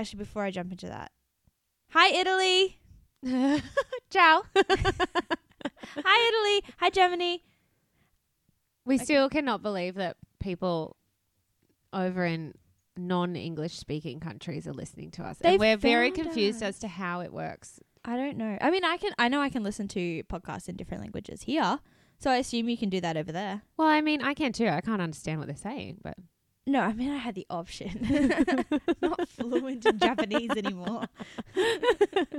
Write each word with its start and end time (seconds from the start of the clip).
actually, 0.00 0.18
before 0.18 0.42
I 0.44 0.50
jump 0.50 0.72
into 0.72 0.86
that, 0.86 1.12
hi 1.90 2.08
Italy, 2.08 2.78
Ciao. 4.10 4.42
hi 4.56 6.28
Italy, 6.28 6.72
hi 6.78 6.90
Germany. 6.90 7.44
We 8.86 8.94
Okay. 8.96 9.04
still 9.04 9.28
cannot 9.28 9.62
believe 9.62 9.94
that 9.96 10.16
people 10.40 10.96
over 11.92 12.24
in 12.24 12.54
non-English 12.96 13.76
speaking 13.76 14.20
countries 14.20 14.66
are 14.66 14.72
listening 14.72 15.10
to 15.12 15.22
us, 15.22 15.38
They've 15.38 15.52
and 15.52 15.60
we're 15.60 15.76
very 15.76 16.10
confused 16.10 16.62
us. 16.62 16.76
as 16.76 16.78
to 16.80 16.88
how 16.88 17.20
it 17.20 17.32
works. 17.32 17.78
I 18.04 18.16
don't 18.16 18.36
know. 18.38 18.56
I 18.60 18.70
mean, 18.70 18.84
I 18.84 18.96
can. 18.96 19.12
I 19.18 19.28
know 19.28 19.40
I 19.42 19.50
can 19.50 19.62
listen 19.62 19.86
to 19.88 20.22
podcasts 20.24 20.68
in 20.68 20.76
different 20.76 21.02
languages 21.02 21.42
here, 21.42 21.78
so 22.18 22.30
I 22.30 22.36
assume 22.36 22.68
you 22.70 22.78
can 22.78 22.88
do 22.88 23.00
that 23.02 23.16
over 23.18 23.30
there. 23.32 23.62
Well, 23.76 23.88
I 23.88 24.00
mean, 24.00 24.22
I 24.22 24.32
can 24.32 24.52
too. 24.52 24.68
I 24.68 24.80
can't 24.80 25.02
understand 25.02 25.38
what 25.38 25.48
they're 25.48 25.56
saying, 25.56 25.98
but 26.02 26.14
No, 26.70 26.82
I 26.82 26.92
mean 26.92 27.10
I 27.10 27.16
had 27.16 27.34
the 27.34 27.46
option. 27.50 28.06
Not 29.02 29.28
fluent 29.28 29.84
in 29.84 29.98
Japanese 29.98 30.50
anymore. 30.50 31.02
I 31.56 32.30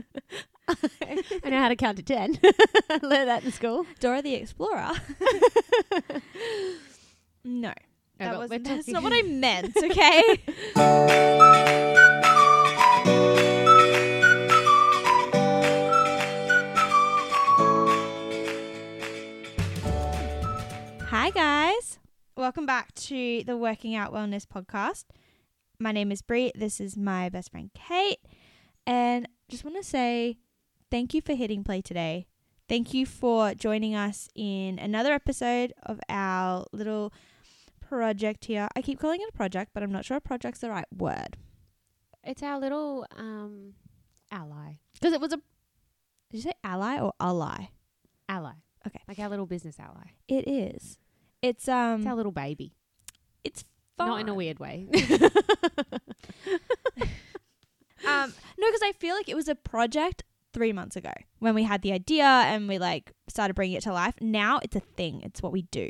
know 1.49 1.59
how 1.59 1.67
to 1.67 1.75
count 1.75 1.97
to 1.97 2.03
ten. 2.03 2.39
Learned 3.01 3.27
that 3.27 3.43
in 3.43 3.51
school. 3.51 3.85
Dora 3.99 4.21
the 4.21 4.35
Explorer. 4.35 4.93
no, 7.43 7.73
that 8.19 8.39
was 8.39 8.49
we're 8.49 8.59
that's 8.59 8.87
not 8.87 9.03
what 9.03 9.11
I 9.11 9.21
meant. 9.23 9.75
Okay. 9.75 10.39
Hi 21.09 21.29
guys, 21.31 21.99
welcome 22.35 22.65
back 22.65 22.93
to 22.93 23.43
the 23.45 23.57
Working 23.57 23.95
Out 23.95 24.13
Wellness 24.13 24.45
podcast. 24.45 25.05
My 25.79 25.91
name 25.91 26.11
is 26.11 26.21
Brie. 26.21 26.51
This 26.55 26.79
is 26.79 26.97
my 26.97 27.29
best 27.29 27.51
friend 27.51 27.69
Kate, 27.73 28.19
and 28.85 29.27
just 29.49 29.63
want 29.63 29.77
to 29.77 29.83
say 29.83 30.37
thank 30.89 31.13
you 31.13 31.21
for 31.21 31.33
hitting 31.33 31.63
play 31.63 31.81
today. 31.81 32.27
Thank 32.69 32.93
you 32.93 33.05
for 33.05 33.53
joining 33.53 33.95
us 33.95 34.29
in 34.35 34.79
another 34.79 35.11
episode 35.11 35.73
of 35.83 35.99
our 36.07 36.65
little 36.71 37.11
project 37.81 38.45
here. 38.45 38.67
I 38.75 38.81
keep 38.81 38.99
calling 38.99 39.21
it 39.21 39.29
a 39.29 39.35
project, 39.37 39.71
but 39.73 39.83
I'm 39.83 39.91
not 39.91 40.05
sure 40.05 40.17
a 40.17 40.21
project's 40.21 40.59
the 40.61 40.69
right 40.69 40.85
word 40.95 41.37
It's 42.23 42.41
our 42.43 42.59
little 42.59 43.05
um 43.17 43.73
ally. 44.31 44.73
because 44.93 45.13
it 45.13 45.21
was 45.21 45.33
a. 45.33 45.37
Did 46.29 46.37
you 46.37 46.41
say 46.43 46.53
ally 46.63 46.97
or 46.99 47.11
ally? 47.19 47.65
Ally. 48.29 48.53
Okay. 48.87 49.01
Like 49.07 49.19
our 49.19 49.27
little 49.29 49.45
business 49.45 49.77
ally. 49.79 50.11
It 50.29 50.47
is. 50.47 50.97
It's 51.41 51.67
um. 51.67 52.01
It's 52.01 52.07
our 52.07 52.15
little 52.15 52.31
baby. 52.31 52.73
It's 53.43 53.63
fun. 53.97 54.07
Not 54.07 54.21
in 54.21 54.29
a 54.29 54.33
weird 54.35 54.59
way. 54.59 54.87
Um, 58.03 58.33
no, 58.57 58.67
because 58.67 58.81
I 58.83 58.93
feel 58.93 59.13
like 59.15 59.29
it 59.29 59.35
was 59.35 59.47
a 59.47 59.53
project 59.53 60.23
three 60.53 60.73
months 60.73 60.95
ago 60.95 61.11
when 61.37 61.53
we 61.53 61.61
had 61.63 61.83
the 61.83 61.91
idea 61.93 62.25
and 62.25 62.67
we 62.67 62.79
like 62.79 63.11
started 63.29 63.53
bringing 63.53 63.77
it 63.77 63.83
to 63.83 63.93
life. 63.93 64.15
Now 64.19 64.59
it's 64.63 64.75
a 64.75 64.79
thing. 64.79 65.21
It's 65.21 65.41
what 65.43 65.51
we 65.51 65.61
do. 65.63 65.87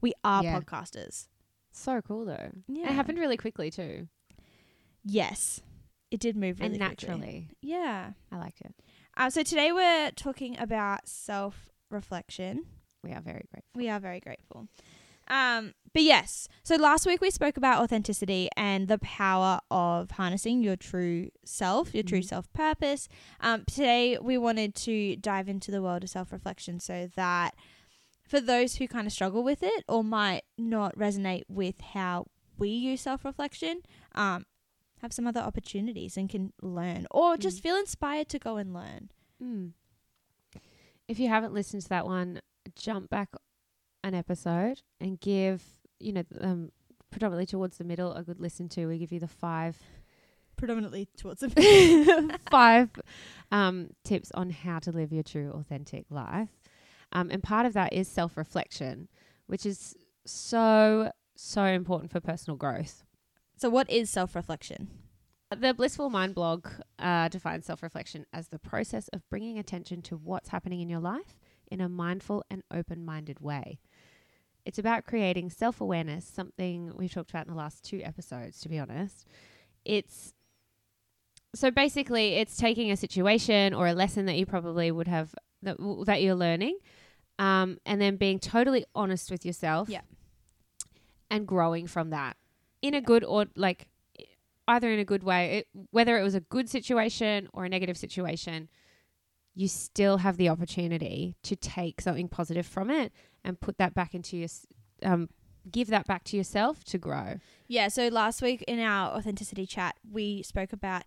We 0.00 0.14
are 0.24 0.42
Yeah. 0.42 0.58
podcasters. 0.58 1.28
so 1.70 2.00
cool 2.00 2.24
though. 2.24 2.50
Yeah. 2.66 2.86
It 2.88 2.92
happened 2.92 3.18
really 3.18 3.36
quickly 3.36 3.70
too. 3.70 4.08
Yes, 5.04 5.60
it 6.10 6.18
did 6.18 6.34
move 6.34 6.60
really 6.60 6.76
and 6.76 6.80
quickly. 6.82 7.08
naturally. 7.08 7.48
Yeah. 7.60 8.12
I 8.32 8.38
liked 8.38 8.62
it. 8.62 8.74
Um, 9.18 9.28
so 9.30 9.42
today 9.42 9.70
we're 9.70 10.12
talking 10.12 10.58
about 10.58 11.06
self 11.08 11.68
reflection. 11.90 12.64
We 13.02 13.12
are 13.12 13.20
very 13.20 13.44
grateful. 13.50 13.70
We 13.74 13.88
are 13.88 14.00
very 14.00 14.20
grateful. 14.20 14.68
Um, 15.28 15.74
but 15.92 16.02
yes, 16.02 16.48
so 16.64 16.74
last 16.76 17.06
week 17.06 17.20
we 17.20 17.30
spoke 17.30 17.56
about 17.56 17.80
authenticity 17.82 18.48
and 18.56 18.88
the 18.88 18.98
power 18.98 19.60
of 19.70 20.12
harnessing 20.12 20.62
your 20.62 20.74
true 20.76 21.30
self, 21.44 21.94
your 21.94 22.02
true 22.02 22.18
Mhm. 22.20 22.24
self 22.28 22.52
purpose. 22.52 23.08
Um, 23.40 23.64
today 23.64 24.18
we 24.18 24.36
wanted 24.38 24.74
to 24.76 25.16
dive 25.16 25.48
into 25.48 25.70
the 25.70 25.82
world 25.82 26.02
of 26.02 26.10
self 26.10 26.32
reflection 26.32 26.80
so 26.80 27.08
that 27.14 27.54
for 28.24 28.40
those 28.40 28.76
who 28.76 28.88
kind 28.88 29.06
of 29.06 29.12
struggle 29.12 29.42
with 29.44 29.62
it 29.62 29.84
or 29.88 30.02
might 30.02 30.42
not 30.58 30.96
resonate 30.96 31.42
with 31.48 31.80
how 31.80 32.26
we 32.58 32.68
use 32.70 33.00
self 33.00 33.24
reflection, 33.24 33.82
um, 34.16 34.46
have 35.00 35.12
some 35.12 35.26
other 35.28 35.40
opportunities 35.40 36.16
and 36.16 36.28
can 36.28 36.52
learn 36.60 37.06
or 37.10 37.36
just 37.36 37.58
Mm. 37.58 37.62
feel 37.62 37.76
inspired 37.76 38.28
to 38.30 38.38
go 38.40 38.56
and 38.56 38.74
learn. 38.74 39.10
Mm. 39.40 39.72
If 41.08 41.18
you 41.18 41.28
haven't 41.28 41.54
listened 41.54 41.82
to 41.82 41.88
that 41.88 42.04
one, 42.06 42.40
jump 42.74 43.10
back 43.10 43.30
an 44.02 44.14
episode 44.14 44.82
and 45.00 45.20
give, 45.20 45.62
you 45.98 46.12
know, 46.12 46.24
um, 46.40 46.72
predominantly 47.10 47.46
towards 47.46 47.78
the 47.78 47.84
middle, 47.84 48.12
a 48.14 48.22
good 48.22 48.40
listen 48.40 48.68
to. 48.70 48.86
We 48.86 48.98
give 48.98 49.12
you 49.12 49.20
the 49.20 49.28
five 49.28 49.76
Predominantly 50.60 51.08
towards 51.16 51.40
the 51.40 52.38
five 52.50 52.90
um, 53.50 53.94
tips 54.04 54.30
on 54.34 54.50
how 54.50 54.78
to 54.80 54.92
live 54.92 55.10
your 55.10 55.22
true, 55.22 55.50
authentic 55.54 56.04
life. 56.10 56.50
Um, 57.12 57.30
and 57.30 57.42
part 57.42 57.64
of 57.64 57.72
that 57.72 57.94
is 57.94 58.08
self 58.08 58.36
reflection, 58.36 59.08
which 59.46 59.64
is 59.64 59.96
so, 60.26 61.12
so 61.34 61.64
important 61.64 62.12
for 62.12 62.20
personal 62.20 62.58
growth. 62.58 63.04
So, 63.56 63.70
what 63.70 63.88
is 63.88 64.10
self 64.10 64.34
reflection? 64.34 64.90
The 65.50 65.72
Blissful 65.72 66.10
Mind 66.10 66.34
blog 66.34 66.68
uh, 66.98 67.28
defines 67.28 67.64
self 67.64 67.82
reflection 67.82 68.26
as 68.30 68.48
the 68.48 68.58
process 68.58 69.08
of 69.08 69.26
bringing 69.30 69.58
attention 69.58 70.02
to 70.02 70.16
what's 70.18 70.50
happening 70.50 70.82
in 70.82 70.90
your 70.90 71.00
life 71.00 71.39
in 71.70 71.80
a 71.80 71.88
mindful 71.88 72.44
and 72.50 72.62
open 72.72 73.04
minded 73.04 73.40
way. 73.40 73.78
It's 74.64 74.78
about 74.78 75.04
creating 75.06 75.50
self 75.50 75.80
awareness, 75.80 76.24
something 76.26 76.92
we've 76.96 77.12
talked 77.12 77.30
about 77.30 77.46
in 77.46 77.52
the 77.52 77.58
last 77.58 77.84
two 77.84 78.00
episodes, 78.04 78.60
to 78.60 78.68
be 78.68 78.78
honest. 78.78 79.26
It's 79.84 80.34
so 81.54 81.70
basically, 81.70 82.34
it's 82.34 82.56
taking 82.56 82.90
a 82.92 82.96
situation 82.96 83.74
or 83.74 83.86
a 83.88 83.92
lesson 83.94 84.26
that 84.26 84.36
you 84.36 84.46
probably 84.46 84.90
would 84.92 85.08
have 85.08 85.34
that, 85.62 85.78
w- 85.78 86.04
that 86.04 86.22
you're 86.22 86.36
learning, 86.36 86.78
um, 87.40 87.78
and 87.84 88.00
then 88.00 88.16
being 88.16 88.38
totally 88.38 88.84
honest 88.94 89.30
with 89.32 89.44
yourself, 89.44 89.88
Yeah. 89.88 90.02
and 91.28 91.46
growing 91.48 91.86
from 91.88 92.10
that 92.10 92.36
in 92.82 92.94
a 92.94 93.00
good 93.00 93.24
or 93.24 93.46
like 93.56 93.88
either 94.68 94.90
in 94.92 95.00
a 95.00 95.04
good 95.04 95.24
way, 95.24 95.58
it, 95.58 95.68
whether 95.90 96.18
it 96.18 96.22
was 96.22 96.34
a 96.36 96.40
good 96.40 96.68
situation 96.68 97.48
or 97.52 97.64
a 97.64 97.68
negative 97.68 97.96
situation, 97.96 98.68
you 99.54 99.68
still 99.68 100.18
have 100.18 100.36
the 100.36 100.48
opportunity 100.48 101.36
to 101.42 101.56
take 101.56 102.00
something 102.00 102.28
positive 102.28 102.66
from 102.66 102.90
it 102.90 103.12
and 103.44 103.60
put 103.60 103.78
that 103.78 103.94
back 103.94 104.14
into 104.14 104.36
your, 104.36 104.48
um, 105.02 105.28
give 105.70 105.88
that 105.88 106.06
back 106.06 106.24
to 106.24 106.36
yourself 106.36 106.84
to 106.84 106.98
grow. 106.98 107.38
Yeah, 107.66 107.88
so 107.88 108.08
last 108.08 108.42
week 108.42 108.62
in 108.68 108.80
our 108.80 109.10
authenticity 109.16 109.66
chat, 109.66 109.96
we 110.10 110.42
spoke 110.42 110.72
about 110.72 111.02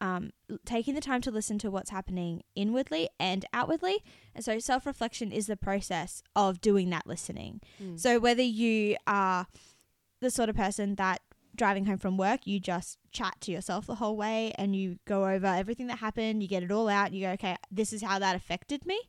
um, 0.00 0.30
taking 0.66 0.94
the 0.94 1.00
time 1.00 1.22
to 1.22 1.30
listen 1.30 1.58
to 1.58 1.70
what's 1.70 1.90
happening 1.90 2.42
inwardly 2.54 3.08
and 3.18 3.44
outwardly. 3.52 4.04
And 4.34 4.44
so 4.44 4.58
self 4.58 4.84
reflection 4.84 5.32
is 5.32 5.46
the 5.46 5.56
process 5.56 6.22
of 6.34 6.60
doing 6.60 6.90
that 6.90 7.06
listening. 7.06 7.60
So 7.96 8.18
whether 8.18 8.42
you 8.42 8.96
are 9.06 9.46
the 10.20 10.30
sort 10.30 10.48
of 10.48 10.56
person 10.56 10.96
that 10.96 11.20
driving 11.56 11.86
home 11.86 11.98
from 11.98 12.16
work, 12.16 12.46
you 12.46 12.60
just 12.60 12.98
chat 13.10 13.34
to 13.42 13.50
yourself 13.52 13.86
the 13.86 13.96
whole 13.96 14.16
way 14.16 14.52
and 14.56 14.76
you 14.76 14.98
go 15.06 15.26
over 15.28 15.46
everything 15.46 15.86
that 15.88 15.98
happened, 15.98 16.42
you 16.42 16.48
get 16.48 16.62
it 16.62 16.70
all 16.70 16.88
out, 16.88 17.06
and 17.06 17.14
you 17.16 17.26
go, 17.26 17.32
okay, 17.32 17.56
this 17.70 17.92
is 17.92 18.02
how 18.02 18.18
that 18.18 18.36
affected 18.36 18.84
me. 18.86 19.00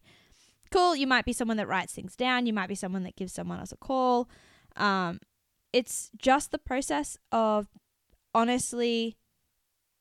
Cool. 0.72 0.96
You 0.96 1.08
might 1.08 1.26
be 1.26 1.34
someone 1.34 1.58
that 1.58 1.68
writes 1.68 1.94
things 1.94 2.16
down, 2.16 2.46
you 2.46 2.54
might 2.54 2.68
be 2.70 2.76
someone 2.76 3.04
that 3.04 3.16
gives 3.16 3.34
someone 3.34 3.60
else 3.60 3.72
a 3.72 3.78
call. 3.78 4.30
Um, 4.76 5.20
it's 5.74 6.10
just 6.18 6.52
the 6.52 6.58
process 6.60 7.18
of 7.32 7.68
honestly 8.34 9.18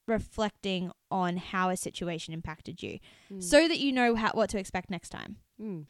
reflecting 0.07 0.93
on 1.11 1.37
how 1.37 1.69
a 1.69 1.77
situation 1.77 2.33
impacted 2.33 2.83
you 2.83 2.99
Mm. 3.33 3.43
so 3.43 3.67
that 3.67 3.79
you 3.81 3.93
know 3.93 4.15
how, 4.15 4.31
what 4.33 4.51
to 4.51 4.59
expect 4.59 4.89
next 4.91 5.09
time. 5.09 5.37
Mm. 5.61 5.87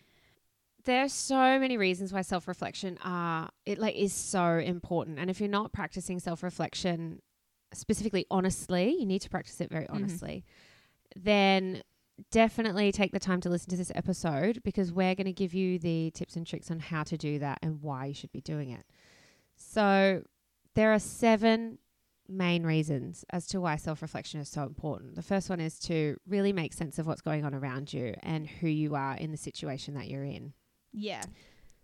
There's 0.86 1.12
so 1.12 1.58
many 1.58 1.76
reasons 1.76 2.12
why 2.12 2.22
self-reflection 2.22 2.98
are 3.04 3.50
it 3.66 3.78
like 3.78 3.96
is 3.96 4.12
so 4.12 4.58
important. 4.58 5.18
And 5.18 5.28
if 5.28 5.40
you're 5.40 5.48
not 5.48 5.72
practicing 5.72 6.18
self-reflection 6.20 7.20
specifically 7.74 8.24
honestly, 8.30 8.96
you 8.98 9.04
need 9.04 9.20
to 9.22 9.28
practice 9.30 9.60
it 9.60 9.68
very 9.70 9.84
Mhm. 9.86 9.94
honestly. 9.94 10.44
Then 11.14 11.82
definitely 12.30 12.92
take 12.92 13.12
the 13.12 13.18
time 13.18 13.40
to 13.42 13.50
listen 13.50 13.68
to 13.70 13.76
this 13.76 13.92
episode 13.94 14.62
because 14.62 14.92
we're 14.92 15.14
going 15.16 15.26
to 15.26 15.32
give 15.32 15.52
you 15.52 15.78
the 15.78 16.12
tips 16.12 16.36
and 16.36 16.46
tricks 16.46 16.70
on 16.70 16.78
how 16.78 17.02
to 17.02 17.18
do 17.18 17.38
that 17.40 17.58
and 17.62 17.82
why 17.82 18.06
you 18.06 18.14
should 18.14 18.32
be 18.32 18.40
doing 18.40 18.70
it. 18.70 18.86
So, 19.56 20.22
there 20.74 20.92
are 20.92 20.98
seven 20.98 21.78
main 22.28 22.64
reasons 22.64 23.24
as 23.30 23.46
to 23.48 23.60
why 23.60 23.76
self 23.76 24.02
reflection 24.02 24.40
is 24.40 24.48
so 24.48 24.62
important. 24.62 25.14
The 25.16 25.22
first 25.22 25.50
one 25.50 25.60
is 25.60 25.78
to 25.80 26.16
really 26.26 26.52
make 26.52 26.72
sense 26.72 26.98
of 26.98 27.06
what's 27.06 27.22
going 27.22 27.44
on 27.44 27.54
around 27.54 27.92
you 27.92 28.14
and 28.22 28.46
who 28.46 28.68
you 28.68 28.94
are 28.94 29.16
in 29.16 29.30
the 29.30 29.36
situation 29.36 29.94
that 29.94 30.08
you're 30.08 30.24
in. 30.24 30.54
Yeah. 30.96 31.22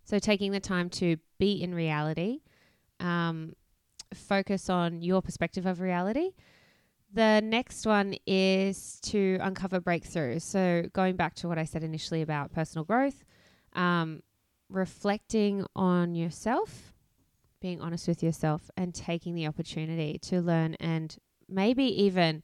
So, 0.04 0.18
taking 0.18 0.50
the 0.52 0.60
time 0.60 0.90
to 0.90 1.18
be 1.38 1.62
in 1.62 1.74
reality, 1.74 2.40
um, 2.98 3.54
focus 4.14 4.68
on 4.68 5.02
your 5.02 5.22
perspective 5.22 5.66
of 5.66 5.80
reality. 5.80 6.30
The 7.12 7.42
next 7.44 7.84
one 7.84 8.14
is 8.26 8.98
to 9.02 9.38
uncover 9.42 9.80
breakthroughs. 9.80 10.42
So, 10.42 10.84
going 10.94 11.16
back 11.16 11.34
to 11.36 11.48
what 11.48 11.58
I 11.58 11.64
said 11.64 11.84
initially 11.84 12.22
about 12.22 12.52
personal 12.52 12.84
growth, 12.84 13.22
um, 13.74 14.22
reflecting 14.70 15.66
on 15.76 16.14
yourself, 16.14 16.94
being 17.60 17.80
honest 17.82 18.08
with 18.08 18.22
yourself, 18.22 18.70
and 18.78 18.94
taking 18.94 19.34
the 19.34 19.46
opportunity 19.46 20.18
to 20.22 20.40
learn 20.40 20.74
and 20.80 21.16
maybe 21.48 21.84
even 21.84 22.42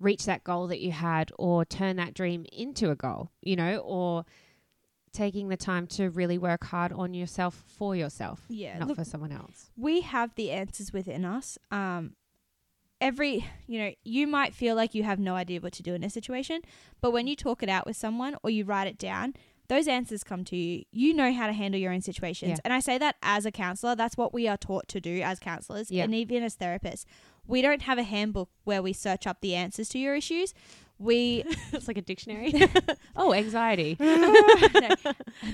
reach 0.00 0.24
that 0.24 0.42
goal 0.42 0.66
that 0.66 0.80
you 0.80 0.90
had 0.90 1.30
or 1.38 1.64
turn 1.64 1.96
that 1.96 2.14
dream 2.14 2.46
into 2.52 2.90
a 2.90 2.96
goal, 2.96 3.30
you 3.42 3.54
know, 3.54 3.76
or 3.78 4.24
taking 5.12 5.48
the 5.48 5.56
time 5.56 5.86
to 5.88 6.08
really 6.10 6.38
work 6.38 6.64
hard 6.64 6.92
on 6.92 7.14
yourself 7.14 7.64
for 7.66 7.96
yourself, 7.96 8.44
Yeah. 8.48 8.78
not 8.78 8.88
look, 8.88 8.96
for 8.98 9.04
someone 9.04 9.32
else. 9.32 9.70
we 9.76 10.02
have 10.02 10.34
the 10.36 10.50
answers 10.50 10.92
within 10.92 11.24
us. 11.24 11.58
Um, 11.70 12.14
every, 13.00 13.44
you 13.66 13.78
know, 13.80 13.92
you 14.04 14.26
might 14.26 14.54
feel 14.54 14.74
like 14.76 14.94
you 14.94 15.02
have 15.02 15.18
no 15.18 15.34
idea 15.34 15.60
what 15.60 15.72
to 15.74 15.82
do 15.82 15.94
in 15.94 16.04
a 16.04 16.10
situation, 16.10 16.60
but 17.00 17.12
when 17.12 17.26
you 17.26 17.34
talk 17.36 17.62
it 17.62 17.68
out 17.68 17.86
with 17.86 17.96
someone 17.96 18.36
or 18.42 18.50
you 18.50 18.64
write 18.64 18.86
it 18.86 18.98
down, 18.98 19.34
those 19.68 19.86
answers 19.86 20.24
come 20.24 20.44
to 20.44 20.56
you. 20.56 20.82
You 20.90 21.14
know 21.14 21.32
how 21.32 21.46
to 21.46 21.52
handle 21.52 21.80
your 21.80 21.92
own 21.92 22.00
situations. 22.02 22.50
Yeah. 22.50 22.56
And 22.64 22.72
I 22.74 22.80
say 22.80 22.98
that 22.98 23.14
as 23.22 23.46
a 23.46 23.52
counselor, 23.52 23.94
that's 23.94 24.16
what 24.16 24.34
we 24.34 24.48
are 24.48 24.56
taught 24.56 24.88
to 24.88 25.00
do 25.00 25.20
as 25.22 25.38
counselors 25.38 25.90
Yeah. 25.92 26.04
and 26.04 26.14
even 26.14 26.42
as 26.42 26.56
therapists. 26.56 27.04
We 27.46 27.62
don't 27.62 27.82
have 27.82 27.98
a 27.98 28.02
handbook 28.02 28.50
where 28.64 28.82
we 28.82 28.92
search 28.92 29.26
up 29.26 29.40
the 29.40 29.54
answers 29.54 29.88
to 29.90 29.98
your 29.98 30.14
issues. 30.14 30.54
We 30.98 31.44
it's 31.72 31.88
like 31.88 31.98
a 31.98 32.02
dictionary. 32.02 32.52
oh, 33.16 33.32
anxiety. 33.32 33.96
No, 34.70 34.96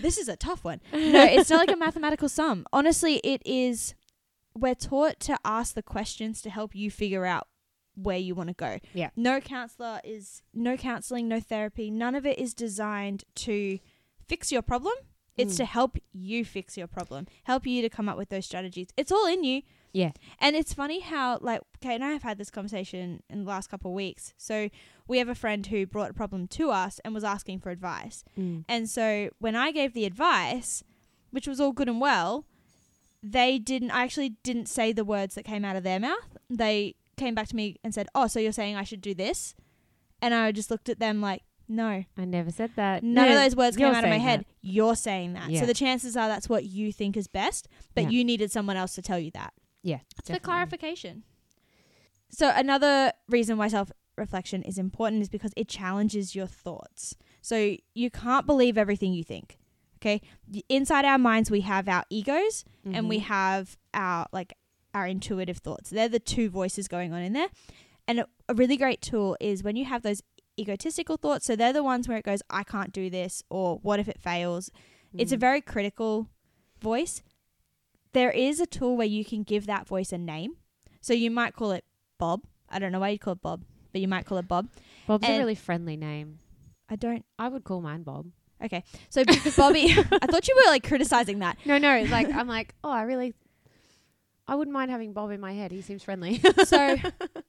this 0.02 0.18
is 0.18 0.28
a 0.28 0.36
tough 0.36 0.64
one. 0.64 0.80
No, 0.92 1.22
it's 1.24 1.50
not 1.50 1.58
like 1.58 1.70
a 1.72 1.76
mathematical 1.76 2.28
sum. 2.28 2.66
Honestly, 2.72 3.16
it 3.24 3.42
is. 3.46 3.94
We're 4.54 4.74
taught 4.74 5.20
to 5.20 5.38
ask 5.44 5.74
the 5.74 5.82
questions 5.82 6.40
to 6.42 6.50
help 6.50 6.74
you 6.74 6.90
figure 6.90 7.26
out 7.26 7.46
where 7.94 8.16
you 8.18 8.34
want 8.34 8.48
to 8.48 8.54
go. 8.54 8.78
Yeah. 8.94 9.10
No 9.16 9.40
counselor 9.40 10.00
is 10.04 10.42
no 10.52 10.76
counseling, 10.76 11.28
no 11.28 11.40
therapy. 11.40 11.90
None 11.90 12.14
of 12.14 12.26
it 12.26 12.38
is 12.38 12.54
designed 12.54 13.24
to 13.36 13.78
fix 14.26 14.50
your 14.50 14.62
problem. 14.62 14.94
It's 15.36 15.54
Mm. 15.54 15.58
to 15.58 15.64
help 15.66 15.98
you 16.12 16.44
fix 16.46 16.76
your 16.78 16.86
problem, 16.86 17.26
help 17.44 17.66
you 17.66 17.82
to 17.82 17.90
come 17.90 18.08
up 18.08 18.16
with 18.16 18.30
those 18.30 18.46
strategies. 18.46 18.88
It's 18.96 19.12
all 19.12 19.26
in 19.26 19.44
you. 19.44 19.62
Yeah. 19.92 20.12
And 20.40 20.54
it's 20.56 20.74
funny 20.74 21.00
how, 21.00 21.38
like, 21.40 21.60
Kate 21.80 21.94
and 21.94 22.04
I 22.04 22.12
have 22.12 22.22
had 22.22 22.36
this 22.38 22.50
conversation 22.50 23.22
in 23.30 23.44
the 23.44 23.48
last 23.48 23.68
couple 23.70 23.90
of 23.90 23.94
weeks. 23.94 24.34
So 24.36 24.68
we 25.08 25.18
have 25.18 25.28
a 25.28 25.34
friend 25.34 25.66
who 25.66 25.86
brought 25.86 26.10
a 26.10 26.14
problem 26.14 26.46
to 26.48 26.70
us 26.70 27.00
and 27.04 27.14
was 27.14 27.24
asking 27.24 27.60
for 27.60 27.70
advice. 27.70 28.22
Mm. 28.38 28.64
And 28.68 28.88
so 28.90 29.30
when 29.38 29.56
I 29.56 29.72
gave 29.72 29.94
the 29.94 30.04
advice, 30.04 30.82
which 31.30 31.46
was 31.48 31.60
all 31.60 31.72
good 31.72 31.88
and 31.88 32.00
well, 32.00 32.44
they 33.22 33.58
didn't 33.58 33.90
I 33.90 34.02
actually 34.04 34.30
didn't 34.42 34.68
say 34.68 34.92
the 34.92 35.04
words 35.04 35.34
that 35.34 35.44
came 35.44 35.64
out 35.64 35.74
of 35.76 35.82
their 35.82 35.98
mouth. 35.98 36.36
They 36.48 36.94
came 37.16 37.34
back 37.34 37.48
to 37.48 37.56
me 37.56 37.76
and 37.82 37.92
said, 37.94 38.06
"Oh, 38.14 38.26
so 38.26 38.38
you're 38.38 38.52
saying 38.52 38.76
I 38.76 38.84
should 38.84 39.00
do 39.00 39.14
this?" 39.14 39.54
And 40.22 40.32
I 40.34 40.52
just 40.52 40.70
looked 40.70 40.88
at 40.88 40.98
them 41.00 41.20
like, 41.20 41.42
"No. 41.66 42.04
I 42.16 42.24
never 42.24 42.50
said 42.50 42.70
that. 42.76 43.02
None 43.02 43.26
No, 43.28 43.34
of 43.36 43.42
those 43.42 43.56
words 43.56 43.76
came 43.76 43.86
out 43.92 44.04
of 44.04 44.10
my 44.10 44.18
head. 44.18 44.40
that. 44.40 44.46
You're 44.62 44.94
saying 44.94 45.32
that." 45.32 45.50
Yeah. 45.50 45.60
So 45.60 45.66
the 45.66 45.74
chances 45.74 46.16
are 46.16 46.28
that's 46.28 46.48
what 46.48 46.66
you 46.66 46.92
think 46.92 47.16
is 47.16 47.26
best, 47.26 47.68
but 47.94 48.04
Yeah. 48.04 48.10
you 48.10 48.24
needed 48.24 48.52
someone 48.52 48.76
else 48.76 48.94
to 48.94 49.02
tell 49.02 49.18
you 49.18 49.30
that. 49.32 49.52
Yeah. 49.86 50.00
It's 50.18 50.28
for 50.30 50.38
clarification. 50.40 51.22
So 52.28 52.50
another 52.54 53.12
reason 53.28 53.56
why 53.56 53.68
self 53.68 53.90
reflection 54.16 54.62
is 54.62 54.78
important 54.78 55.22
is 55.22 55.28
because 55.28 55.52
it 55.56 55.68
challenges 55.68 56.34
your 56.34 56.46
thoughts. 56.46 57.14
So 57.40 57.76
you 57.94 58.10
can't 58.10 58.46
believe 58.46 58.76
everything 58.76 59.12
you 59.12 59.22
think. 59.22 59.58
Okay? 59.98 60.20
Inside 60.68 61.04
our 61.04 61.18
minds 61.18 61.50
we 61.50 61.60
have 61.60 61.88
our 61.88 62.04
egos 62.10 62.64
and 62.84 63.08
we 63.08 63.18
Mhm. 63.20 63.22
have 63.24 63.76
our 63.94 64.26
like 64.32 64.54
our 64.92 65.06
intuitive 65.06 65.58
thoughts. 65.58 65.90
They're 65.90 66.08
the 66.08 66.18
two 66.18 66.48
voices 66.50 66.88
going 66.88 67.12
on 67.12 67.22
in 67.22 67.32
there. 67.32 67.48
And 68.08 68.20
a, 68.48 68.54
really 68.54 68.76
great 68.76 69.02
tool 69.02 69.36
is 69.40 69.62
when 69.62 69.76
you 69.76 69.84
have 69.84 70.02
those 70.02 70.22
egotistical 70.58 71.16
thoughts. 71.16 71.44
So 71.46 71.54
they're 71.54 71.72
the 71.72 71.82
ones 71.84 72.08
where 72.08 72.16
it 72.18 72.24
goes, 72.24 72.40
I 72.48 72.62
can't 72.64 72.92
do 72.92 73.10
this, 73.10 73.42
or 73.50 73.76
what 73.82 74.00
if 74.00 74.08
it 74.08 74.18
fails? 74.20 74.70
It's 75.12 75.32
a 75.32 75.36
Mm. 75.36 75.40
very 75.40 75.60
critical 75.60 76.28
voice. 76.80 77.22
There 78.16 78.30
is 78.30 78.60
a 78.60 78.66
tool 78.66 78.96
where 78.96 79.06
you 79.06 79.26
can 79.26 79.42
give 79.42 79.66
that 79.66 79.86
voice 79.86 80.10
a 80.10 80.16
name. 80.16 80.56
So 81.02 81.12
you 81.12 81.30
might 81.30 81.54
call 81.54 81.72
it 81.72 81.84
Bob. 82.18 82.40
I 82.70 82.78
don't 82.78 82.90
know 82.90 83.00
why 83.00 83.10
you'd 83.10 83.20
call 83.20 83.34
it 83.34 83.42
Bob, 83.42 83.62
but 83.92 84.00
you 84.00 84.08
might 84.08 84.24
call 84.24 84.38
it 84.38 84.48
Bob. 84.48 84.68
Bob's 85.06 85.26
and- 85.28 85.36
a 85.36 85.38
really 85.38 85.54
friendly 85.54 85.98
name. 85.98 86.38
I 86.88 86.96
don't. 86.96 87.26
I 87.38 87.48
would 87.48 87.64
call 87.64 87.82
mine 87.82 88.04
Bob. 88.04 88.26
Okay. 88.64 88.84
So 89.10 89.22
Bobby, 89.56 89.82
I 90.22 90.26
thought 90.30 90.48
you 90.48 90.54
were 90.56 90.70
like 90.70 90.82
criticizing 90.88 91.40
that. 91.40 91.58
No, 91.66 91.76
no, 91.76 92.04
like 92.10 92.28
I'm 92.34 92.48
like, 92.48 92.74
oh, 92.82 92.90
I 92.90 93.02
really, 93.02 93.34
I 94.48 94.54
wouldn't 94.54 94.72
mind 94.72 94.90
having 94.90 95.12
Bob 95.12 95.30
in 95.30 95.40
my 95.40 95.52
head. 95.52 95.70
He 95.70 95.82
seems 95.82 96.02
friendly. 96.02 96.40
So 96.64 96.96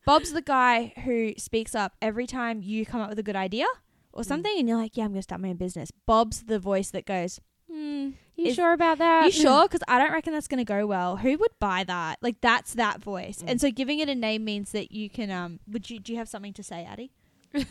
Bob's 0.05 0.33
the 0.33 0.41
guy 0.41 0.91
who 1.05 1.33
speaks 1.37 1.75
up 1.75 1.93
every 2.01 2.27
time 2.27 2.61
you 2.61 2.85
come 2.85 2.99
up 2.99 3.09
with 3.09 3.19
a 3.19 3.23
good 3.23 3.37
idea 3.37 3.67
or 4.11 4.23
Mm. 4.23 4.25
something, 4.25 4.53
and 4.59 4.67
you're 4.67 4.77
like, 4.77 4.97
"Yeah, 4.97 5.05
I'm 5.05 5.11
gonna 5.11 5.21
start 5.21 5.39
my 5.39 5.49
own 5.49 5.55
business." 5.57 5.91
Bob's 6.05 6.43
the 6.43 6.59
voice 6.59 6.89
that 6.91 7.05
goes, 7.05 7.39
"Hmm, 7.71 8.09
you 8.37 8.47
Is- 8.47 8.55
sure 8.55 8.73
about 8.73 8.99
that? 8.99 9.25
you 9.25 9.31
sure? 9.31 9.63
Because 9.63 9.81
I 9.87 9.99
don't 9.99 10.11
reckon 10.11 10.33
that's 10.33 10.47
gonna 10.47 10.63
go 10.63 10.85
well. 10.85 11.17
Who 11.17 11.37
would 11.37 11.51
buy 11.59 11.83
that? 11.83 12.19
Like 12.21 12.41
that's 12.41 12.75
that 12.75 13.01
voice." 13.01 13.41
Mm. 13.41 13.51
And 13.51 13.61
so 13.61 13.71
giving 13.71 13.99
it 13.99 14.09
a 14.09 14.15
name 14.15 14.45
means 14.45 14.71
that 14.71 14.91
you 14.91 15.09
can. 15.09 15.31
Um, 15.31 15.59
would 15.67 15.89
you? 15.89 15.99
Do 15.99 16.13
you 16.13 16.19
have 16.19 16.29
something 16.29 16.53
to 16.53 16.63
say, 16.63 16.85
Addie? 16.85 17.11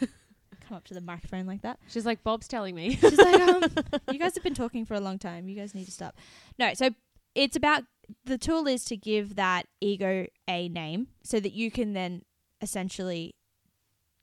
come 0.67 0.77
up 0.77 0.85
to 0.85 0.95
the 0.95 1.01
microphone 1.01 1.47
like 1.47 1.63
that. 1.63 1.79
She's 1.89 2.07
like, 2.07 2.23
Bob's 2.25 2.49
telling 2.49 2.75
me. 2.75 2.97
She's 2.97 3.19
like, 3.19 3.41
um, 3.41 3.63
you 4.11 4.19
guys 4.19 4.35
have 4.35 4.43
been 4.43 4.55
talking 4.55 4.85
for 4.85 4.95
a 4.95 5.01
long 5.01 5.19
time. 5.19 5.49
You 5.49 5.55
guys 5.55 5.75
need 5.75 5.85
to 5.85 5.93
stop. 5.93 6.17
No, 6.59 6.75
so 6.75 6.91
it's 7.35 7.57
about 7.57 7.85
the 8.25 8.39
tool 8.39 8.67
is 8.67 8.85
to 8.87 8.97
give 8.97 9.37
that 9.37 9.67
ego 9.81 10.27
a 10.49 10.69
name 10.69 11.09
so 11.23 11.39
that 11.41 11.53
you 11.53 11.71
can 11.71 11.93
then 11.93 12.23
essentially 12.61 13.36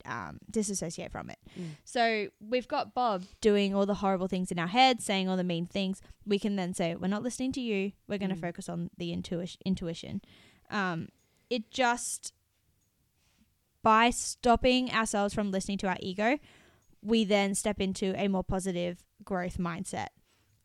um, 0.05 0.39
disassociate 0.49 1.11
from 1.11 1.29
it. 1.29 1.37
Mm. 1.59 1.69
So 1.83 2.27
we've 2.39 2.67
got 2.67 2.93
Bob 2.93 3.23
doing 3.41 3.73
all 3.75 3.85
the 3.85 3.95
horrible 3.95 4.27
things 4.27 4.51
in 4.51 4.59
our 4.59 4.67
head, 4.67 5.01
saying 5.01 5.29
all 5.29 5.37
the 5.37 5.43
mean 5.43 5.65
things. 5.65 6.01
We 6.25 6.39
can 6.39 6.55
then 6.55 6.73
say, 6.73 6.95
we're 6.95 7.07
not 7.07 7.23
listening 7.23 7.51
to 7.53 7.61
you. 7.61 7.91
We're 8.07 8.17
going 8.17 8.29
to 8.31 8.35
Mm. 8.35 8.41
focus 8.41 8.69
on 8.69 8.89
the 8.97 9.13
intuition. 9.13 9.59
Intuition. 9.65 10.21
Um, 10.69 11.09
it 11.49 11.69
just 11.71 12.33
by 13.81 14.09
stopping 14.09 14.89
ourselves 14.91 15.33
from 15.33 15.51
listening 15.51 15.77
to 15.79 15.87
our 15.87 15.97
ego, 15.99 16.37
we 17.01 17.25
then 17.25 17.53
step 17.53 17.81
into 17.81 18.13
a 18.17 18.27
more 18.29 18.43
positive 18.43 19.03
growth 19.25 19.57
mindset. 19.57 20.07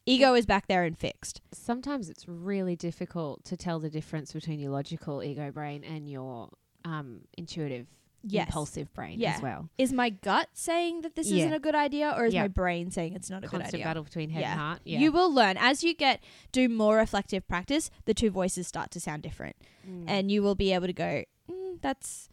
Ego 0.07 0.35
is 0.35 0.47
back 0.47 0.69
there 0.69 0.85
and 0.85 0.97
fixed. 0.97 1.41
Sometimes 1.53 2.09
it's 2.09 2.27
really 2.27 2.77
difficult 2.77 3.45
to 3.45 3.57
tell 3.57 3.79
the 3.81 3.91
difference 3.91 4.33
between 4.33 4.59
your 4.59 4.71
logical 4.71 5.23
ego 5.23 5.51
brain 5.51 5.85
and 5.85 6.09
your 6.09 6.49
um, 6.85 7.23
intuitive, 7.37 7.89
Yes. 8.23 8.47
impulsive 8.49 8.93
brain 8.95 9.19
Yeah. 9.21 9.35
as 9.37 9.43
well. 9.43 9.69
Is 9.79 9.93
my 9.93 10.11
gut 10.11 10.49
saying 10.53 11.03
that 11.03 11.15
this 11.15 11.31
Yeah. 11.31 11.39
isn't 11.45 11.53
a 11.53 11.59
good 11.61 11.75
idea, 11.75 12.13
or 12.17 12.27
is 12.27 12.35
Yeah. 12.35 12.43
my 12.43 12.49
brain 12.49 12.91
saying 12.91 13.15
it's 13.15 13.31
not 13.31 13.39
a 13.39 13.47
good 13.47 13.51
Constant 13.61 13.75
idea? 13.75 13.85
battle 13.87 14.03
between 14.03 14.31
head 14.31 14.43
and 14.45 14.59
heart. 14.59 14.81
Yeah. 14.85 14.99
You 14.99 15.13
will 15.13 15.33
learn 15.33 15.57
as 15.57 15.85
you 15.85 15.95
get 15.95 16.23
do 16.53 16.69
more 16.69 16.97
reflective 16.97 17.47
practice. 17.47 17.91
The 18.07 18.15
two 18.15 18.31
voices 18.31 18.67
start 18.67 18.91
to 18.93 19.01
sound 19.01 19.23
different, 19.23 19.57
Mm. 19.89 20.05
and 20.09 20.31
you 20.33 20.43
will 20.43 20.55
be 20.57 20.73
able 20.73 20.89
to 20.89 20.93
go, 20.93 21.25
mm, 21.49 21.81
"That's 21.81 22.29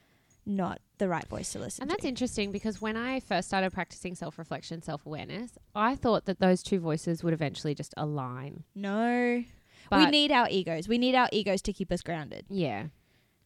not 0.46 0.80
the 0.98 1.08
right 1.08 1.28
voice 1.28 1.52
to 1.54 1.60
listen 1.60 1.84
And 1.84 1.90
to." 1.90 1.96
that's 1.96 2.06
interesting 2.06 2.52
because 2.52 2.82
when 2.82 2.98
I 2.98 3.20
first 3.20 3.48
started 3.48 3.72
practicing 3.72 4.16
self 4.16 4.38
reflection, 4.40 4.82
self 4.82 5.06
awareness, 5.06 5.58
I 5.76 5.96
thought 5.96 6.26
that 6.26 6.40
those 6.40 6.64
two 6.64 6.80
voices 6.80 7.24
would 7.24 7.34
eventually 7.34 7.76
just 7.76 7.94
align. 7.96 8.64
no, 8.74 9.44
we 9.92 10.06
need 10.08 10.32
our 10.32 10.48
egos. 10.50 10.88
We 10.88 10.98
need 10.98 11.14
our 11.16 11.30
egos 11.32 11.62
to 11.64 11.74
keep 11.74 11.92
us 11.92 12.02
grounded. 12.02 12.46
yeah. 12.50 12.88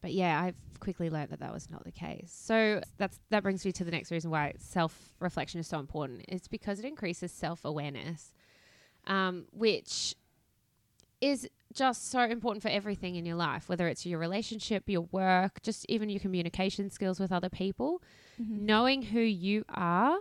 But 0.02 0.12
yeah, 0.12 0.40
I've 0.40 0.56
quickly 0.80 1.10
learned 1.10 1.30
that 1.30 1.40
that 1.40 1.52
was 1.52 1.70
not 1.70 1.84
the 1.84 1.92
case. 1.92 2.32
So 2.34 2.80
that's 2.96 3.18
that 3.30 3.42
brings 3.42 3.64
me 3.64 3.72
to 3.72 3.84
the 3.84 3.90
next 3.90 4.10
reason 4.10 4.30
why 4.30 4.54
self 4.58 5.14
reflection 5.20 5.60
is 5.60 5.66
so 5.66 5.78
important. 5.78 6.24
It's 6.28 6.48
because 6.48 6.78
it 6.78 6.84
increases 6.84 7.32
self 7.32 7.64
awareness, 7.64 8.32
um, 9.06 9.46
which 9.52 10.14
is 11.20 11.48
just 11.74 12.10
so 12.10 12.20
important 12.22 12.62
for 12.62 12.70
everything 12.70 13.14
in 13.16 13.26
your 13.26 13.36
life, 13.36 13.68
whether 13.68 13.86
it's 13.88 14.06
your 14.06 14.18
relationship, 14.18 14.84
your 14.86 15.02
work, 15.12 15.60
just 15.62 15.84
even 15.88 16.08
your 16.08 16.20
communication 16.20 16.90
skills 16.90 17.20
with 17.20 17.30
other 17.30 17.50
people. 17.50 18.02
Mm-hmm. 18.40 18.64
knowing 18.64 19.02
who 19.02 19.20
you 19.20 19.64
are 19.68 20.18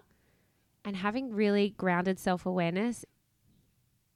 and 0.83 0.97
having 0.97 1.33
really 1.33 1.69
grounded 1.77 2.19
self 2.19 2.45
awareness 2.45 3.05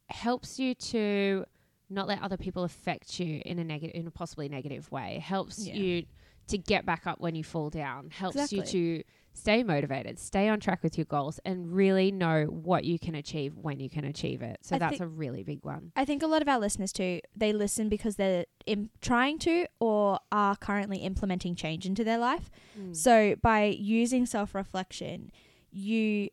helps 0.10 0.60
you 0.60 0.75
to 0.75 1.46
not 1.93 2.07
let 2.07 2.21
other 2.21 2.38
people 2.38 2.63
affect 2.63 3.19
you 3.19 3.41
in 3.45 3.59
a 3.59 3.63
negative 3.63 3.95
in 3.95 4.07
a 4.07 4.12
possibly 4.12 4.50
negative 4.50 4.91
way. 4.91 5.19
Helps 5.23 5.65
Yeah. 5.67 5.73
you 5.75 6.05
to 6.47 6.57
get 6.57 6.85
back 6.85 7.07
up 7.07 7.21
when 7.21 7.35
you 7.35 7.43
fall 7.43 7.69
down. 7.69 8.09
Helps 8.09 8.35
Exactly. 8.35 8.57
you 8.81 8.97
to 9.00 9.03
stay 9.35 9.63
motivated, 9.63 10.19
stay 10.19 10.47
on 10.50 10.59
track 10.59 10.83
with 10.83 10.95
your 10.97 11.05
goals 11.05 11.39
and 11.45 11.71
really 11.73 12.12
know 12.12 12.43
what 12.45 12.83
you 12.83 13.00
can 13.00 13.15
achieve 13.15 13.57
when 13.57 13.79
you 13.79 13.89
can 13.89 14.03
achieve 14.05 14.41
it. 14.43 14.57
So 14.62 14.75
I 14.75 14.79
that's 14.79 14.97
thi- 14.97 15.03
a 15.05 15.07
really 15.07 15.41
big 15.43 15.63
one. 15.65 15.91
I 15.95 16.05
think 16.05 16.21
a 16.21 16.27
lot 16.27 16.41
of 16.43 16.47
our 16.47 16.59
listeners 16.59 16.91
too, 16.91 17.21
they 17.35 17.51
listen 17.53 17.89
because 17.89 18.15
they're 18.17 18.45
Im- 18.67 18.89
trying 19.01 19.39
to 19.39 19.65
or 19.79 20.19
are 20.31 20.55
currently 20.57 20.97
implementing 21.00 21.55
change 21.55 21.85
into 21.85 22.03
their 22.03 22.17
life. 22.19 22.51
Mm. 22.79 22.95
So 22.95 23.35
by 23.41 23.63
using 23.65 24.25
self-reflection, 24.25 25.31
you 25.71 26.29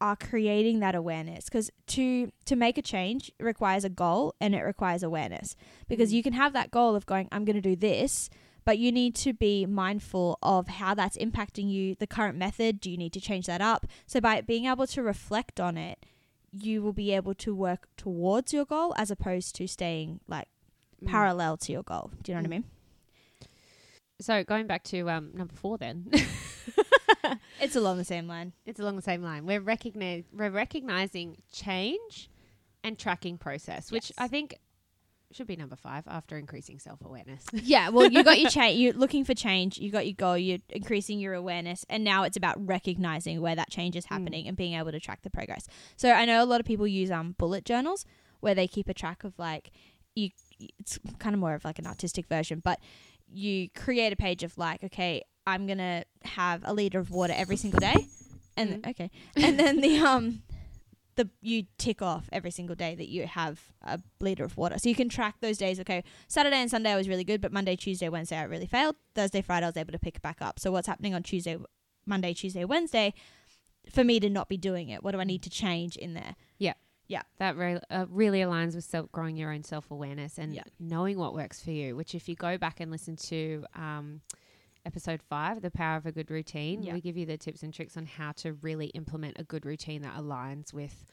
are 0.00 0.16
creating 0.16 0.80
that 0.80 0.94
awareness 0.94 1.44
because 1.46 1.70
to 1.86 2.30
to 2.44 2.54
make 2.54 2.76
a 2.76 2.82
change 2.82 3.30
requires 3.40 3.84
a 3.84 3.88
goal 3.88 4.34
and 4.40 4.54
it 4.54 4.60
requires 4.62 5.02
awareness 5.02 5.56
because 5.88 6.10
Mm. 6.10 6.14
you 6.14 6.22
can 6.22 6.32
have 6.34 6.52
that 6.52 6.70
goal 6.70 6.94
of 6.94 7.06
going 7.06 7.28
I'm 7.32 7.44
going 7.46 7.56
to 7.56 7.62
do 7.62 7.74
this 7.76 8.28
but 8.64 8.78
you 8.78 8.92
need 8.92 9.14
to 9.16 9.32
be 9.32 9.64
mindful 9.64 10.38
of 10.42 10.68
how 10.68 10.92
that's 10.94 11.16
impacting 11.16 11.70
you 11.70 11.94
the 11.94 12.06
current 12.06 12.36
method 12.36 12.78
do 12.80 12.90
you 12.90 12.96
need 12.98 13.12
to 13.14 13.20
change 13.20 13.46
that 13.46 13.60
up 13.62 13.86
so 14.06 14.20
by 14.20 14.40
being 14.42 14.66
able 14.66 14.86
to 14.88 15.02
reflect 15.02 15.60
on 15.60 15.78
it 15.78 16.04
you 16.52 16.82
will 16.82 16.92
be 16.92 17.12
able 17.12 17.34
to 17.34 17.54
work 17.54 17.88
towards 17.96 18.52
your 18.52 18.64
goal 18.66 18.92
as 18.98 19.10
opposed 19.10 19.54
to 19.56 19.66
staying 19.66 20.20
like 20.28 20.48
Mm. 21.02 21.08
parallel 21.08 21.56
to 21.58 21.72
your 21.72 21.82
goal 21.82 22.10
do 22.22 22.32
you 22.32 22.36
know 22.36 22.40
what 22.42 22.46
I 22.46 22.48
Mm. 22.48 22.50
mean 22.50 22.64
So 24.20 24.44
going 24.44 24.66
back 24.66 24.82
to 24.84 25.10
um, 25.10 25.30
number 25.34 25.52
four 25.54 25.76
then. 25.78 26.10
it's 27.60 27.76
along 27.76 27.98
the 27.98 28.04
same 28.04 28.26
line. 28.26 28.52
It's 28.64 28.80
along 28.80 28.96
the 28.96 29.02
same 29.02 29.22
line. 29.22 29.46
We're 29.46 29.60
recognize 29.60 30.24
we're 30.32 30.50
recognizing 30.50 31.36
change 31.52 32.30
and 32.84 32.98
tracking 32.98 33.38
process, 33.38 33.90
which 33.90 34.10
Yes. 34.10 34.14
I 34.18 34.28
think 34.28 34.58
should 35.32 35.48
be 35.48 35.56
number 35.56 35.74
five 35.76 36.04
after 36.06 36.38
increasing 36.38 36.78
self 36.78 37.04
awareness. 37.04 37.44
Yeah, 37.52 37.88
well, 37.88 38.08
you 38.10 38.22
got 38.22 38.38
your 38.40 38.50
change. 38.58 38.78
You're 38.78 38.92
looking 38.92 39.24
for 39.24 39.34
change. 39.34 39.76
You 39.78 39.90
got 39.90 40.06
your 40.06 40.14
goal. 40.14 40.38
You're 40.38 40.60
increasing 40.68 41.18
your 41.18 41.34
awareness, 41.34 41.84
and 41.88 42.04
now 42.04 42.22
it's 42.22 42.36
about 42.36 42.64
recognizing 42.64 43.40
where 43.40 43.56
that 43.56 43.70
change 43.70 43.96
is 43.96 44.06
happening 44.06 44.46
and 44.46 44.56
being 44.56 44.74
able 44.74 44.92
to 44.92 45.00
track 45.00 45.22
the 45.22 45.30
progress. 45.30 45.66
So 45.96 46.12
I 46.12 46.24
know 46.24 46.42
a 46.42 46.46
lot 46.46 46.60
of 46.60 46.66
people 46.66 46.86
use 46.86 47.10
um 47.10 47.34
bullet 47.38 47.64
journals 47.64 48.04
where 48.40 48.54
they 48.54 48.68
keep 48.68 48.88
a 48.88 48.94
track 48.94 49.24
of 49.24 49.38
like 49.38 49.72
you. 50.14 50.30
It's 50.78 50.98
kind 51.18 51.34
of 51.34 51.40
more 51.40 51.54
of 51.54 51.64
like 51.64 51.78
an 51.78 51.86
artistic 51.86 52.26
version, 52.28 52.60
but 52.64 52.78
you 53.28 53.68
create 53.70 54.12
a 54.12 54.16
page 54.16 54.44
of 54.44 54.56
like, 54.56 54.84
okay, 54.84 55.22
I'm 55.46 55.66
gonna 55.66 56.04
have 56.24 56.62
a 56.64 56.72
liter 56.74 56.98
of 56.98 57.10
water 57.10 57.32
every 57.36 57.56
single 57.56 57.80
day, 57.80 58.08
and 58.56 58.82
Mhm. 58.82 58.90
okay, 58.90 59.10
and 59.36 59.58
then 59.58 59.80
the 59.80 59.98
um. 60.06 60.42
The, 61.14 61.30
you 61.40 61.64
tick 61.78 62.02
off 62.02 62.28
every 62.30 62.50
single 62.50 62.76
day 62.76 62.94
that 62.94 63.08
you 63.08 63.26
have 63.26 63.58
a 63.80 63.98
liter 64.20 64.44
of 64.44 64.58
water. 64.58 64.76
So 64.78 64.90
you 64.90 64.94
can 64.94 65.08
track 65.08 65.36
those 65.40 65.56
days. 65.56 65.80
Okay, 65.80 66.04
Saturday 66.28 66.56
and 66.56 66.70
Sunday 66.70 66.90
I 66.92 66.96
was 66.96 67.08
really 67.08 67.24
good, 67.24 67.40
but 67.40 67.54
Monday, 67.54 67.74
Tuesday, 67.74 68.10
Wednesday 68.10 68.36
I 68.36 68.42
really 68.42 68.66
failed. 68.66 68.96
Thursday, 69.14 69.40
Friday 69.40 69.64
I 69.64 69.68
was 69.70 69.78
able 69.78 69.92
to 69.92 69.98
pick 69.98 70.16
it 70.16 70.20
back 70.22 70.42
up. 70.42 70.58
So 70.60 70.70
what's 70.70 70.86
happening 70.86 71.14
on 71.14 71.22
Tuesday, 71.22 71.56
Monday, 72.04 72.34
Tuesday, 72.34 72.66
Wednesday 72.66 73.14
for 73.90 74.04
me 74.04 74.20
to 74.20 74.28
not 74.28 74.50
be 74.50 74.58
doing 74.58 74.90
it? 74.90 75.02
What 75.02 75.12
do 75.12 75.18
I 75.18 75.24
need 75.24 75.42
to 75.44 75.48
change 75.48 75.96
in 75.96 76.12
there? 76.12 76.36
Yeah. 76.58 76.74
Yeah. 77.08 77.22
That 77.38 77.56
re- 77.56 77.80
uh, 77.88 78.04
really 78.10 78.40
aligns 78.40 78.74
with 78.74 78.84
self 78.84 79.10
growing 79.10 79.38
your 79.38 79.50
own 79.52 79.62
self 79.64 79.90
awareness 79.90 80.36
and 80.38 80.54
Yeah. 80.54 80.64
knowing 80.78 81.16
what 81.16 81.32
works 81.32 81.62
for 81.62 81.70
you. 81.70 81.96
Which, 81.96 82.14
if 82.14 82.28
you 82.28 82.34
go 82.34 82.58
back 82.58 82.78
and 82.78 82.90
listen 82.90 83.16
to 83.16 83.64
um, 83.74 84.20
episode 84.86 85.20
five, 85.28 85.60
the 85.60 85.70
power 85.70 85.96
of 85.96 86.06
a 86.06 86.12
good 86.12 86.30
routine, 86.30 86.80
we 86.94 87.00
give 87.00 87.16
you 87.16 87.26
the 87.26 87.36
tips 87.36 87.62
and 87.62 87.74
tricks 87.74 87.96
on 87.96 88.06
how 88.06 88.32
to 88.32 88.52
really 88.54 88.86
implement 88.88 89.38
a 89.38 89.44
good 89.44 89.66
routine 89.66 90.02
that 90.02 90.14
aligns 90.16 90.72
with 90.72 91.04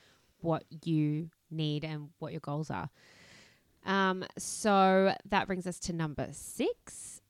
what 0.41 0.63
you 0.85 1.29
need 1.49 1.83
and 1.83 2.09
what 2.19 2.31
your 2.31 2.39
goals 2.41 2.69
are. 2.69 2.89
Um, 3.85 4.23
so 4.37 5.13
that 5.25 5.47
brings 5.47 5.65
us 5.67 5.79
to 5.81 5.93
number 5.93 6.27
six, 6.31 7.21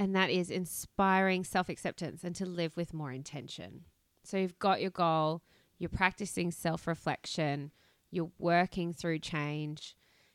and 0.00 0.16
that 0.16 0.30
is 0.30 0.50
inspiring 0.50 1.44
self 1.44 1.68
acceptance 1.68 2.24
and 2.24 2.34
to 2.36 2.46
live 2.46 2.76
with 2.76 2.94
more 2.94 3.12
intention. 3.12 3.84
So 4.24 4.38
you've 4.38 4.58
got 4.58 4.80
your 4.80 4.90
goal, 4.90 5.42
you're 5.78 5.90
practicing 5.90 6.50
self 6.50 6.86
reflection, 6.86 7.70
you're 8.10 8.32
working 8.38 8.94
through 8.94 9.20
change, 9.20 9.94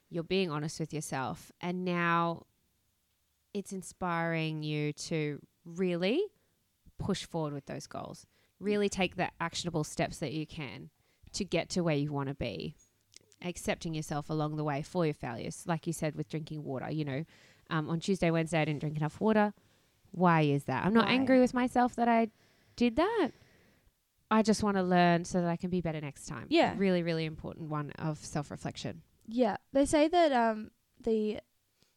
you're 0.09 0.23
being 0.23 0.51
honest 0.51 0.79
with 0.79 0.93
yourself, 0.93 1.51
and 1.59 1.83
now 1.83 2.43
it's 3.57 3.73
inspiring 3.73 4.63
you 4.63 4.93
to 4.93 5.39
really 5.65 6.21
push 6.99 7.25
forward 7.25 7.53
with 7.53 7.65
those 7.65 7.87
goals. 7.87 8.25
Really 8.59 8.89
take 8.89 9.15
the 9.15 9.29
actionable 9.39 9.83
steps 9.83 10.17
that 10.17 10.33
you 10.33 10.45
can 10.47 10.89
to 11.33 11.43
get 11.43 11.69
to 11.69 11.81
where 11.81 11.95
you 11.95 12.11
want 12.11 12.29
to 12.29 12.35
be. 12.35 12.75
Accepting 13.43 13.93
yourself 13.93 14.29
along 14.29 14.55
the 14.55 14.63
way 14.63 14.81
for 14.81 15.05
your 15.05 15.13
failures, 15.13 15.63
like 15.67 15.85
you 15.85 15.93
said 15.93 16.15
with 16.15 16.27
drinking 16.27 16.63
water. 16.63 16.89
You 16.89 17.05
know, 17.05 17.25
um, 17.69 17.89
on 17.89 17.99
Tuesday, 17.99 18.31
Wednesday, 18.31 18.61
I 18.61 18.65
didn't 18.65 18.79
drink 18.79 18.97
enough 18.97 19.19
water. 19.21 19.53
Why 20.11 20.41
is 20.41 20.63
that? 20.63 20.85
I'm 20.85 20.93
not 20.93 21.05
Why? 21.05 21.11
angry 21.13 21.39
with 21.39 21.53
myself 21.53 21.95
that 21.97 22.07
I 22.07 22.29
did 22.75 22.95
that. 22.95 23.29
I 24.31 24.41
just 24.41 24.63
want 24.63 24.77
to 24.77 24.83
learn 24.83 25.23
so 25.25 25.41
that 25.41 25.49
I 25.49 25.55
can 25.55 25.69
be 25.69 25.81
better 25.81 26.01
next 26.01 26.25
time. 26.27 26.47
Yeah. 26.49 26.73
Really, 26.77 27.03
really 27.03 27.25
important 27.25 27.69
one 27.69 27.91
of 27.99 28.17
self 28.17 28.49
reflection. 28.49 29.03
Yeah, 29.27 29.57
they 29.73 29.85
say 29.85 30.07
that 30.07 30.31
um 30.31 30.71
the 31.03 31.39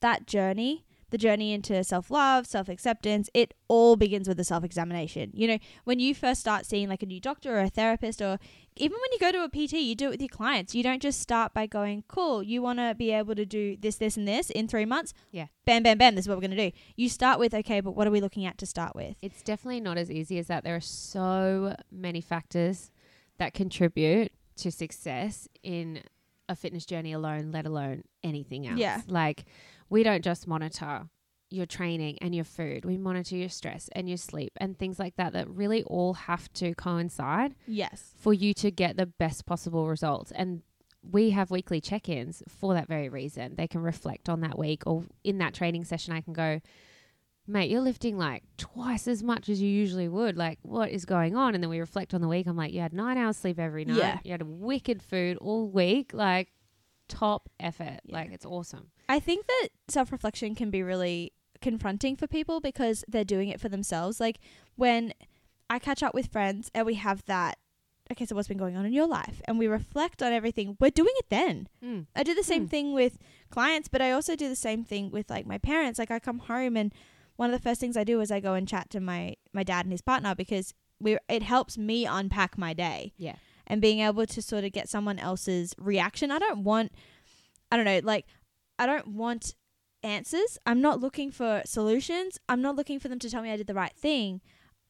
that 0.00 0.26
journey, 0.26 0.84
the 1.10 1.18
journey 1.18 1.52
into 1.52 1.82
self-love, 1.84 2.46
self-acceptance, 2.46 3.28
it 3.34 3.54
all 3.68 3.96
begins 3.96 4.28
with 4.28 4.40
a 4.40 4.44
self-examination. 4.44 5.30
You 5.34 5.48
know, 5.48 5.58
when 5.84 6.00
you 6.00 6.14
first 6.14 6.40
start 6.40 6.66
seeing 6.66 6.88
like 6.88 7.02
a 7.02 7.06
new 7.06 7.20
doctor 7.20 7.56
or 7.56 7.60
a 7.60 7.68
therapist 7.68 8.22
or 8.22 8.38
even 8.76 8.98
when 9.00 9.12
you 9.12 9.18
go 9.18 9.32
to 9.32 9.44
a 9.44 9.48
PT, 9.48 9.74
you 9.74 9.94
do 9.94 10.06
it 10.06 10.10
with 10.10 10.20
your 10.20 10.28
clients. 10.28 10.74
You 10.74 10.82
don't 10.82 11.02
just 11.02 11.20
start 11.20 11.52
by 11.52 11.66
going, 11.66 12.04
"Cool, 12.08 12.42
you 12.42 12.62
want 12.62 12.78
to 12.78 12.94
be 12.96 13.10
able 13.10 13.34
to 13.34 13.44
do 13.44 13.76
this 13.76 13.96
this 13.96 14.16
and 14.16 14.26
this 14.26 14.48
in 14.50 14.68
3 14.68 14.84
months?" 14.84 15.12
Yeah. 15.32 15.46
Bam 15.66 15.82
bam 15.82 15.98
bam, 15.98 16.14
this 16.14 16.24
is 16.24 16.28
what 16.28 16.36
we're 16.36 16.46
going 16.46 16.56
to 16.56 16.70
do. 16.70 16.76
You 16.96 17.08
start 17.08 17.38
with, 17.38 17.52
"Okay, 17.52 17.80
but 17.80 17.92
what 17.92 18.06
are 18.06 18.10
we 18.10 18.20
looking 18.20 18.46
at 18.46 18.56
to 18.58 18.66
start 18.66 18.94
with?" 18.94 19.16
It's 19.20 19.42
definitely 19.42 19.80
not 19.80 19.98
as 19.98 20.10
easy 20.10 20.38
as 20.38 20.46
that. 20.46 20.64
There 20.64 20.76
are 20.76 20.80
so 20.80 21.76
many 21.90 22.20
factors 22.20 22.90
that 23.38 23.52
contribute 23.54 24.32
to 24.56 24.70
success 24.70 25.48
in 25.62 26.02
a 26.48 26.56
fitness 26.56 26.84
journey 26.84 27.12
alone, 27.12 27.50
let 27.50 27.66
alone 27.66 28.02
anything 28.22 28.66
else. 28.66 28.78
Yeah. 28.78 29.02
Like, 29.06 29.44
we 29.90 30.02
don't 30.02 30.24
just 30.24 30.46
monitor 30.46 31.08
your 31.50 31.66
training 31.66 32.16
and 32.22 32.32
your 32.34 32.44
food, 32.44 32.84
we 32.84 32.96
monitor 32.96 33.36
your 33.36 33.48
stress 33.48 33.88
and 33.92 34.08
your 34.08 34.16
sleep 34.16 34.52
and 34.58 34.78
things 34.78 34.98
like 35.00 35.16
that, 35.16 35.32
that 35.32 35.50
really 35.50 35.82
all 35.82 36.14
have 36.14 36.50
to 36.52 36.74
coincide 36.76 37.54
Yes. 37.66 38.12
for 38.16 38.32
you 38.32 38.54
to 38.54 38.70
get 38.70 38.96
the 38.96 39.06
best 39.06 39.46
possible 39.46 39.88
results. 39.88 40.30
And 40.30 40.62
we 41.02 41.30
have 41.30 41.50
weekly 41.50 41.80
check 41.80 42.08
ins 42.08 42.42
for 42.48 42.74
that 42.74 42.86
very 42.86 43.08
reason. 43.08 43.56
They 43.56 43.66
can 43.66 43.80
reflect 43.82 44.28
on 44.28 44.42
that 44.42 44.56
week, 44.58 44.82
or 44.86 45.04
in 45.24 45.38
that 45.38 45.54
training 45.54 45.84
session, 45.84 46.12
I 46.12 46.20
can 46.20 46.34
go, 46.34 46.60
mate, 47.48 47.68
you're 47.70 47.80
lifting 47.80 48.16
like 48.16 48.44
twice 48.56 49.08
as 49.08 49.22
much 49.24 49.48
as 49.48 49.60
you 49.60 49.68
usually 49.68 50.08
would. 50.08 50.36
Like, 50.36 50.58
what 50.62 50.90
is 50.90 51.04
going 51.04 51.34
on? 51.34 51.54
And 51.56 51.64
then 51.64 51.70
we 51.70 51.80
reflect 51.80 52.14
on 52.14 52.20
the 52.20 52.28
week. 52.28 52.46
I'm 52.46 52.54
like, 52.56 52.72
you 52.72 52.80
had 52.80 52.92
nine 52.92 53.18
hours 53.18 53.38
sleep 53.38 53.58
every 53.58 53.84
night. 53.84 53.96
Yeah. 53.96 54.18
You 54.22 54.30
had 54.32 54.42
wicked 54.42 55.02
food 55.02 55.36
all 55.38 55.68
week. 55.68 56.12
Like, 56.12 56.52
top 57.08 57.48
effort. 57.58 58.00
Yeah. 58.04 58.14
Like, 58.16 58.30
it's 58.32 58.46
awesome. 58.46 58.90
I 59.10 59.18
think 59.20 59.46
that 59.46 59.68
self 59.88 60.12
reflection 60.12 60.54
can 60.54 60.70
be 60.70 60.82
really 60.82 61.32
confronting 61.60 62.16
for 62.16 62.26
people 62.26 62.60
because 62.60 63.04
they're 63.08 63.24
doing 63.36 63.48
it 63.48 63.60
for 63.60 63.68
themselves. 63.68 64.20
Like 64.20 64.38
when 64.76 65.12
I 65.68 65.78
catch 65.78 66.02
up 66.02 66.14
with 66.14 66.28
friends 66.28 66.70
and 66.74 66.86
we 66.86 66.94
have 66.94 67.24
that, 67.26 67.58
okay, 68.10 68.24
so 68.26 68.34
what's 68.34 68.48
been 68.48 68.56
going 68.64 68.76
on 68.76 68.86
in 68.86 68.92
your 68.92 69.06
life? 69.06 69.42
And 69.46 69.58
we 69.58 69.66
reflect 69.66 70.22
on 70.22 70.32
everything, 70.32 70.76
we're 70.80 70.90
doing 70.90 71.12
it 71.16 71.26
then. 71.28 71.68
Mm. 71.84 72.06
I 72.16 72.22
do 72.22 72.34
the 72.34 72.42
same 72.42 72.66
Mm. 72.66 72.70
thing 72.70 72.92
with 72.92 73.18
clients, 73.50 73.88
but 73.88 74.00
I 74.00 74.10
also 74.12 74.36
do 74.36 74.48
the 74.48 74.56
same 74.56 74.84
thing 74.84 75.10
with 75.10 75.28
like 75.28 75.46
my 75.46 75.58
parents. 75.58 75.98
Like 75.98 76.10
I 76.10 76.18
come 76.18 76.38
home 76.40 76.76
and 76.76 76.92
one 77.36 77.52
of 77.52 77.58
the 77.60 77.62
first 77.68 77.80
things 77.80 77.96
I 77.96 78.04
do 78.04 78.20
is 78.20 78.30
I 78.30 78.40
go 78.40 78.54
and 78.54 78.66
chat 78.68 78.90
to 78.90 79.00
my, 79.00 79.34
my 79.52 79.62
dad 79.62 79.84
and 79.86 79.92
his 79.92 80.02
partner 80.02 80.34
because 80.34 80.72
we 80.98 81.18
it 81.28 81.42
helps 81.42 81.76
me 81.78 82.04
unpack 82.06 82.56
my 82.58 82.72
day 82.74 83.12
Yeah. 83.16 83.36
and 83.66 83.80
being 83.80 84.00
able 84.00 84.26
to 84.26 84.40
sort 84.42 84.64
of 84.64 84.72
get 84.72 84.88
someone 84.88 85.18
else's 85.18 85.74
reaction. 85.78 86.30
I 86.30 86.38
don't 86.38 86.62
want, 86.64 86.92
I 87.72 87.76
don't 87.76 87.86
know, 87.86 88.00
like, 88.04 88.26
I 88.80 88.86
don't 88.86 89.08
want 89.08 89.54
answers. 90.02 90.58
I'm 90.64 90.80
not 90.80 91.00
looking 91.00 91.30
for 91.30 91.62
solutions. 91.66 92.38
I'm 92.48 92.62
not 92.62 92.76
looking 92.76 92.98
for 92.98 93.08
them 93.08 93.18
to 93.18 93.28
tell 93.30 93.42
me 93.42 93.50
I 93.52 93.56
did 93.58 93.66
the 93.66 93.74
right 93.74 93.94
thing. 93.94 94.40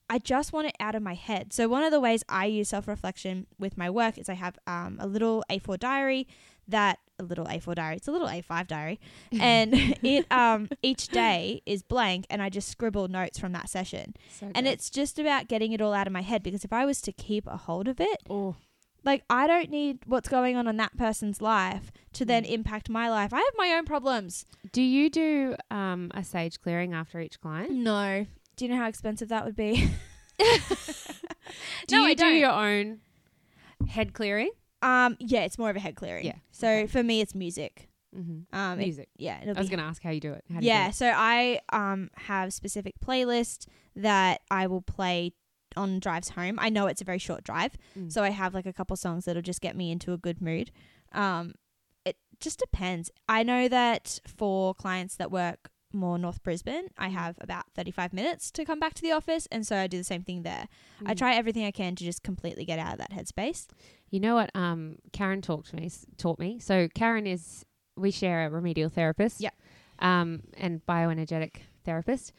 I 0.09 0.18
just 0.18 0.52
want 0.52 0.68
it 0.68 0.76
out 0.80 0.94
of 0.94 1.02
my 1.02 1.14
head. 1.14 1.52
So, 1.52 1.68
one 1.68 1.82
of 1.82 1.90
the 1.90 2.00
ways 2.00 2.25
I 2.28 2.47
use 2.47 2.68
self 2.68 2.88
reflection 2.88 3.47
with 3.59 3.76
my 3.76 3.90
work 3.90 4.16
is 4.16 4.28
I 4.28 4.35
have 4.35 4.59
um, 4.66 4.97
a 5.00 5.06
little 5.06 5.44
A4 5.50 5.78
diary 5.78 6.26
that, 6.68 6.99
a 7.18 7.25
little 7.25 7.47
A4 7.47 7.75
diary, 7.75 7.97
it's 7.97 8.09
a 8.09 8.12
little 8.12 8.28
A5 8.28 8.66
diary, 8.66 9.00
and 9.40 9.73
it 9.75 10.30
um, 10.32 10.68
each 10.82 11.09
day 11.09 11.62
is 11.66 11.82
blank, 11.82 12.26
and 12.30 12.42
I 12.42 12.49
just 12.49 12.68
scribble 12.68 13.09
notes 13.09 13.38
from 13.38 13.52
that 13.52 13.68
session. 13.68 14.14
So 14.38 14.50
And 14.54 14.66
it's 14.66 14.90
just 14.90 15.18
about 15.18 15.49
getting 15.49 15.73
it 15.73 15.80
all 15.80 15.92
out 15.92 16.06
of 16.06 16.12
my 16.12 16.23
head 16.23 16.42
because 16.42 16.64
if 16.64 16.73
I 16.73 16.85
was 16.85 17.00
to 17.02 17.12
keep 17.12 17.47
a 17.47 17.56
hold 17.56 17.88
of 17.88 18.00
it, 18.00 18.23
oh, 18.28 18.56
like 19.04 19.25
I 19.30 19.47
don't 19.47 19.71
need 19.71 19.99
what's 20.07 20.28
going 20.28 20.57
on 20.57 20.66
in 20.69 20.76
that 20.78 20.97
person's 20.97 21.40
life 21.40 21.90
to 22.14 22.25
then 22.25 22.45
Mm. 22.45 22.50
impact 22.52 22.88
my 22.90 23.09
life. 23.11 23.33
I 23.33 23.38
have 23.38 23.54
my 23.57 23.75
own 23.76 23.85
problems. 23.85 24.45
do 24.73 24.83
you 24.83 25.09
do 25.11 25.57
um, 25.71 26.11
a 26.14 26.23
sage 26.25 26.61
clearing 26.61 26.92
after 26.95 27.21
each 27.21 27.40
client? 27.40 27.71
No. 27.73 28.26
Do 28.57 28.64
you 28.64 28.71
know 28.71 28.76
how 28.78 28.88
expensive 28.88 29.28
that 29.30 29.45
would 29.45 29.57
be? 29.57 29.88
Do 31.87 31.97
No, 31.97 32.02
you 32.02 32.09
I 32.11 32.14
do 32.14 32.23
don't. 32.25 32.37
your 32.38 32.50
own 32.50 33.00
head 33.88 34.12
clearing? 34.12 34.50
um 34.83 35.16
yeah, 35.21 35.40
it's 35.40 35.59
more 35.59 35.69
of 35.69 35.76
a 35.76 35.80
head 35.80 35.95
clearing. 35.95 36.25
Yeah, 36.25 36.37
So 36.52 36.66
okay. 36.69 36.87
for 36.87 37.02
me 37.02 37.21
it's 37.21 37.35
music. 37.35 37.88
Mm-hmm. 38.16 38.54
Um 38.57 38.78
it- 38.80 38.85
Music. 38.85 39.09
yeah, 39.19 39.40
it'll 39.42 39.57
I 39.57 39.61
was 39.61 39.69
going 39.69 39.78
to 39.80 39.85
ask 39.85 40.02
how 40.02 40.11
you 40.11 40.21
do 40.21 40.33
it. 40.33 40.45
How 40.52 40.61
do 40.61 40.66
Yeah, 40.66 40.88
it? 40.88 40.95
so 40.95 41.12
I 41.14 41.61
um 41.73 42.11
have 42.16 42.52
specific 42.54 42.95
playlists 43.04 43.66
that 43.97 44.40
I 44.50 44.66
will 44.69 44.80
play 44.83 45.33
on 45.77 46.00
drives 46.00 46.31
home. 46.31 46.59
I 46.59 46.69
know 46.69 46.87
it's 46.87 47.00
a 47.00 47.05
very 47.05 47.19
short 47.19 47.45
drive, 47.45 47.73
Mm. 47.99 48.12
so 48.12 48.23
I 48.23 48.31
have 48.31 48.55
like 48.55 48.67
a 48.67 48.73
couple 48.73 48.97
songs 48.97 49.25
that'll 49.25 49.43
just 49.43 49.61
get 49.61 49.77
me 49.77 49.91
into 49.91 50.12
a 50.12 50.19
good 50.19 50.41
mood. 50.41 50.71
Um 51.12 51.55
it 52.05 52.17
just 52.41 52.59
depends. 52.59 53.11
I 53.29 53.43
know 53.43 53.69
that 53.69 54.21
for 54.27 54.75
clients 54.75 55.17
that 55.17 55.31
work 55.31 55.71
more 55.93 56.19
North 56.19 56.43
Brisbane, 56.43 56.87
I 56.97 57.09
Mm. 57.09 57.12
have 57.12 57.39
about 57.41 57.65
35 57.75 58.12
minutes 58.12 58.50
to 58.53 58.65
come 58.65 58.79
back 58.81 58.95
to 58.95 59.03
the 59.03 59.11
office 59.12 59.47
and 59.50 59.67
so 59.67 59.77
I 59.77 59.87
do 59.89 59.99
the 59.99 60.05
same 60.05 60.23
thing 60.23 60.43
there. 60.43 60.69
I 61.05 61.12
Mm. 61.15 61.19
try 61.19 61.35
everything 61.35 61.65
I 61.65 61.73
can 61.73 61.97
to 61.97 62.05
just 62.05 62.23
completely 62.23 62.65
get 62.65 62.79
out 62.79 62.93
of 62.93 62.99
that 62.99 63.11
headspace. 63.11 63.67
You 64.09 64.21
know 64.21 64.35
what? 64.37 64.50
Um, 64.55 64.97
Karen 65.12 65.43
taught 65.43 65.67
to 65.67 65.77
me. 65.77 65.91
Taught 66.17 66.39
me. 66.39 66.59
So 66.61 66.89
Karen 66.95 67.27
is 67.27 67.67
we 67.97 68.11
share 68.12 68.47
a 68.47 68.50
remedial 68.50 68.89
therapist. 68.89 69.41
Yeah. 69.41 69.50
Um, 69.99 70.45
and 70.57 70.81
bioenergetic 70.87 71.57
therapist. 71.85 72.33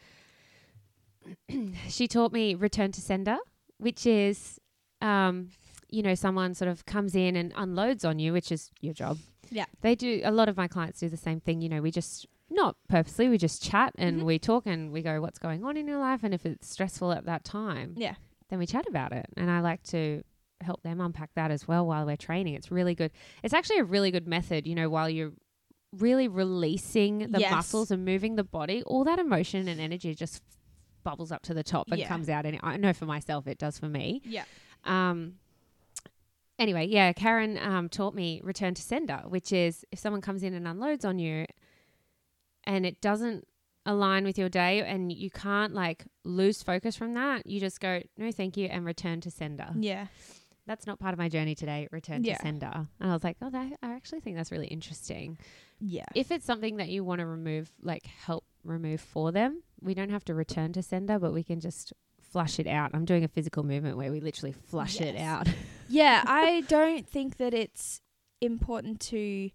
she 1.88 2.08
taught 2.08 2.32
me 2.32 2.54
return 2.54 2.92
to 2.92 3.00
sender, 3.00 3.36
which 3.78 4.06
is, 4.06 4.58
um, 5.00 5.50
you 5.90 6.02
know, 6.02 6.14
someone 6.14 6.54
sort 6.54 6.70
of 6.70 6.84
comes 6.86 7.14
in 7.14 7.36
and 7.36 7.52
unloads 7.56 8.04
on 8.04 8.18
you, 8.18 8.32
which 8.32 8.50
is 8.52 8.70
your 8.80 8.94
job. 8.94 9.18
Yeah. 9.50 9.66
They 9.82 9.94
do. 9.94 10.20
A 10.24 10.30
lot 10.30 10.48
of 10.48 10.56
my 10.56 10.68
clients 10.68 11.00
do 11.00 11.08
the 11.08 11.16
same 11.16 11.40
thing. 11.40 11.60
You 11.60 11.68
know, 11.68 11.82
we 11.82 11.90
just 11.90 12.26
not 12.50 12.76
purposely, 12.88 13.28
we 13.28 13.38
just 13.38 13.62
chat 13.62 13.92
and 13.96 14.20
Mhm. 14.20 14.24
we 14.24 14.38
talk 14.38 14.66
and 14.66 14.90
we 14.92 15.00
go, 15.02 15.20
what's 15.22 15.38
going 15.38 15.64
on 15.64 15.76
in 15.76 15.86
your 15.88 15.98
life, 15.98 16.22
and 16.22 16.34
if 16.34 16.44
it's 16.44 16.68
stressful 16.68 17.10
at 17.12 17.24
that 17.24 17.44
time, 17.44 17.94
Yeah. 17.96 18.14
then 18.50 18.58
we 18.58 18.66
chat 18.66 18.86
about 18.86 19.12
it. 19.12 19.24
And 19.38 19.50
I 19.50 19.60
like 19.60 19.82
to 19.84 20.22
help 20.60 20.82
them 20.82 21.00
unpack 21.00 21.30
that 21.34 21.50
as 21.50 21.66
well 21.66 21.86
while 21.86 22.04
we're 22.04 22.16
training. 22.18 22.54
It's 22.54 22.70
really 22.70 22.94
good. 22.94 23.10
It's 23.42 23.54
actually 23.54 23.78
a 23.78 23.84
really 23.84 24.10
good 24.10 24.26
method, 24.28 24.66
you 24.66 24.74
know, 24.74 24.90
while 24.90 25.08
you're 25.08 25.32
really 25.92 26.28
releasing 26.28 27.30
the 27.32 27.40
Yes. 27.40 27.50
muscles 27.50 27.90
and 27.90 28.04
moving 28.04 28.36
the 28.36 28.44
body, 28.44 28.82
all 28.84 29.02
that 29.04 29.18
emotion 29.18 29.66
and 29.66 29.80
energy 29.80 30.14
just 30.14 30.42
bubbles 31.02 31.32
up 31.32 31.42
to 31.44 31.54
the 31.54 31.62
top 31.62 31.88
and 31.90 31.98
Yeah. 32.00 32.08
comes 32.08 32.28
out. 32.28 32.46
And 32.46 32.58
I 32.62 32.76
know 32.76 32.92
for 32.92 33.06
myself, 33.06 33.46
it 33.46 33.58
does 33.58 33.78
for 33.78 33.88
me. 33.88 34.22
Yeah. 34.24 34.44
Um, 34.84 35.34
anyway, 36.58 36.86
yeah, 36.86 37.12
Karen 37.12 37.58
um, 37.58 37.88
taught 37.88 38.14
me 38.14 38.40
return 38.42 38.74
to 38.74 38.82
sender, 38.82 39.22
which 39.26 39.52
is 39.52 39.84
if 39.92 39.98
someone 39.98 40.20
comes 40.20 40.42
in 40.42 40.54
and 40.54 40.66
unloads 40.66 41.04
on 41.04 41.18
you 41.18 41.46
and 42.64 42.86
it 42.86 43.00
doesn't 43.00 43.46
align 43.84 44.24
with 44.24 44.38
your 44.38 44.48
day 44.48 44.80
and 44.80 45.10
you 45.12 45.30
can't 45.30 45.74
like 45.74 46.04
lose 46.24 46.62
focus 46.62 46.94
from 46.96 47.14
that, 47.14 47.46
you 47.46 47.58
just 47.60 47.80
go, 47.80 48.00
no, 48.16 48.30
thank 48.30 48.56
you, 48.56 48.66
and 48.66 48.84
return 48.84 49.20
to 49.20 49.30
sender. 49.30 49.68
Yeah. 49.76 50.06
That's 50.66 50.86
not 50.86 51.00
part 51.00 51.12
of 51.12 51.18
my 51.18 51.28
journey 51.28 51.56
today, 51.56 51.88
return 51.90 52.22
Yeah. 52.22 52.36
to 52.36 52.42
sender. 52.42 52.86
And 53.00 53.10
I 53.10 53.12
was 53.12 53.24
like, 53.24 53.36
oh, 53.42 53.50
that, 53.50 53.72
I 53.82 53.94
actually 53.94 54.20
think 54.20 54.36
that's 54.36 54.52
really 54.52 54.68
interesting. 54.68 55.36
Yeah. 55.80 56.04
If 56.14 56.30
it's 56.30 56.44
something 56.46 56.76
that 56.76 56.88
you 56.88 57.02
want 57.02 57.18
to 57.18 57.26
remove, 57.26 57.72
like 57.82 58.06
help 58.06 58.44
remove 58.62 59.00
for 59.00 59.32
them, 59.32 59.64
we 59.82 59.94
don't 59.94 60.10
have 60.10 60.24
to 60.26 60.34
return 60.34 60.72
to 60.74 60.82
sender, 60.82 61.18
but 61.18 61.32
we 61.32 61.42
can 61.42 61.60
just 61.60 61.92
flush 62.30 62.58
it 62.58 62.66
out. 62.66 62.90
I'm 62.94 63.04
doing 63.04 63.24
a 63.24 63.28
physical 63.28 63.62
movement 63.62 63.96
where 63.96 64.10
we 64.10 64.20
literally 64.20 64.52
flush 64.52 65.00
it 65.00 65.16
out. 65.16 65.48
yeah, 65.88 66.22
I 66.26 66.62
don't 66.68 67.06
think 67.06 67.36
that 67.36 67.52
it's 67.52 68.00
important 68.40 69.00
to 69.00 69.50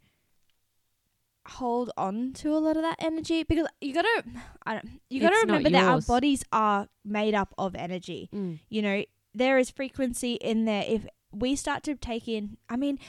hold 1.48 1.92
on 1.98 2.34
to 2.34 2.56
a 2.56 2.60
lot 2.60 2.76
of 2.76 2.84
that 2.84 2.98
energy 3.00 3.44
because 3.44 3.68
you 3.82 3.94
gotta, 3.94 4.24
I 4.66 4.74
don't, 4.74 4.90
you 5.10 5.22
gotta 5.22 5.36
It's 5.36 5.46
remember 5.46 5.70
that 5.70 5.84
our 5.84 6.02
bodies 6.02 6.44
are 6.52 6.88
made 7.04 7.34
up 7.34 7.54
of 7.58 7.76
energy. 7.76 8.30
Mm. 8.34 8.60
You 8.70 8.82
know, 8.82 9.04
there 9.34 9.58
is 9.58 9.70
frequency 9.70 10.34
in 10.34 10.66
there. 10.66 10.84
If 10.88 11.08
we 11.32 11.56
start 11.56 11.84
to 11.84 11.96
take 11.96 12.28
in, 12.28 12.58
I 12.70 12.76
mean, 12.76 13.00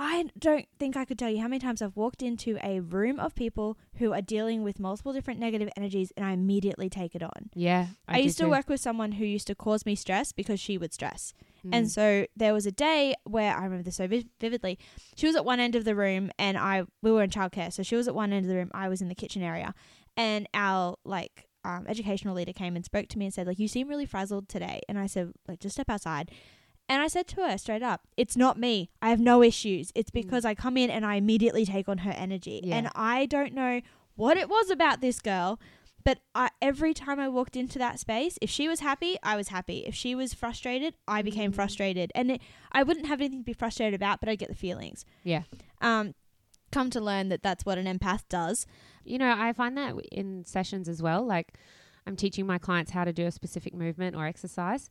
I 0.00 0.26
don't 0.38 0.66
think 0.78 0.96
I 0.96 1.04
could 1.04 1.18
tell 1.18 1.28
you 1.28 1.40
how 1.40 1.48
many 1.48 1.58
times 1.58 1.82
I've 1.82 1.96
walked 1.96 2.22
into 2.22 2.56
a 2.62 2.78
room 2.78 3.18
of 3.18 3.34
people 3.34 3.76
who 3.96 4.12
are 4.12 4.22
dealing 4.22 4.62
with 4.62 4.78
multiple 4.78 5.12
different 5.12 5.40
negative 5.40 5.68
energies 5.76 6.12
and 6.16 6.24
I 6.24 6.30
immediately 6.30 6.88
take 6.88 7.16
it 7.16 7.22
on. 7.22 7.50
Yeah. 7.52 7.88
I, 8.06 8.18
do 8.18 8.24
used 8.24 8.38
to 8.38 8.44
too. 8.44 8.50
work 8.50 8.68
with 8.68 8.80
someone 8.80 9.12
who 9.12 9.24
used 9.24 9.48
to 9.48 9.56
cause 9.56 9.84
me 9.84 9.96
stress 9.96 10.30
because 10.30 10.60
she 10.60 10.78
would 10.78 10.94
stress. 10.94 11.34
Mm. 11.66 11.70
And 11.72 11.90
so 11.90 12.26
there 12.36 12.54
was 12.54 12.64
a 12.64 12.70
day 12.70 13.16
where 13.24 13.52
I 13.56 13.64
remember 13.64 13.82
this 13.82 13.96
so 13.96 14.06
vi- 14.06 14.28
vividly. 14.40 14.78
She 15.16 15.26
was 15.26 15.34
at 15.34 15.44
one 15.44 15.58
end 15.58 15.74
of 15.74 15.84
the 15.84 15.96
room 15.96 16.30
and 16.38 16.56
I 16.56 16.84
we 17.02 17.10
were 17.10 17.24
in 17.24 17.30
childcare. 17.30 17.72
So 17.72 17.82
she 17.82 17.96
was 17.96 18.06
at 18.06 18.14
one 18.14 18.32
end 18.32 18.44
of 18.44 18.48
the 18.48 18.54
room, 18.54 18.70
I 18.72 18.88
was 18.88 19.02
in 19.02 19.08
the 19.08 19.16
kitchen 19.16 19.42
area. 19.42 19.74
And 20.16 20.48
our 20.54 20.96
like 21.04 21.48
um, 21.64 21.86
educational 21.88 22.36
leader 22.36 22.52
came 22.52 22.76
and 22.76 22.84
spoke 22.84 23.08
to 23.08 23.18
me 23.18 23.24
and 23.24 23.34
said 23.34 23.48
like 23.48 23.58
you 23.58 23.66
seem 23.66 23.88
really 23.88 24.06
frazzled 24.06 24.48
today. 24.48 24.80
And 24.88 24.96
I 24.96 25.06
said 25.06 25.32
like 25.48 25.58
just 25.58 25.74
step 25.74 25.90
outside. 25.90 26.30
And 26.88 27.02
I 27.02 27.08
said 27.08 27.26
to 27.28 27.42
her 27.42 27.58
straight 27.58 27.82
up, 27.82 28.02
it's 28.16 28.36
not 28.36 28.58
me. 28.58 28.90
I 29.02 29.10
have 29.10 29.20
no 29.20 29.42
issues. 29.42 29.92
It's 29.94 30.10
because 30.10 30.44
I 30.44 30.54
come 30.54 30.76
in 30.76 30.88
and 30.90 31.04
I 31.04 31.16
immediately 31.16 31.66
take 31.66 31.88
on 31.88 31.98
her 31.98 32.12
energy. 32.12 32.60
Yeah. 32.64 32.76
And 32.76 32.88
I 32.94 33.26
don't 33.26 33.52
know 33.54 33.82
what 34.16 34.36
it 34.36 34.48
was 34.48 34.70
about 34.70 35.00
this 35.00 35.20
girl, 35.20 35.60
but 36.04 36.20
I, 36.34 36.48
every 36.62 36.94
time 36.94 37.20
I 37.20 37.28
walked 37.28 37.56
into 37.56 37.78
that 37.78 38.00
space, 38.00 38.38
if 38.40 38.48
she 38.48 38.68
was 38.68 38.80
happy, 38.80 39.16
I 39.22 39.36
was 39.36 39.48
happy. 39.48 39.80
If 39.86 39.94
she 39.94 40.14
was 40.14 40.32
frustrated, 40.32 40.94
I 41.06 41.20
became 41.22 41.52
Mm. 41.52 41.56
frustrated. 41.56 42.10
And 42.14 42.30
it, 42.32 42.40
I 42.72 42.82
wouldn't 42.82 43.06
have 43.06 43.20
anything 43.20 43.40
to 43.40 43.44
be 43.44 43.52
frustrated 43.52 43.94
about, 43.94 44.20
but 44.20 44.28
I'd 44.30 44.38
get 44.38 44.48
the 44.48 44.54
feelings. 44.54 45.04
Yeah. 45.24 45.42
Um, 45.82 46.14
come 46.72 46.88
to 46.90 47.00
learn 47.00 47.28
that 47.28 47.42
that's 47.42 47.66
what 47.66 47.76
an 47.78 47.86
empath 47.86 48.22
does. 48.30 48.66
You 49.04 49.18
know, 49.18 49.34
I 49.38 49.52
find 49.52 49.76
that 49.76 49.94
in 50.10 50.44
sessions 50.46 50.88
as 50.88 51.02
well. 51.02 51.22
Like, 51.24 51.54
I'm 52.06 52.16
teaching 52.16 52.46
my 52.46 52.56
clients 52.56 52.92
how 52.92 53.04
to 53.04 53.12
do 53.12 53.26
a 53.26 53.30
specific 53.30 53.74
movement 53.74 54.16
or 54.16 54.24
exercise, 54.26 54.88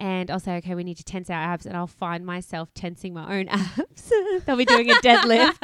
and 0.00 0.30
I'll 0.30 0.40
say, 0.40 0.56
okay, 0.56 0.74
we 0.74 0.82
need 0.82 0.96
to 0.96 1.04
tense 1.04 1.28
our 1.30 1.36
abs, 1.36 1.66
and 1.66 1.76
I'll 1.76 1.86
find 1.86 2.24
myself 2.26 2.72
tensing 2.74 3.12
my 3.14 3.38
own 3.38 3.48
abs. 3.50 4.10
they'll 4.46 4.56
be 4.56 4.64
doing 4.64 4.90
a 4.90 4.94
deadlift, 4.94 5.58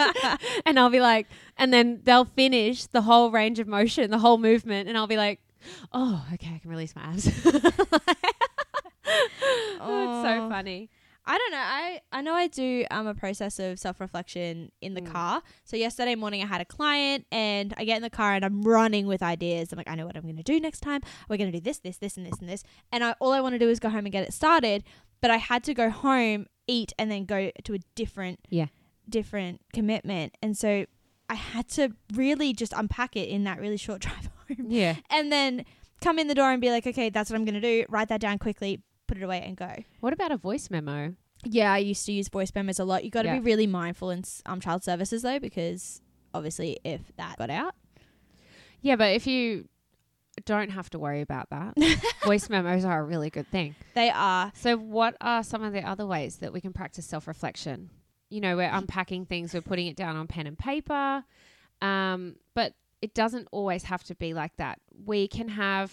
and 0.66 0.78
I'll 0.78 0.90
be 0.90 1.00
like, 1.00 1.26
and 1.56 1.72
then 1.72 2.00
they'll 2.04 2.26
finish 2.26 2.86
the 2.86 3.02
whole 3.02 3.30
range 3.30 3.58
of 3.58 3.66
motion, 3.66 4.10
the 4.10 4.18
whole 4.18 4.38
movement, 4.38 4.88
and 4.88 4.96
I'll 4.96 5.06
be 5.06 5.16
like, 5.16 5.40
oh, 5.92 6.24
okay, 6.34 6.52
I 6.54 6.58
can 6.58 6.70
release 6.70 6.94
my 6.94 7.02
abs. 7.02 7.26
oh, 7.46 7.50
it's 9.08 10.22
so 10.22 10.44
Oh. 10.44 10.48
funny. 10.50 10.90
I 11.28 11.38
don't 11.38 11.50
know. 11.50 11.58
I, 11.58 12.00
I 12.12 12.20
know 12.22 12.34
I 12.34 12.46
do 12.46 12.84
um 12.90 13.06
a 13.06 13.14
process 13.14 13.58
of 13.58 13.78
self 13.78 14.00
reflection 14.00 14.70
in 14.80 14.94
the 14.94 15.00
Mm. 15.02 15.12
car. 15.12 15.42
So 15.64 15.76
yesterday 15.76 16.14
morning 16.14 16.42
I 16.42 16.46
had 16.46 16.60
a 16.60 16.64
client 16.64 17.26
and 17.32 17.74
I 17.76 17.84
get 17.84 17.96
in 17.96 18.02
the 18.02 18.10
car 18.10 18.34
and 18.34 18.44
I'm 18.44 18.62
running 18.62 19.06
with 19.06 19.22
ideas. 19.22 19.72
I'm 19.72 19.76
like, 19.76 19.88
I 19.90 19.94
know 19.96 20.06
what 20.06 20.16
I'm 20.16 20.22
gonna 20.22 20.42
do 20.42 20.60
next 20.60 20.80
time. 20.80 21.00
We're 21.28 21.36
gonna 21.36 21.52
do 21.52 21.60
this, 21.60 21.78
this, 21.78 21.96
this, 21.98 22.16
and 22.16 22.24
this, 22.26 22.38
and 22.38 22.48
this. 22.48 22.62
And 22.92 23.02
I 23.04 23.14
all 23.20 23.32
I 23.32 23.40
want 23.40 23.54
to 23.54 23.58
do 23.58 23.68
is 23.68 23.80
go 23.80 23.88
home 23.88 24.06
and 24.06 24.12
get 24.12 24.24
it 24.24 24.32
started. 24.32 24.84
But 25.20 25.30
I 25.30 25.38
had 25.38 25.64
to 25.64 25.74
go 25.74 25.90
home, 25.90 26.46
eat, 26.66 26.92
and 26.98 27.10
then 27.10 27.24
go 27.24 27.50
to 27.64 27.74
a 27.74 27.78
different 27.94 28.40
Yeah. 28.50 28.66
different 29.08 29.60
commitment. 29.72 30.36
And 30.42 30.56
so 30.56 30.86
I 31.28 31.34
had 31.34 31.66
to 31.70 31.90
really 32.14 32.52
just 32.52 32.72
unpack 32.76 33.16
it 33.16 33.28
in 33.28 33.44
that 33.44 33.58
really 33.60 33.76
short 33.78 34.00
drive 34.06 34.28
home. 34.48 34.66
Yeah. 34.70 34.96
And 35.10 35.32
then 35.32 35.64
come 36.00 36.18
in 36.18 36.28
the 36.28 36.34
door 36.34 36.52
and 36.52 36.60
be 36.60 36.70
like, 36.70 36.86
okay, 36.86 37.08
that's 37.10 37.30
what 37.30 37.36
I'm 37.36 37.44
gonna 37.44 37.60
do. 37.60 37.84
Write 37.88 38.08
that 38.08 38.20
down 38.20 38.38
quickly, 38.38 38.82
put 39.06 39.16
it 39.18 39.22
away, 39.22 39.42
and 39.44 39.56
go. 39.56 39.72
What 40.00 40.12
about 40.12 40.32
a 40.32 40.36
voice 40.36 40.70
memo? 40.70 41.14
Yeah, 41.44 41.72
I 41.72 41.78
used 41.78 42.04
to 42.06 42.12
use 42.12 42.28
voice 42.28 42.50
memos 42.54 42.78
a 42.78 42.84
lot. 42.84 43.04
You 43.04 43.10
got 43.10 43.22
to 43.22 43.28
Yeah. 43.28 43.34
be 43.34 43.40
really 43.40 43.66
mindful 43.66 44.10
in 44.10 44.20
s- 44.20 44.42
um, 44.46 44.60
child 44.60 44.82
services 44.82 45.22
though, 45.22 45.38
because 45.38 46.00
obviously 46.34 46.78
if 46.84 47.00
that 47.16 47.36
got 47.38 47.50
out, 47.50 47.74
Yeah, 48.80 48.96
but 48.96 49.12
if 49.14 49.26
you 49.26 49.68
don't 50.44 50.70
have 50.70 50.90
to 50.90 50.98
worry 50.98 51.20
about 51.22 51.48
that, 51.50 51.74
voice 52.24 52.48
memos 52.50 52.84
are 52.84 53.00
a 53.00 53.04
really 53.04 53.30
good 53.30 53.46
thing. 53.48 53.74
they 53.94 54.10
are. 54.10 54.52
So, 54.54 54.76
what 54.76 55.16
are 55.20 55.42
some 55.42 55.62
of 55.62 55.72
the 55.72 55.82
other 55.82 56.06
ways 56.06 56.36
that 56.36 56.52
we 56.52 56.60
can 56.60 56.72
practice 56.72 57.06
self 57.06 57.26
reflection? 57.26 57.90
You 58.28 58.40
know, 58.40 58.56
we're 58.56 58.70
unpacking 58.70 59.26
things, 59.26 59.54
we're 59.54 59.60
putting 59.62 59.86
it 59.86 59.96
down 59.96 60.16
on 60.16 60.26
pen 60.26 60.46
and 60.46 60.58
paper, 60.58 61.24
um, 61.80 62.36
but 62.54 62.74
it 63.00 63.14
doesn't 63.14 63.46
always 63.52 63.84
have 63.84 64.02
to 64.04 64.14
be 64.14 64.34
like 64.34 64.56
that. 64.56 64.80
We 65.04 65.28
can 65.28 65.48
have 65.48 65.92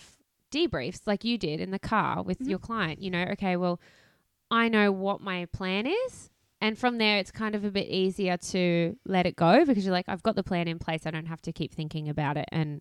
debriefs 0.54 1.02
like 1.06 1.24
you 1.24 1.38
did 1.38 1.60
in 1.60 1.72
the 1.72 1.80
car 1.80 2.22
with 2.24 2.40
Mhm. 2.40 2.50
your 2.50 2.60
client. 2.60 3.02
You 3.02 3.10
know, 3.12 3.24
okay, 3.34 3.58
well, 3.58 3.80
I 4.52 4.70
know 4.70 4.92
what 4.92 5.20
my 5.22 5.46
plan 5.48 5.88
is. 5.88 6.30
And 6.62 6.78
from 6.78 6.98
there, 6.98 7.18
it's 7.18 7.32
kind 7.32 7.56
of 7.56 7.66
a 7.66 7.72
bit 7.72 7.88
easier 7.90 8.38
to 8.38 8.96
let 9.06 9.26
it 9.26 9.36
go 9.36 9.66
because 9.66 9.84
you're 9.86 9.92
like, 9.94 10.08
I've 10.08 10.24
got 10.24 10.36
the 10.36 10.44
plan 10.44 10.68
in 10.70 10.80
place. 10.80 11.06
I 11.06 11.12
don't 11.12 11.26
have 11.26 11.42
to 11.42 11.52
keep 11.52 11.74
thinking 11.74 12.08
about 12.08 12.38
it 12.38 12.46
and 12.54 12.80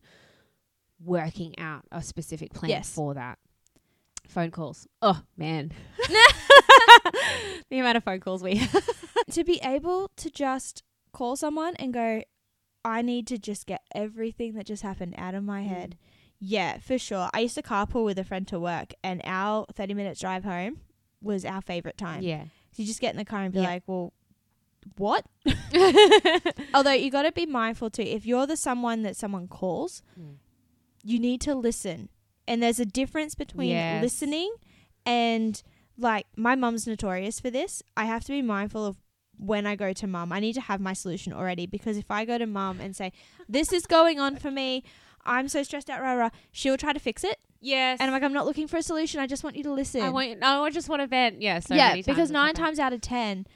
working 1.00 1.58
out 1.58 1.84
a 1.90 2.00
specific 2.02 2.52
plan 2.52 2.70
Yes. 2.70 2.94
for 2.94 3.14
that. 3.14 3.38
Phone 4.28 4.52
calls. 4.52 4.86
Oh, 5.00 5.22
man. 5.36 5.72
the 7.70 7.78
amount 7.78 7.96
of 7.96 8.04
phone 8.04 8.20
calls 8.20 8.42
we 8.42 8.56
have. 8.56 8.88
to 9.30 9.44
be 9.44 9.60
able 9.64 10.10
to 10.16 10.30
just 10.30 10.82
call 11.12 11.36
someone 11.36 11.74
and 11.76 11.92
go, 11.92 12.22
I 12.84 13.02
need 13.02 13.26
to 13.28 13.38
just 13.38 13.66
get 13.66 13.82
everything 13.94 14.54
that 14.54 14.66
just 14.66 14.82
happened 14.82 15.14
out 15.18 15.34
of 15.34 15.42
my 15.44 15.62
Mm. 15.62 15.66
head. 15.68 15.98
Yeah, 16.44 16.78
for 16.78 16.98
sure. 16.98 17.28
I 17.32 17.38
used 17.40 17.54
to 17.54 17.62
carpool 17.62 18.04
with 18.04 18.18
a 18.18 18.24
friend 18.24 18.48
to 18.48 18.58
work, 18.58 18.94
and 19.04 19.20
our 19.24 19.64
30 19.74 19.94
minutes 19.94 20.20
drive 20.20 20.42
home 20.42 20.80
was 21.20 21.44
our 21.44 21.60
favorite 21.62 21.96
time. 21.96 22.22
Yeah. 22.22 22.44
So 22.72 22.82
You 22.82 22.86
just 22.86 23.00
get 23.00 23.12
in 23.14 23.16
the 23.18 23.24
car 23.24 23.42
and 23.42 23.52
be 23.54 23.60
Yeah. 23.60 23.68
like, 23.68 23.82
well, 23.86 24.12
what? 24.96 25.24
Although 26.74 26.92
you 26.92 27.10
got 27.10 27.22
to 27.22 27.32
be 27.32 27.46
mindful 27.46 27.90
too. 27.90 28.02
If 28.02 28.26
you're 28.26 28.46
the 28.46 28.56
someone 28.56 29.02
that 29.02 29.16
someone 29.16 29.46
calls, 29.46 30.02
Mm. 30.18 30.36
you 31.04 31.18
need 31.20 31.40
to 31.42 31.54
listen. 31.54 32.08
And 32.48 32.60
there's 32.60 32.80
a 32.80 32.86
difference 32.86 33.34
between 33.36 33.68
Yes. 33.70 34.02
listening 34.02 34.52
and 35.06 35.62
like 35.96 36.26
my 36.36 36.54
mum's 36.56 36.86
notorious 36.88 37.38
for 37.38 37.50
this. 37.50 37.82
I 37.96 38.06
have 38.06 38.24
to 38.24 38.32
be 38.32 38.42
mindful 38.42 38.84
of 38.84 38.96
when 39.38 39.66
I 39.66 39.76
go 39.76 39.92
to 39.92 40.06
mum. 40.08 40.32
I 40.32 40.40
need 40.40 40.54
to 40.54 40.60
have 40.62 40.80
my 40.80 40.92
solution 40.92 41.32
already 41.32 41.66
because 41.66 41.96
if 41.96 42.10
I 42.10 42.24
go 42.24 42.36
to 42.38 42.46
mum 42.46 42.80
and 42.80 42.96
say, 42.96 43.12
This 43.48 43.72
is 43.72 43.86
going 43.86 44.18
on 44.18 44.36
for 44.36 44.50
me, 44.50 44.82
I'm 45.24 45.48
so 45.48 45.62
stressed 45.62 45.88
out, 45.90 46.00
rah, 46.02 46.12
rah, 46.14 46.30
she'll 46.50 46.76
try 46.76 46.92
to 46.92 46.98
fix 47.00 47.22
it. 47.24 47.38
yes. 47.60 47.98
And 48.00 48.08
I'm 48.08 48.12
like, 48.12 48.22
I'm 48.22 48.32
not 48.32 48.44
looking 48.46 48.66
for 48.66 48.76
a 48.76 48.82
solution. 48.82 49.20
I 49.20 49.26
just 49.26 49.44
want 49.44 49.56
you 49.56 49.62
to 49.64 49.72
listen. 49.72 50.02
I 50.02 50.10
want. 50.10 50.38
No, 50.40 50.64
I 50.64 50.70
just 50.70 50.88
want 50.88 51.00
to 51.02 51.06
vent. 51.06 51.40
Yeah. 51.40 51.60
So 51.60 51.74
yeah, 51.74 51.94
because 52.04 52.30
nine 52.30 52.54
times 52.54 52.78
out 52.78 52.92
of 52.92 53.00
ten, 53.00 53.46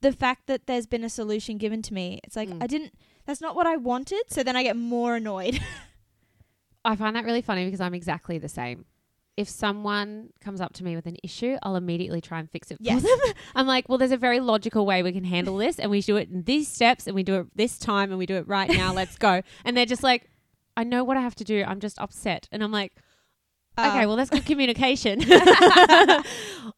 the 0.00 0.12
fact 0.12 0.46
that 0.46 0.66
there's 0.66 0.86
been 0.86 1.02
a 1.04 1.08
solution 1.10 1.58
given 1.58 1.82
to 1.82 1.94
me, 1.94 2.20
it's 2.24 2.36
like 2.36 2.48
Mm. 2.48 2.62
I 2.62 2.66
didn't. 2.66 2.92
That's 3.26 3.40
not 3.40 3.56
what 3.56 3.66
I 3.66 3.76
wanted. 3.76 4.22
So 4.28 4.42
then 4.42 4.54
I 4.54 4.62
get 4.62 4.76
more 4.76 5.16
annoyed. 5.16 5.58
I 6.84 6.96
find 6.96 7.16
that 7.16 7.24
really 7.24 7.40
funny 7.42 7.64
because 7.64 7.80
I'm 7.80 7.94
exactly 7.94 8.36
the 8.38 8.48
same. 8.50 8.84
If 9.36 9.48
someone 9.48 10.28
comes 10.40 10.60
up 10.60 10.74
to 10.74 10.84
me 10.84 10.94
with 10.94 11.06
an 11.06 11.16
issue, 11.24 11.56
I'll 11.62 11.74
immediately 11.76 12.20
try 12.20 12.38
and 12.38 12.48
fix 12.50 12.70
it 12.70 12.76
for 12.76 12.84
Yes. 12.84 13.02
them. 13.02 13.18
I'm 13.56 13.66
like, 13.66 13.88
well, 13.88 13.98
there's 13.98 14.12
a 14.12 14.16
very 14.16 14.38
logical 14.40 14.86
way 14.86 15.02
we 15.02 15.10
can 15.12 15.24
handle 15.24 15.56
this, 15.56 15.78
and 15.80 15.90
we 15.90 16.02
do 16.02 16.16
it 16.16 16.28
in 16.30 16.42
these 16.42 16.68
steps, 16.68 17.06
and 17.06 17.14
we 17.16 17.22
do 17.24 17.36
it 17.40 17.46
this 17.56 17.78
time, 17.78 18.10
and 18.10 18.18
we 18.18 18.26
do 18.26 18.36
it 18.36 18.46
right 18.46 18.68
now. 18.70 18.92
Let's 19.00 19.16
go. 19.16 19.40
And 19.64 19.76
they're 19.76 19.86
just 19.86 20.02
like, 20.04 20.28
I 20.76 20.84
know 20.84 21.04
what 21.04 21.16
I 21.16 21.20
have 21.20 21.34
to 21.36 21.44
do. 21.44 21.64
I'm 21.66 21.80
just 21.80 21.98
upset, 22.00 22.48
and 22.52 22.62
I'm 22.62 22.72
like, 22.72 22.92
okay, 23.78 24.02
Um, 24.02 24.06
well, 24.08 24.16
that's 24.16 24.30
good 24.30 24.44
communication. 24.52 25.20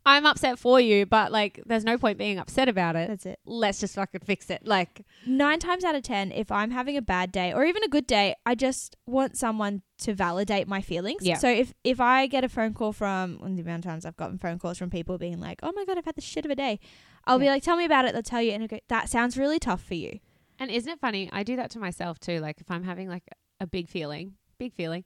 I'm 0.04 0.24
upset 0.26 0.59
for 0.59 0.80
you, 0.80 1.04
but 1.06 1.32
like, 1.32 1.61
there's 1.66 1.85
no 1.85 1.98
point 1.98 2.18
being 2.18 2.38
upset 2.38 2.68
about 2.68 2.94
it. 2.96 3.09
that's 3.09 3.26
it. 3.26 3.38
Let's 3.44 3.80
just 3.80 3.94
fucking 3.96 4.20
fix 4.24 4.50
it. 4.50 4.62
Like, 4.66 5.04
Nine 5.26 5.59
times 5.59 5.85
out 5.85 5.94
of 5.94 6.02
ten, 6.02 6.30
if 6.32 6.52
I'm 6.52 6.70
having 6.70 6.96
a 6.96 7.02
bad 7.02 7.32
day 7.32 7.52
or 7.52 7.64
even 7.64 7.82
a 7.82 7.88
good 7.88 8.06
day, 8.06 8.35
I 8.44 8.54
just 8.54 8.96
want 9.06 9.37
someone 9.37 9.82
to 9.98 10.14
validate 10.14 10.68
my 10.68 10.80
feelings. 10.80 11.22
Yeah. 11.24 11.37
So 11.38 11.48
if 11.48 11.74
if 11.85 12.00
I 12.00 12.26
get 12.26 12.44
a 12.44 12.48
phone 12.48 12.74
call 12.74 12.92
from 12.92 13.38
the 13.56 13.62
amount 13.62 13.85
of 13.85 13.90
times 13.90 14.04
I've 14.06 14.16
gotten 14.16 14.38
phone 14.38 14.59
calls 14.59 14.78
from 14.78 14.90
people 14.90 15.18
being 15.18 15.40
like, 15.40 15.61
"Oh 15.62 15.72
my 15.74 15.85
god, 15.85 15.98
I've 15.98 16.04
had 16.04 16.14
the 16.16 16.20
shit 16.20 16.44
of 16.44 16.50
a 16.50 16.56
day," 16.56 16.78
I'll 17.26 17.38
be 17.38 17.46
like, 17.48 17.62
"Tell 17.62 17.76
me 17.76 17.85
about 17.85 18.04
it." 18.04 18.12
They'll 18.12 18.22
tell 18.22 18.42
you, 18.42 18.52
and 18.52 18.68
go, 18.68 18.78
"That 18.88 19.09
sounds 19.09 19.37
really 19.37 19.59
tough 19.59 19.82
for 19.82 19.94
you." 19.94 20.20
and 20.59 20.70
isn't 20.70 20.90
it 20.90 20.98
funny? 21.00 21.28
I 21.32 21.42
do 21.42 21.56
that 21.56 21.70
to 21.72 21.78
myself 21.78 22.18
too. 22.18 22.38
Like, 22.40 22.61
if 22.62 22.70
I'm 22.70 22.82
having 22.85 23.09
like 23.11 23.24
a 23.61 23.66
big 23.66 23.88
feeling, 23.88 24.35
big 24.59 24.73
feeling, 24.75 25.05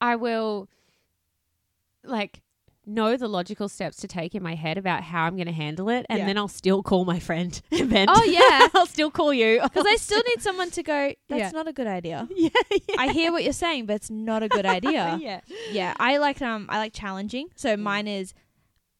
I 0.00 0.16
will 0.16 0.68
like 2.04 2.42
know 2.88 3.16
the 3.16 3.26
logical 3.26 3.68
steps 3.68 3.96
to 3.96 4.06
take 4.06 4.32
in 4.34 4.42
my 4.42 4.54
head 4.54 4.78
about 4.78 5.02
how 5.02 5.24
I'm 5.24 5.34
going 5.34 5.46
to 5.48 5.52
handle 5.52 5.88
it, 5.88 6.06
and 6.08 6.20
Yeah. 6.20 6.26
then 6.26 6.38
I'll 6.38 6.46
still 6.46 6.82
call 6.84 7.04
my 7.04 7.18
friend 7.18 7.60
and 7.72 7.88
vent. 7.90 8.10
Oh 8.12 8.24
yeah, 8.26 8.68
I'll 8.78 8.86
still 8.86 9.10
call 9.10 9.32
you 9.34 9.60
because 9.64 9.84
I 9.88 9.96
still 9.96 10.22
need 10.28 10.40
someone 10.40 10.70
to 10.70 10.82
go. 10.84 11.12
That's 11.28 11.40
Yeah. 11.40 11.50
not 11.50 11.66
a 11.66 11.72
good 11.72 11.88
idea. 11.88 12.28
yeah, 12.34 12.48
yeah. 12.70 12.94
I 12.98 13.08
hear 13.12 13.32
what 13.32 13.42
you're 13.42 13.52
saying, 13.52 13.86
but 13.86 13.96
it's 13.96 14.10
not 14.10 14.42
a 14.44 14.48
good 14.48 14.66
idea. 14.66 15.18
yeah. 15.20 15.40
yeah, 15.72 15.94
I 15.98 16.18
like 16.18 16.40
um 16.42 16.66
I 16.68 16.78
like 16.78 16.92
challenging. 16.92 17.48
So 17.56 17.76
Mm. 17.76 17.80
mine 17.80 18.06
is 18.08 18.34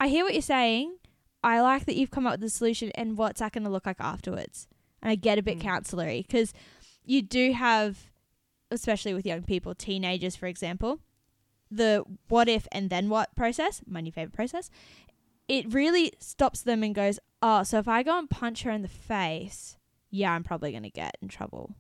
I 0.01 0.09
hear 0.09 0.25
what 0.25 0.33
you're 0.35 0.43
saying. 0.43 0.97
I 1.45 1.61
like 1.61 1.85
that 1.87 1.95
you've 1.95 2.11
come 2.11 2.27
up 2.27 2.33
with 2.41 2.45
a 2.45 2.51
solution 2.51 2.91
and 2.97 3.17
what's 3.17 3.39
that 3.39 3.53
going 3.53 3.63
to 3.65 3.71
look 3.71 3.87
like 3.87 4.01
afterwards. 4.01 4.67
And 5.01 5.11
I 5.13 5.15
get 5.15 5.39
a 5.39 5.43
bit 5.43 5.59
Mm. 5.59 5.63
counselory 5.63 6.27
because 6.27 6.53
you 7.05 7.23
do 7.23 7.53
have 7.53 8.11
especially 8.71 9.15
with 9.15 9.27
young 9.27 9.43
people, 9.43 9.75
teenagers 9.75 10.37
for 10.37 10.47
example, 10.47 11.01
the 11.71 12.05
what 12.29 12.49
if 12.49 12.67
and 12.73 12.91
then 12.91 13.09
what 13.09 13.35
process, 13.35 13.83
my 13.87 14.01
new 14.01 14.13
favorite 14.13 14.35
process. 14.35 14.71
It 15.49 15.73
really 15.73 16.13
stops 16.19 16.63
them 16.63 16.83
and 16.83 16.95
goes, 16.95 17.21
"Oh, 17.41 17.63
so 17.63 17.79
if 17.79 17.87
I 17.87 18.03
go 18.03 18.19
and 18.19 18.29
punch 18.29 18.63
her 18.63 18.71
in 18.71 18.83
the 18.83 18.89
face, 18.89 19.77
yeah, 20.11 20.33
I'm 20.33 20.43
probably 20.43 20.73
going 20.73 20.83
to 20.83 20.91
get 20.91 21.17
in 21.23 21.29
trouble." 21.29 21.77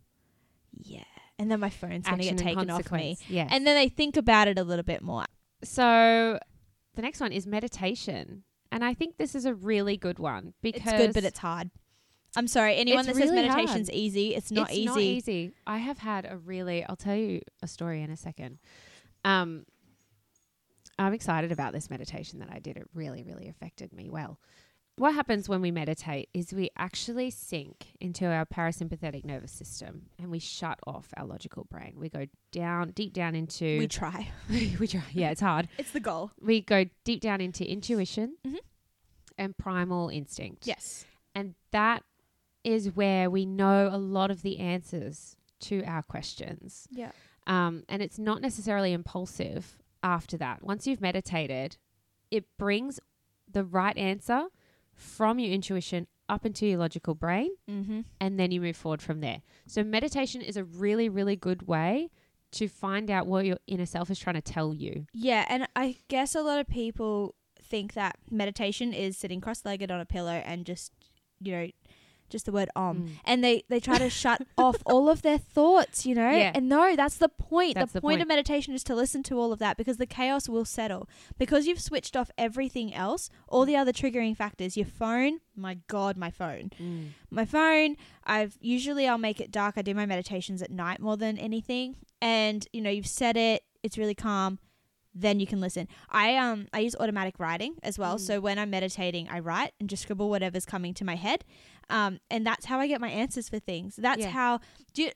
Yeah. 0.72 1.02
And 1.38 1.50
then 1.50 1.60
my 1.60 1.70
phone's 1.70 2.06
going 2.06 2.18
to 2.18 2.24
get 2.24 2.38
taken 2.38 2.70
off 2.70 2.90
me. 2.90 3.18
Yes. 3.28 3.48
And 3.52 3.66
then 3.66 3.74
they 3.74 3.88
think 3.88 4.16
about 4.16 4.48
it 4.48 4.58
a 4.58 4.64
little 4.64 4.84
bit 4.84 5.02
more. 5.02 5.26
So 5.62 6.38
the 6.94 7.02
next 7.02 7.20
one 7.20 7.32
is 7.32 7.46
meditation. 7.46 8.44
And 8.72 8.84
I 8.84 8.94
think 8.94 9.16
this 9.16 9.34
is 9.34 9.44
a 9.44 9.54
really 9.54 9.96
good 9.96 10.18
one 10.18 10.54
because 10.62 10.82
it's 10.82 10.92
good, 10.92 11.14
but 11.14 11.24
it's 11.24 11.38
hard. 11.38 11.70
I'm 12.36 12.46
sorry. 12.48 12.76
Anyone 12.76 13.00
It's 13.08 13.18
that 13.18 13.22
says 13.24 13.32
meditation's 13.32 13.88
hard. 13.88 13.96
easy, 13.98 14.34
it's 14.34 14.50
not 14.52 14.68
it's 14.68 14.78
easy. 14.78 14.84
not 14.86 15.00
easy. 15.00 15.52
I 15.66 15.78
have 15.78 15.98
had 15.98 16.26
a 16.30 16.36
really 16.36 16.84
I'll 16.84 16.96
tell 16.96 17.16
you 17.16 17.40
a 17.62 17.66
story 17.66 18.02
in 18.02 18.10
a 18.10 18.16
second. 18.16 18.58
Um 19.24 19.64
I'm 20.98 21.12
excited 21.12 21.52
about 21.52 21.72
this 21.72 21.90
meditation 21.90 22.38
that 22.38 22.48
I 22.50 22.58
did. 22.58 22.76
It 22.78 22.88
really, 22.94 23.22
really 23.22 23.48
affected 23.48 23.92
me 23.92 24.08
well. 24.08 24.38
What 24.98 25.12
happens 25.14 25.46
when 25.46 25.60
we 25.60 25.70
meditate 25.70 26.30
is 26.32 26.54
we 26.54 26.70
actually 26.78 27.28
sink 27.28 27.88
into 28.00 28.24
our 28.24 28.46
parasympathetic 28.46 29.26
nervous 29.26 29.52
system 29.52 30.06
and 30.18 30.30
we 30.30 30.38
shut 30.38 30.78
off 30.86 31.08
our 31.18 31.26
logical 31.26 31.64
brain. 31.70 31.96
We 31.98 32.08
go 32.08 32.24
down, 32.50 32.92
deep 32.92 33.12
down 33.12 33.34
into. 33.34 33.78
We 33.78 33.88
try. 33.88 34.30
we 34.48 34.86
try. 34.86 35.02
Yeah, 35.12 35.30
it's 35.32 35.42
hard. 35.42 35.68
It's 35.76 35.90
the 35.90 36.00
goal. 36.00 36.30
we 36.40 36.62
go 36.62 36.86
deep 37.04 37.20
down 37.20 37.42
into 37.42 37.70
intuition 37.70 38.36
Mhm. 38.46 38.56
and 39.36 39.54
primal 39.58 40.08
instinct. 40.08 40.66
Yes. 40.66 41.04
And 41.34 41.56
that 41.72 42.02
is 42.66 42.90
where 42.96 43.30
we 43.30 43.46
know 43.46 43.88
a 43.90 43.96
lot 43.96 44.30
of 44.30 44.42
the 44.42 44.58
answers 44.58 45.36
to 45.60 45.82
our 45.84 46.02
questions. 46.02 46.86
Yeah. 46.90 47.12
Um, 47.46 47.84
and 47.88 48.02
it's 48.02 48.18
not 48.18 48.42
necessarily 48.42 48.92
impulsive 48.92 49.78
after 50.02 50.36
that. 50.38 50.62
Once 50.62 50.86
you've 50.86 51.00
meditated, 51.00 51.76
it 52.30 52.44
brings 52.58 52.98
the 53.50 53.64
right 53.64 53.96
answer 53.96 54.46
from 54.92 55.38
your 55.38 55.52
intuition 55.52 56.08
up 56.28 56.44
into 56.44 56.66
your 56.66 56.78
logical 56.78 57.14
brain, 57.14 57.50
Mm-hmm. 57.70 58.00
and 58.20 58.38
then 58.40 58.50
you 58.50 58.60
move 58.60 58.76
forward 58.76 59.00
from 59.00 59.20
there. 59.20 59.42
So, 59.68 59.84
meditation 59.84 60.40
is 60.42 60.56
a 60.56 60.64
really, 60.64 61.08
really 61.08 61.36
good 61.36 61.68
way 61.68 62.10
to 62.52 62.66
find 62.66 63.10
out 63.12 63.28
what 63.28 63.44
your 63.46 63.58
inner 63.68 63.86
self 63.86 64.10
is 64.10 64.18
trying 64.18 64.34
to 64.34 64.40
tell 64.42 64.74
you. 64.74 65.06
Yeah, 65.12 65.44
and 65.48 65.68
I 65.76 65.98
guess 66.08 66.34
a 66.34 66.40
lot 66.42 66.58
of 66.58 66.66
people 66.66 67.36
think 67.62 67.92
that 67.94 68.16
meditation 68.30 68.92
is 68.92 69.16
sitting 69.16 69.40
cross-legged 69.40 69.90
on 69.92 70.00
a 70.00 70.04
pillow 70.04 70.42
and 70.44 70.66
just, 70.66 70.90
you 71.40 71.52
know, 71.52 71.68
just 72.28 72.46
the 72.46 72.52
word 72.52 72.68
om. 72.76 73.04
Mm. 73.04 73.10
And 73.24 73.44
they 73.44 73.64
they 73.68 73.80
try 73.80 73.98
to 73.98 74.10
shut 74.10 74.42
off 74.58 74.76
all 74.84 75.08
of 75.08 75.22
their 75.22 75.38
thoughts, 75.38 76.06
you 76.06 76.14
know? 76.14 76.30
Yeah. 76.30 76.52
And 76.54 76.68
no, 76.68 76.96
that's 76.96 77.16
the 77.16 77.28
point. 77.28 77.74
That's 77.74 77.92
the, 77.92 77.98
the 77.98 78.02
point, 78.02 78.14
point. 78.14 78.22
of 78.22 78.28
meditation 78.28 78.74
is 78.74 78.84
to 78.84 78.94
listen 78.94 79.22
to 79.24 79.38
all 79.38 79.52
of 79.52 79.58
that 79.58 79.76
because 79.76 79.96
the 79.96 80.06
chaos 80.06 80.48
will 80.48 80.64
settle. 80.64 81.08
Because 81.38 81.66
you've 81.66 81.80
switched 81.80 82.16
off 82.16 82.30
everything 82.36 82.94
else, 82.94 83.30
all 83.48 83.64
the 83.64 83.76
other 83.76 83.92
triggering 83.92 84.36
factors, 84.36 84.76
your 84.76 84.86
phone, 84.86 85.40
my 85.54 85.78
god, 85.86 86.16
my 86.16 86.30
phone. 86.30 86.70
Mm. 86.80 87.08
my 87.30 87.44
phone. 87.44 87.96
I've 88.24 88.56
usually 88.60 89.06
I'll 89.06 89.18
make 89.18 89.40
it 89.40 89.50
dark. 89.50 89.74
I 89.76 89.82
do 89.82 89.94
my 89.94 90.06
meditations 90.06 90.62
at 90.62 90.70
night 90.70 91.00
more 91.00 91.16
than 91.16 91.38
anything. 91.38 91.96
And 92.20 92.66
you 92.72 92.80
know, 92.80 92.90
you've 92.90 93.06
set 93.06 93.36
it, 93.36 93.62
it's 93.82 93.98
really 93.98 94.14
calm. 94.14 94.58
Then 95.18 95.40
you 95.40 95.46
can 95.46 95.60
listen. 95.62 95.88
I 96.10 96.36
um 96.36 96.66
I 96.74 96.80
use 96.80 96.94
automatic 97.00 97.40
writing 97.40 97.76
as 97.82 97.98
well. 97.98 98.16
Mm. 98.16 98.20
So 98.20 98.40
when 98.40 98.58
I'm 98.58 98.68
meditating, 98.68 99.28
I 99.30 99.38
write 99.38 99.72
and 99.80 99.88
just 99.88 100.02
scribble 100.02 100.28
whatever's 100.28 100.66
coming 100.66 100.92
to 100.94 101.04
my 101.06 101.16
head. 101.16 101.42
Um, 101.88 102.20
and 102.30 102.46
that's 102.46 102.66
how 102.66 102.78
I 102.80 102.86
get 102.86 103.00
my 103.00 103.08
answers 103.08 103.48
for 103.48 103.58
things. 103.58 103.96
That's 103.96 104.20
Yeah. 104.20 104.30
how 104.30 104.60
do 104.92 105.04
you, 105.04 105.10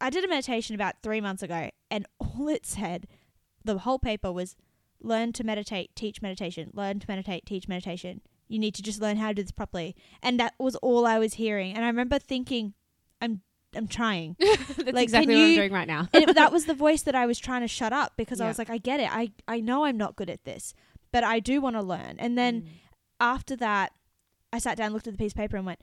I 0.00 0.10
did 0.10 0.22
a 0.24 0.28
meditation 0.28 0.74
about 0.74 0.96
three 1.02 1.20
months 1.20 1.42
ago, 1.42 1.70
and 1.90 2.06
all 2.20 2.48
it 2.48 2.66
said, 2.66 3.06
the 3.64 3.78
whole 3.78 3.98
paper 3.98 4.30
was, 4.32 4.54
learn 5.00 5.32
to 5.34 5.44
meditate, 5.44 5.94
teach 5.96 6.20
meditation, 6.20 6.70
learn 6.74 6.98
to 7.00 7.06
meditate, 7.08 7.46
teach 7.46 7.68
meditation. 7.68 8.20
You 8.48 8.58
need 8.58 8.74
to 8.74 8.82
just 8.82 9.00
learn 9.00 9.16
how 9.16 9.28
to 9.28 9.34
do 9.34 9.42
this 9.42 9.52
properly. 9.52 9.94
And 10.22 10.40
that 10.40 10.54
was 10.58 10.74
all 10.76 11.06
I 11.06 11.18
was 11.18 11.34
hearing. 11.34 11.74
And 11.74 11.84
I 11.84 11.88
remember 11.88 12.18
thinking, 12.18 12.74
I'm 13.76 13.86
trying. 13.88 14.36
That's 14.40 14.78
Like, 14.92 15.02
exactly 15.04 15.34
what 15.34 15.42
I'm 15.44 15.54
doing 15.54 15.72
right 15.72 15.86
now. 15.88 16.08
and 16.12 16.24
it, 16.28 16.34
that 16.34 16.52
was 16.52 16.64
the 16.72 16.74
voice 16.74 17.02
that 17.02 17.14
I 17.14 17.26
was 17.26 17.38
trying 17.38 17.60
to 17.62 17.68
shut 17.68 17.92
up 17.92 18.12
because 18.16 18.40
I 18.40 18.48
was 18.48 18.58
like, 18.58 18.70
I 18.70 18.78
get 18.78 19.00
it. 19.00 19.10
I, 19.14 19.32
I 19.46 19.60
know 19.60 19.84
I'm 19.84 19.96
not 19.96 20.16
good 20.16 20.30
at 20.30 20.44
this, 20.44 20.74
but 21.12 21.22
I 21.24 21.38
do 21.40 21.60
want 21.60 21.76
to 21.76 21.82
learn. 21.82 22.16
And 22.18 22.36
then 22.38 22.62
Mm. 22.62 22.66
after 23.20 23.56
that, 23.56 23.92
I 24.52 24.58
sat 24.58 24.76
down, 24.78 24.92
looked 24.92 25.06
at 25.06 25.12
the 25.12 25.18
piece 25.18 25.32
of 25.32 25.36
paper, 25.36 25.56
and 25.58 25.66
went, 25.66 25.80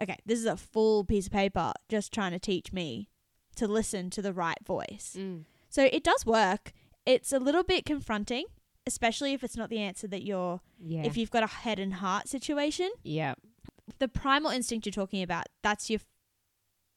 okay, 0.00 0.16
this 0.24 0.38
is 0.38 0.46
a 0.46 0.56
full 0.56 1.04
piece 1.04 1.26
of 1.26 1.32
paper 1.32 1.72
just 1.88 2.12
trying 2.12 2.32
to 2.32 2.38
teach 2.38 2.72
me 2.72 3.08
to 3.56 3.68
listen 3.68 4.08
to 4.10 4.22
the 4.22 4.32
right 4.32 4.56
voice. 4.64 5.14
Mm. 5.18 5.44
So 5.68 5.84
it 5.92 6.02
does 6.02 6.24
work. 6.24 6.72
It's 7.04 7.32
a 7.32 7.38
little 7.38 7.62
bit 7.62 7.84
confronting, 7.84 8.46
especially 8.86 9.34
if 9.34 9.44
it's 9.44 9.56
not 9.56 9.68
the 9.68 9.78
answer 9.78 10.08
that 10.08 10.22
you're, 10.24 10.60
yeah. 10.82 11.02
if 11.04 11.16
you've 11.18 11.30
got 11.30 11.42
a 11.42 11.46
head 11.46 11.78
and 11.78 11.94
heart 11.94 12.28
situation. 12.28 12.90
yeah. 13.02 13.34
The 13.98 14.06
primal 14.08 14.50
instinct 14.52 14.86
you're 14.86 14.92
talking 14.92 15.22
about, 15.22 15.46
that's 15.62 15.90
your 15.90 16.00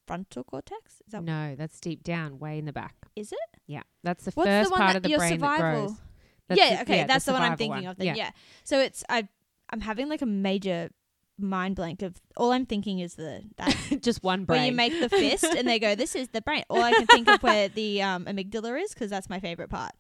frontal 0.05 0.43
cortex? 0.43 1.01
Is 1.05 1.11
that 1.11 1.23
No, 1.23 1.55
that's 1.55 1.79
deep 1.79 2.03
down, 2.03 2.39
way 2.39 2.57
in 2.57 2.65
the 2.65 2.73
back. 2.73 2.95
Is 3.15 3.31
it? 3.31 3.39
Yeah, 3.67 3.83
that's 4.03 4.25
the 4.25 4.31
What's 4.31 4.47
first 4.47 4.69
the 4.69 4.71
one 4.71 4.79
part 4.79 4.93
that 4.93 4.97
of 4.97 5.03
the 5.03 5.09
your 5.09 5.19
brain 5.19 5.39
that 5.39 5.57
survival? 5.57 5.85
grows. 5.87 5.97
That's 6.47 6.61
yeah, 6.61 6.75
the- 6.75 6.81
okay, 6.83 7.03
that's 7.05 7.25
the, 7.25 7.33
one 7.33 7.41
I'm 7.41 7.57
thinking 7.57 7.83
one. 7.83 7.91
of. 7.91 7.97
Then, 7.97 8.15
yeah. 8.15 8.31
So 8.63 8.79
it's 8.79 9.03
I 9.09 9.27
I'm 9.71 9.81
having 9.81 10.09
like 10.09 10.21
a 10.21 10.25
major 10.27 10.89
mind 11.37 11.75
blank 11.75 12.01
of 12.01 12.15
all 12.37 12.51
I'm 12.53 12.65
thinking 12.65 12.99
is 12.99 13.15
the 13.15 13.41
that 13.57 13.75
just 14.01 14.23
one 14.23 14.45
brain. 14.45 14.59
where 14.59 14.65
you 14.67 14.71
make 14.71 14.99
the 14.99 15.09
fist 15.21 15.43
and 15.43 15.67
they 15.67 15.79
go 15.79 15.95
this 15.95 16.15
is 16.15 16.29
the 16.29 16.41
brain. 16.41 16.63
All 16.69 16.81
I 16.81 16.93
can 16.93 17.07
think 17.07 17.27
of 17.27 17.41
where 17.43 17.67
the 17.67 18.01
um, 18.01 18.25
amygdala 18.25 18.81
is 18.81 18.93
because 18.93 19.09
that's 19.09 19.29
my 19.29 19.39
favorite 19.39 19.69
part. 19.69 19.91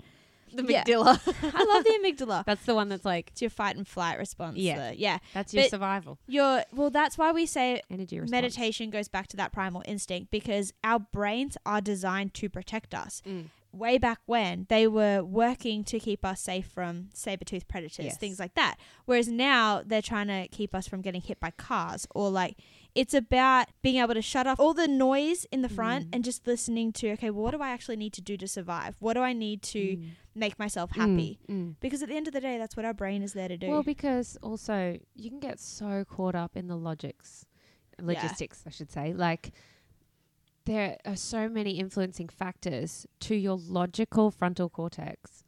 The 0.55 0.63
yeah. 0.71 0.83
amygdala. 0.83 1.19
I 1.53 1.63
love 1.63 1.83
the 1.83 1.99
amygdala. 2.03 2.45
that's 2.49 2.65
the 2.65 2.75
one 2.75 2.89
that's 2.89 3.05
like 3.05 3.29
It's 3.31 3.41
your 3.41 3.49
fight 3.49 3.75
and 3.75 3.87
flight 3.87 4.17
response. 4.17 4.57
Yeah. 4.57 4.89
the- 4.91 4.97
yeah. 4.99 5.17
that's 5.33 5.53
your 5.53 5.63
But- 5.63 5.69
survival 5.71 6.17
Your 6.27 6.63
well, 6.73 6.89
that's 6.89 7.17
why 7.17 7.31
we 7.31 7.45
say 7.45 7.81
energy 7.89 8.19
response. 8.19 8.31
meditation 8.31 8.89
goes 8.89 9.07
back 9.07 9.27
to 9.27 9.37
that 9.37 9.51
primal 9.51 9.83
instinct 9.85 10.31
because 10.31 10.73
our 10.83 10.99
brains 10.99 11.57
are 11.65 11.81
designed 11.81 12.33
to 12.35 12.49
protect 12.49 12.93
us. 12.93 13.21
Mm. 13.27 13.45
way 13.73 13.97
back 13.97 14.19
when 14.25 14.65
they 14.69 14.87
were 14.87 15.21
working 15.21 15.83
to 15.83 15.99
keep 15.99 16.23
us 16.23 16.39
safe 16.39 16.65
from 16.65 17.09
saber-toothed 17.13 17.67
predators 17.67 18.05
Yes. 18.05 18.17
things 18.17 18.39
like 18.39 18.53
that 18.55 18.75
whereas 19.03 19.27
now 19.27 19.81
they're 19.85 20.01
trying 20.01 20.27
to 20.27 20.47
keep 20.47 20.73
us 20.73 20.87
from 20.87 21.01
getting 21.01 21.19
hit 21.19 21.41
by 21.41 21.51
cars 21.51 22.07
or 22.15 22.29
like 22.29 22.55
it's 22.95 23.13
about 23.13 23.67
being 23.81 23.97
able 23.97 24.13
to 24.13 24.21
shut 24.21 24.47
off 24.47 24.61
all 24.61 24.73
the 24.73 24.87
noise 24.87 25.45
in 25.51 25.61
the 25.61 25.67
front 25.67 26.05
Mm. 26.05 26.09
and 26.13 26.23
just 26.23 26.47
listening 26.47 26.93
to 26.93 27.11
okay 27.15 27.29
well, 27.29 27.43
what 27.43 27.51
do 27.51 27.61
i 27.61 27.67
actually 27.69 27.97
need 27.97 28.13
to 28.13 28.21
do 28.21 28.37
to 28.37 28.47
survive 28.47 28.95
what 28.99 29.15
do 29.15 29.19
i 29.21 29.33
need 29.33 29.61
to 29.63 29.79
Mm. 29.97 30.09
Make 30.35 30.59
myself 30.59 30.91
Mm, 30.91 30.95
happy 30.95 31.39
mm. 31.49 31.75
because 31.79 32.03
at 32.03 32.09
the 32.09 32.15
end 32.15 32.27
of 32.27 32.33
the 32.33 32.41
day 32.41 32.57
that's 32.57 32.75
what 32.75 32.85
our 32.85 32.93
brain 32.93 33.21
is 33.23 33.33
there 33.33 33.47
to 33.47 33.57
do 33.57 33.67
Well, 33.69 33.83
because 33.83 34.37
also 34.41 34.99
you 35.15 35.29
can 35.29 35.39
get 35.39 35.59
so 35.59 36.03
caught 36.05 36.35
up 36.35 36.55
in 36.57 36.67
the 36.67 36.75
logics, 36.75 37.45
logistics, 38.01 38.63
I 38.67 38.69
should 38.69 38.91
say. 38.91 39.13
Like 39.13 39.51
there 40.65 40.97
are 41.05 41.15
so 41.15 41.47
many 41.47 41.71
influencing 41.79 42.27
factors 42.29 43.05
to 43.21 43.35
your 43.35 43.57
logical 43.57 44.31
frontal 44.31 44.69
cortex 44.69 45.43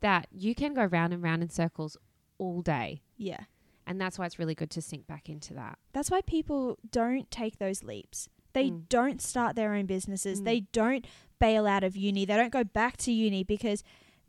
that 0.00 0.26
you 0.30 0.54
can 0.54 0.74
go 0.74 0.84
round 0.84 1.12
and 1.12 1.22
round 1.22 1.42
in 1.42 1.48
circles 1.50 1.96
all 2.38 2.62
day. 2.62 3.02
yeah 3.16 3.40
And 3.86 4.00
that's 4.00 4.18
why 4.18 4.26
it's 4.26 4.38
really 4.38 4.54
good 4.54 4.70
to 4.70 4.82
sink 4.82 5.06
back 5.06 5.28
into 5.28 5.54
that. 5.54 5.78
that's 5.92 6.10
why 6.10 6.20
people 6.22 6.78
don't 6.90 7.30
take 7.30 7.58
those 7.58 7.82
leaps 7.84 8.28
they 8.54 8.70
Mm. 8.70 8.88
don't 8.88 9.22
start 9.22 9.56
their 9.56 9.72
own 9.74 9.86
businesses 9.86 10.40
Mm. 10.40 10.44
they 10.44 10.60
don't 10.72 11.06
bail 11.38 11.66
out 11.66 11.84
of 11.84 11.96
uni 11.96 12.24
they 12.24 12.36
don't 12.36 12.52
go 12.52 12.64
back 12.64 12.96
to 12.98 13.12
uni 13.12 13.44
because 13.44 13.82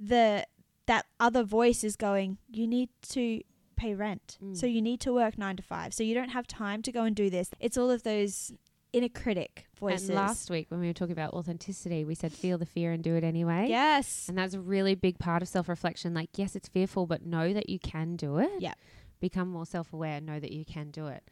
the 0.03 0.45
that 0.85 1.05
other 1.19 1.43
voice 1.43 1.83
is 1.83 1.95
going, 1.95 2.37
you 2.49 2.67
need 2.67 2.89
to 3.09 3.41
pay 3.77 3.93
rent. 3.93 4.37
Mm. 4.43 4.57
So 4.57 4.65
you 4.65 4.81
need 4.81 4.99
to 5.01 5.13
work 5.13 5.37
9 5.37 5.55
to 5.57 5.63
5. 5.63 5.93
So 5.93 6.03
you 6.03 6.13
don't 6.13 6.29
have 6.29 6.45
time 6.45 6.81
to 6.81 6.91
go 6.91 7.03
and 7.03 7.15
do 7.15 7.29
this. 7.29 7.49
It's 7.59 7.77
all 7.77 7.89
of 7.89 8.03
those 8.03 8.51
inner 8.91 9.09
critic 9.09 9.67
voices. 9.79 10.09
And 10.09 10.17
last 10.17 10.49
week 10.49 10.69
when 10.69 10.79
we 10.79 10.87
were 10.87 10.93
talking 10.93 11.13
about 11.13 11.33
authenticity, 11.33 12.03
we 12.03 12.15
said 12.15 12.33
feel 12.33 12.57
the 12.57 12.65
fear 12.65 12.91
and 12.91 13.03
do 13.03 13.15
it 13.15 13.23
anyway. 13.23 13.67
yes. 13.69 14.27
And 14.27 14.37
that's 14.37 14.53
a 14.53 14.59
really 14.59 14.95
big 14.95 15.19
part 15.19 15.41
of 15.41 15.47
self 15.47 15.69
reflection. 15.69 16.13
Like, 16.13 16.29
yes, 16.35 16.55
it's 16.55 16.67
fearful, 16.67 17.05
but 17.07 17.25
know 17.25 17.53
that 17.53 17.69
you 17.69 17.79
can 17.79 18.15
do 18.15 18.37
it. 18.37 18.51
Yeah. 18.59 18.73
Become 19.19 19.49
more 19.49 19.65
self 19.65 19.93
aware, 19.93 20.19
know 20.19 20.39
that 20.39 20.51
you 20.51 20.65
can 20.65 20.91
do 20.91 21.07
it. 21.07 21.23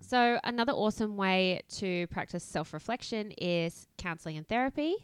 So, 0.00 0.38
another 0.44 0.72
awesome 0.72 1.16
way 1.16 1.60
to 1.76 2.06
practice 2.08 2.42
self 2.42 2.72
reflection 2.72 3.32
is 3.32 3.86
counseling 3.98 4.36
and 4.36 4.46
therapy. 4.46 4.96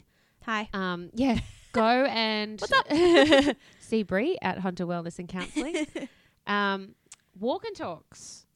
Hi. 0.44 0.68
Um, 0.72 1.10
yeah, 1.14 1.38
go 1.72 2.04
and 2.04 2.62
see 3.80 4.02
Brie 4.02 4.38
at 4.42 4.58
Hunter 4.58 4.86
Wellness 4.86 5.18
and 5.18 5.28
Counseling. 5.28 5.86
um, 6.46 6.94
walk 7.38 7.64
and 7.64 7.76
talks. 7.76 8.46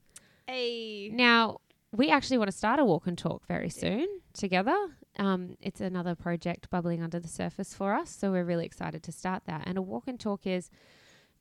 Hey. 0.47 1.11
Now, 1.13 1.59
we 1.93 2.11
actually 2.11 2.39
want 2.39 2.51
to 2.51 2.57
start 2.57 2.81
a 2.81 2.85
walk 2.85 3.07
and 3.07 3.17
talk 3.17 3.47
very 3.47 3.71
soon 3.71 4.07
together. 4.33 4.77
Um, 5.19 5.57
it's 5.61 5.81
another 5.81 6.15
project 6.15 6.69
bubbling 6.71 7.03
under 7.03 7.21
the 7.21 7.29
surface 7.29 7.73
for 7.73 7.95
us, 7.95 8.11
so 8.11 8.33
we're 8.33 8.45
really 8.45 8.67
excited 8.67 9.03
to 9.05 9.13
start 9.13 9.45
that. 9.47 9.63
And 9.67 9.79
a 9.79 9.83
walk 9.83 10.05
and 10.09 10.19
talk 10.19 10.47
is 10.47 10.71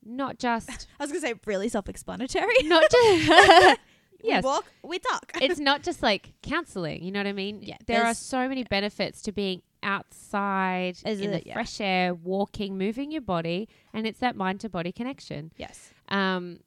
not 0.05 0.37
just 0.37 0.69
I 0.99 1.03
was 1.03 1.11
going 1.11 1.21
to 1.21 1.27
say 1.27 1.33
really 1.45 1.69
self-explanatory. 1.69 2.63
not 2.63 2.83
just 2.89 3.79
Yes. 4.23 4.43
We 4.43 4.47
walk, 4.47 4.65
we 4.83 4.99
talk. 4.99 5.31
it's 5.41 5.59
not 5.59 5.83
just 5.83 6.01
like 6.01 6.33
counseling, 6.41 7.03
you 7.03 7.11
know 7.11 7.19
what 7.19 7.27
I 7.27 7.33
mean? 7.33 7.59
Yeah, 7.61 7.77
There 7.85 8.05
are 8.05 8.13
so 8.13 8.47
many 8.47 8.63
benefits 8.63 9.21
to 9.23 9.31
being 9.31 9.61
outside 9.83 10.97
Is 11.05 11.19
in 11.21 11.33
it- 11.33 11.43
the 11.43 11.47
yeah. 11.49 11.53
fresh 11.53 11.79
air, 11.81 12.13
walking, 12.13 12.77
moving 12.77 13.11
your 13.11 13.21
body, 13.21 13.67
and 13.93 14.07
it's 14.07 14.19
that 14.19 14.35
mind 14.35 14.59
to 14.61 14.69
body 14.69 14.91
connection. 14.91 15.51
yes. 15.57 15.91
Um, 16.09 16.59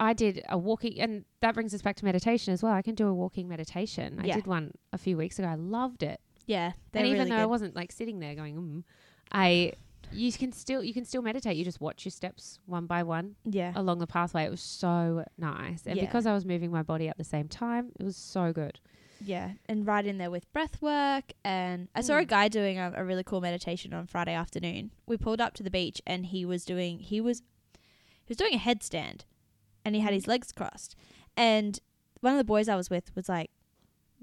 I 0.00 0.12
did 0.12 0.42
a 0.48 0.58
walking, 0.58 0.98
and 1.00 1.24
that 1.40 1.54
brings 1.54 1.72
us 1.72 1.80
back 1.80 1.94
to 1.96 2.04
meditation 2.04 2.52
as 2.52 2.62
well. 2.62 2.72
I 2.72 2.82
can 2.82 2.96
do 2.96 3.06
a 3.06 3.14
walking 3.14 3.48
meditation. 3.48 4.18
I 4.20 4.26
Yeah. 4.26 4.34
did 4.34 4.46
one 4.46 4.72
a 4.92 4.98
few 4.98 5.16
weeks 5.16 5.38
ago. 5.38 5.46
I 5.48 5.54
loved 5.54 6.02
it, 6.02 6.20
Yeah. 6.46 6.72
And 6.92 7.06
even 7.06 7.20
really 7.20 7.30
though 7.30 7.36
I 7.36 7.46
wasn't 7.46 7.76
like 7.76 7.92
sitting 7.92 8.18
there 8.18 8.34
going, 8.34 8.56
mm, 8.56 8.82
I 9.30 9.72
you 10.14 10.32
can 10.32 10.52
still 10.52 10.82
you 10.82 10.94
can 10.94 11.04
still 11.04 11.22
meditate. 11.22 11.56
You 11.56 11.64
just 11.64 11.80
watch 11.80 12.04
your 12.04 12.10
steps 12.10 12.58
one 12.66 12.86
by 12.86 13.02
one 13.02 13.36
yeah. 13.44 13.72
along 13.74 13.98
the 13.98 14.06
pathway. 14.06 14.44
It 14.44 14.50
was 14.50 14.60
so 14.60 15.24
nice, 15.38 15.86
and 15.86 15.96
Yeah. 15.96 16.04
because 16.04 16.26
I 16.26 16.32
was 16.34 16.44
moving 16.44 16.70
my 16.70 16.82
body 16.82 17.08
at 17.08 17.18
the 17.18 17.24
same 17.24 17.48
time, 17.48 17.92
it 17.98 18.04
was 18.04 18.16
so 18.16 18.52
good. 18.52 18.80
Yeah, 19.24 19.52
and 19.68 19.86
right 19.86 20.04
in 20.04 20.18
there 20.18 20.30
with 20.30 20.52
breath 20.52 20.82
work. 20.82 21.32
And 21.44 21.88
I 21.94 22.00
saw 22.02 22.18
a 22.18 22.22
Mm. 22.24 22.28
guy 22.28 22.48
doing 22.48 22.78
a, 22.78 22.92
a 22.96 23.04
really 23.04 23.22
cool 23.24 23.40
meditation 23.40 23.94
on 23.94 24.06
Friday 24.06 24.34
afternoon. 24.34 24.90
We 25.06 25.16
pulled 25.16 25.40
up 25.40 25.54
to 25.54 25.62
the 25.62 25.70
beach, 25.70 26.02
and 26.06 26.26
he 26.26 26.44
was 26.44 26.64
doing 26.64 26.98
he 26.98 27.20
was 27.20 27.40
he 28.24 28.30
was 28.30 28.36
doing 28.36 28.54
a 28.54 28.58
headstand, 28.58 29.22
and 29.84 29.94
he 29.94 30.00
had 30.00 30.12
his 30.12 30.26
legs 30.26 30.52
crossed. 30.52 30.96
And 31.36 31.78
one 32.20 32.32
of 32.32 32.38
the 32.38 32.44
boys 32.44 32.68
I 32.68 32.76
was 32.76 32.90
with 32.90 33.14
was 33.14 33.28
like, 33.28 33.50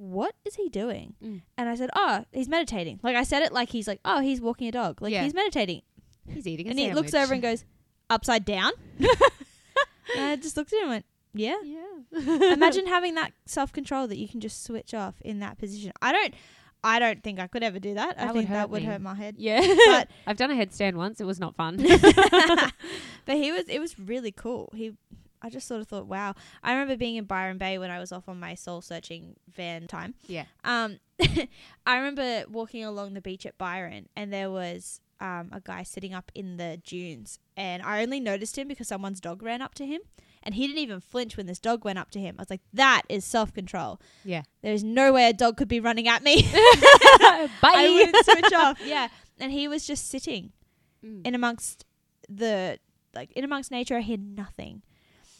"What 0.01 0.33
is 0.45 0.55
he 0.55 0.67
doing?" 0.69 1.13
Mm. 1.23 1.41
And 1.57 1.69
I 1.69 1.75
said, 1.75 1.89
"Oh, 1.95 2.25
he's 2.31 2.47
meditating." 2.49 2.99
Like 3.03 3.15
I 3.15 3.23
said 3.23 3.43
it 3.43 3.51
like 3.53 3.69
he's 3.69 3.87
like, 3.87 3.99
"Oh, 4.03 4.19
he's 4.21 4.41
walking 4.41 4.67
a 4.67 4.71
dog." 4.71 5.01
Like 5.01 5.13
Yeah. 5.13 5.23
he's 5.23 5.33
meditating. 5.33 5.81
He's 6.27 6.47
eating, 6.47 6.67
a 6.67 6.69
and 6.71 6.79
he 6.79 6.91
looks 6.93 7.13
over 7.13 7.33
and 7.33 7.41
goes, 7.41 7.65
"Upside 8.09 8.45
down." 8.45 8.71
and 8.99 9.09
I 10.25 10.35
just 10.37 10.57
looked 10.57 10.73
at 10.73 10.77
him 10.77 10.83
and 10.83 10.89
went, 10.91 11.05
"Yeah." 11.33 11.57
"Yeah." 11.63 12.53
imagine 12.53 12.87
having 12.97 13.15
that 13.15 13.31
self 13.45 13.71
control 13.71 14.07
that 14.07 14.17
you 14.17 14.27
can 14.27 14.39
just 14.41 14.63
switch 14.63 14.93
off 14.93 15.15
in 15.21 15.39
that 15.39 15.57
position. 15.57 15.91
I 16.01 16.11
don't 16.11 16.33
I 16.83 16.97
don't 16.99 17.21
think 17.23 17.39
I 17.39 17.45
could 17.47 17.61
ever 17.63 17.79
do 17.79 17.93
that. 17.93 18.15
I 18.19 18.25
That 18.25 18.33
would 18.33 18.39
think 18.41 18.49
that 18.49 18.69
would 18.71 18.81
me. 18.81 18.87
hurt 18.87 19.01
my 19.01 19.13
head. 19.15 19.35
yeah, 19.37 19.61
But 19.85 20.07
I've 20.27 20.37
done 20.37 20.49
a 20.51 20.55
headstand 20.55 20.95
once. 20.95 21.21
It 21.21 21.25
was 21.25 21.39
not 21.39 21.55
fun. 21.55 21.77
but 21.77 23.35
he 23.35 23.51
was 23.51 23.65
it 23.69 23.79
was 23.79 23.97
really 23.99 24.31
cool. 24.31 24.71
He 24.75 24.93
I 25.41 25.49
just 25.49 25.67
sort 25.67 25.81
of 25.81 25.87
thought, 25.87 26.05
wow. 26.07 26.35
I 26.63 26.71
remember 26.73 26.95
being 26.97 27.15
in 27.15 27.25
Byron 27.25 27.57
Bay 27.57 27.77
when 27.77 27.89
I 27.91 27.99
was 27.99 28.11
off 28.11 28.29
on 28.29 28.39
my 28.39 28.55
soul 28.55 28.81
searching 28.81 29.35
van 29.53 29.87
time. 29.87 30.13
yeah. 30.27 30.45
Um 30.63 30.99
I 31.85 31.97
remember 31.97 32.43
walking 32.49 32.83
along 32.83 33.13
the 33.13 33.21
beach 33.21 33.45
at 33.45 33.57
Byron 33.57 34.07
and 34.15 34.31
there 34.33 34.49
was 34.51 34.99
um, 35.19 35.49
a 35.51 35.59
guy 35.63 35.83
sitting 35.83 36.13
up 36.15 36.31
in 36.33 36.57
the 36.57 36.81
dunes 36.83 37.37
and 37.55 37.83
I 37.83 38.01
only 38.01 38.19
noticed 38.19 38.57
him 38.57 38.67
because 38.67 38.87
someone's 38.87 39.19
dog 39.21 39.43
ran 39.43 39.61
up 39.61 39.75
to 39.75 39.85
him 39.85 40.01
and 40.41 40.55
he 40.55 40.65
didn't 40.65 40.79
even 40.79 40.99
flinch 40.99 41.37
when 41.37 41.45
this 41.45 41.59
dog 41.59 41.85
went 41.85 41.99
up 41.99 42.09
to 42.11 42.19
him. 42.19 42.35
I 42.39 42.41
was 42.41 42.49
like, 42.49 42.61
that 42.73 43.03
is 43.07 43.23
self 43.23 43.53
control. 43.53 43.99
Yeah. 44.25 44.41
There's 44.63 44.83
no 44.83 45.13
way 45.13 45.29
a 45.29 45.33
dog 45.33 45.57
could 45.57 45.67
be 45.67 45.79
running 45.79 46.07
at 46.07 46.23
me. 46.23 46.41
Bye. 47.21 47.47
I 47.63 47.89
wouldn't 47.93 48.25
switch 48.25 48.53
off. 48.53 48.79
Yeah. 48.85 49.09
And 49.39 49.51
he 49.51 49.67
was 49.67 49.85
just 49.87 50.09
sitting 50.09 50.51
Mm. 51.03 51.25
in 51.25 51.33
amongst 51.33 51.85
the 52.29 52.77
like 53.15 53.31
in 53.31 53.43
amongst 53.43 53.71
nature. 53.71 53.97
I 53.97 54.01
heard 54.01 54.21
nothing. 54.35 54.83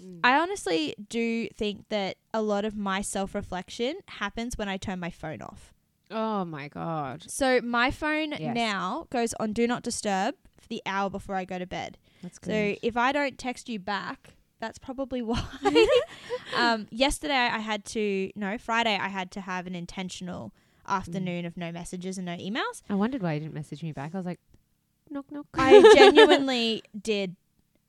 Mm. 0.01 0.19
I 0.23 0.39
honestly 0.39 0.95
do 1.09 1.47
think 1.49 1.85
that 1.89 2.17
a 2.33 2.41
lot 2.41 2.65
of 2.65 2.75
my 2.75 3.01
self 3.01 3.35
reflection 3.35 3.95
happens 4.07 4.57
when 4.57 4.67
I 4.69 4.77
turn 4.77 4.99
my 4.99 5.09
phone 5.11 5.41
off. 5.41 5.73
oh 6.09 6.43
my 6.45 6.67
god, 6.67 7.23
So 7.29 7.61
my 7.61 7.91
phone 7.91 8.31
Yes. 8.31 8.55
now 8.55 9.07
goes 9.09 9.33
on 9.39 9.53
do 9.53 9.65
not 9.67 9.83
disturb 9.83 10.35
for 10.59 10.67
the 10.67 10.81
hour 10.85 11.09
before 11.09 11.35
I 11.35 11.45
go 11.45 11.57
to 11.59 11.65
bed. 11.65 11.97
that's 12.21 12.37
good. 12.39 12.51
So 12.51 12.79
if 12.83 12.97
I 12.97 13.11
don't 13.11 13.37
text 13.37 13.69
you 13.69 13.79
back, 13.79 14.35
that's 14.59 14.77
probably 14.77 15.21
why. 15.31 15.41
um, 16.55 16.87
yesterday 16.91 17.33
I 17.33 17.59
had 17.59 17.85
to 17.85 18.31
no 18.35 18.57
Friday 18.57 18.97
I 18.99 19.07
had 19.07 19.31
to 19.31 19.41
have 19.41 19.67
an 19.67 19.75
intentional 19.75 20.51
afternoon 20.87 21.45
of 21.45 21.55
no 21.57 21.71
messages 21.71 22.17
and 22.17 22.25
no 22.25 22.35
emails. 22.35 22.81
I 22.89 22.95
wondered 22.95 23.21
why 23.23 23.33
you 23.33 23.39
didn't 23.41 23.53
message 23.53 23.81
me 23.83 23.91
back. 23.91 24.13
I 24.13 24.17
was 24.17 24.25
like, 24.25 24.39
knock 25.09 25.31
knock. 25.31 25.45
I 25.55 25.81
genuinely 25.95 26.83
did 26.99 27.35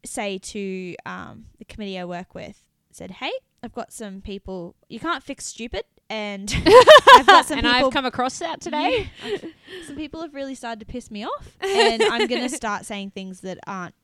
say 0.04 0.38
to 0.38 0.94
um, 1.06 1.46
the 1.58 1.64
committee 1.64 1.98
I 1.98 2.04
work 2.04 2.34
with, 2.34 2.64
said, 2.90 3.12
"Hey, 3.12 3.32
I've 3.62 3.72
got 3.72 3.92
some 3.92 4.20
people. 4.20 4.74
You 4.88 4.98
can't 5.00 5.22
fix 5.22 5.46
stupid, 5.46 5.84
and 6.10 6.52
I've 7.14 7.26
got 7.26 7.46
some 7.46 7.58
and 7.58 7.66
people. 7.66 7.86
I've 7.88 7.92
come 7.92 8.04
across 8.06 8.38
that 8.40 8.60
today. 8.60 9.08
Yeah, 9.24 9.38
some 9.86 9.96
people 9.96 10.20
have 10.22 10.34
really 10.34 10.54
started 10.54 10.80
to 10.80 10.86
piss 10.86 11.10
me 11.10 11.24
off, 11.24 11.56
and 11.60 12.02
I'm 12.02 12.26
gonna 12.26 12.48
start 12.62 12.84
saying 12.84 13.10
things 13.10 13.40
that 13.40 13.58
aren't 13.66 13.94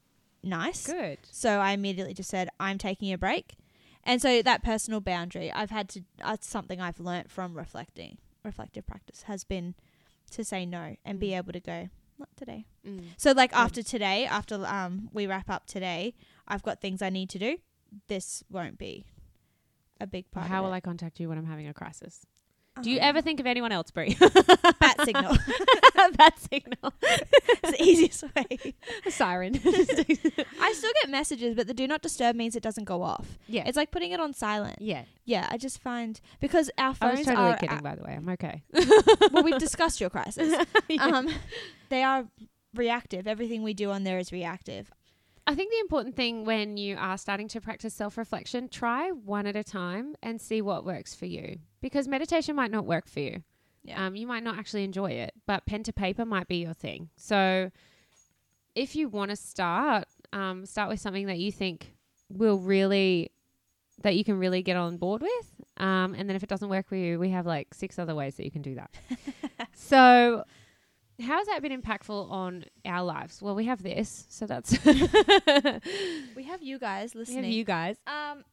nice. 0.43 0.87
Good. 0.87 1.19
So 1.31 1.59
I 1.59 1.73
immediately 1.73 2.15
just 2.15 2.31
said, 2.31 2.49
I'm 2.61 2.79
taking 2.79 3.13
a 3.13 3.19
break. 3.19 3.57
And 4.05 4.23
so 4.23 4.41
that 4.41 4.63
personal 4.63 5.01
boundary, 5.01 5.53
I've 5.53 5.71
had 5.71 5.89
to, 5.91 6.03
that's 6.19 6.47
something 6.47 6.81
I've 6.81 7.01
learnt 7.01 7.31
from 7.31 7.55
reflecting, 7.55 8.17
reflective 8.43 8.87
practice 8.87 9.23
has 9.23 9.45
been 9.45 9.75
to 10.31 10.45
say 10.45 10.65
no 10.65 10.97
and 11.05 11.19
be 11.19 11.31
Mm. 11.31 11.37
able 11.39 11.53
to 11.53 11.61
go, 11.61 11.89
not 12.19 12.29
today. 12.37 12.67
Mm. 12.87 13.05
So 13.17 13.33
like 13.33 13.51
Good. 13.53 13.59
after 13.59 13.83
today, 13.83 14.27
after 14.27 14.55
um 14.67 15.09
we 15.13 15.27
wrap 15.27 15.49
up 15.51 15.67
today, 15.67 16.15
I've 16.47 16.63
got 16.63 16.81
things 16.81 17.03
I 17.03 17.11
need 17.11 17.31
to 17.31 17.39
do. 17.39 17.59
This 18.09 18.45
won't 18.51 18.79
be 18.79 19.07
a 20.01 20.07
big 20.07 20.31
part 20.31 20.47
How 20.47 20.59
of 20.59 20.67
will 20.67 20.73
it. 20.73 20.77
I 20.77 20.81
contact 20.81 21.21
you 21.21 21.29
when 21.29 21.39
I'm 21.39 21.47
having 21.47 21.69
a 21.69 21.75
crisis? 21.75 22.25
Do 22.83 22.91
you 22.91 22.99
Um, 22.99 23.05
ever 23.05 23.21
think 23.21 23.41
of 23.41 23.47
anyone 23.47 23.73
else, 23.73 23.91
Brie? 23.91 24.17
bat 24.81 24.97
signal? 25.05 25.37
Bat 26.17 26.39
signal. 26.51 26.93
it's 27.03 27.79
the 27.79 27.83
easiest 27.83 28.23
way. 28.35 28.75
A 29.07 29.11
siren. 29.11 29.55
I 30.61 30.73
still 30.73 30.93
get 31.03 31.11
messages, 31.11 31.55
but 31.55 31.67
the 31.67 31.75
do 31.75 31.87
not 31.87 32.03
disturb 32.03 32.35
means 32.37 32.57
it 32.57 32.63
doesn't 32.63 32.85
go 32.85 33.03
off. 33.03 33.37
yeah. 33.47 33.65
It's 33.67 33.77
like 33.77 33.91
putting 33.91 34.13
it 34.13 34.21
on 34.21 34.33
silent. 34.33 34.77
yeah. 34.81 35.05
Yeah, 35.25 35.47
I 35.51 35.59
just 35.59 35.81
find 35.83 36.19
because 36.41 36.71
our 36.79 36.95
phones 36.95 37.03
are. 37.03 37.07
I 37.13 37.19
was 37.19 37.27
totally 37.27 37.51
are 37.51 37.57
kidding, 37.59 37.79
by 37.83 37.95
the 37.97 38.03
way. 38.03 38.15
I'm 38.17 38.29
okay. 38.31 38.63
well, 39.31 39.43
we've 39.43 39.59
discussed 39.59 40.01
your 40.01 40.09
crisis. 40.09 40.55
Yeah. 40.89 41.05
Um, 41.05 41.29
they 41.91 42.03
are 42.03 42.25
reactive. 42.75 43.27
Everything 43.27 43.63
we 43.63 43.75
do 43.75 43.91
on 43.91 44.05
there 44.05 44.19
is 44.19 44.33
reactive. 44.33 44.91
I 45.47 45.55
think 45.55 45.71
the 45.71 45.79
important 45.81 46.17
thing 46.17 46.45
when 46.47 46.77
you 46.79 46.97
are 46.99 47.19
starting 47.19 47.49
to 47.49 47.61
practice 47.61 47.93
self 47.93 48.17
reflection, 48.17 48.69
try 48.71 49.11
one 49.11 49.47
at 49.47 49.57
a 49.57 49.65
time 49.65 50.15
and 50.23 50.41
see 50.41 50.63
what 50.63 50.85
works 50.87 51.15
for 51.15 51.27
you. 51.27 51.59
Because 51.81 52.09
meditation 52.09 52.57
might 52.57 52.71
not 52.71 52.85
work 52.85 53.09
for 53.09 53.21
you. 53.21 53.43
Yeah. 53.85 54.05
Um, 54.07 54.17
you 54.17 54.27
might 54.27 54.43
not 54.43 54.59
actually 54.59 54.85
enjoy 54.85 55.13
it, 55.13 55.33
but 55.47 55.65
pen 55.65 55.83
to 55.85 55.93
paper 55.93 56.25
might 56.25 56.49
be 56.49 56.57
your 56.57 56.75
thing. 56.75 57.11
So 57.17 57.71
if 58.75 58.95
you 58.97 59.09
want 59.09 59.31
to 59.31 59.37
start, 59.37 60.05
um, 60.33 60.67
start 60.67 60.89
with 60.89 61.01
something 61.01 61.27
that 61.27 61.39
you 61.39 61.51
think 61.53 61.95
will 62.29 62.59
really, 62.59 63.31
that 64.03 64.17
you 64.17 64.25
can 64.25 64.39
really 64.39 64.63
get 64.63 64.77
on 64.77 64.97
board 64.97 65.23
with. 65.23 65.55
Um, 65.79 66.15
and 66.15 66.29
then 66.29 66.37
if 66.37 66.43
it 66.43 66.49
doesn't 66.49 66.69
work 66.69 66.87
for 66.89 66.97
you, 66.97 67.19
we 67.19 67.31
have 67.31 67.47
like 67.47 67.73
six 67.73 67.99
other 67.99 68.15
ways 68.15 68.35
that 68.37 68.45
you 68.45 68.51
can 68.51 68.63
do 68.63 68.75
that. 68.75 68.91
so 69.75 70.45
how 71.21 71.39
has 71.39 71.47
that 71.49 71.63
been 71.63 71.81
impactful 71.81 72.31
on 72.31 72.65
our 72.85 73.03
lives? 73.03 73.41
Well, 73.43 73.55
we 73.55 73.65
have 73.65 73.83
this, 73.83 74.27
so 74.29 74.47
that's 74.47 74.77
We 76.37 76.45
have 76.45 76.63
you 76.63 76.79
guys 76.79 77.15
listening. 77.15 77.39
we 77.41 77.47
have 77.47 77.55
you 77.55 77.65
guys. 77.65 77.97
Um, 78.07 78.45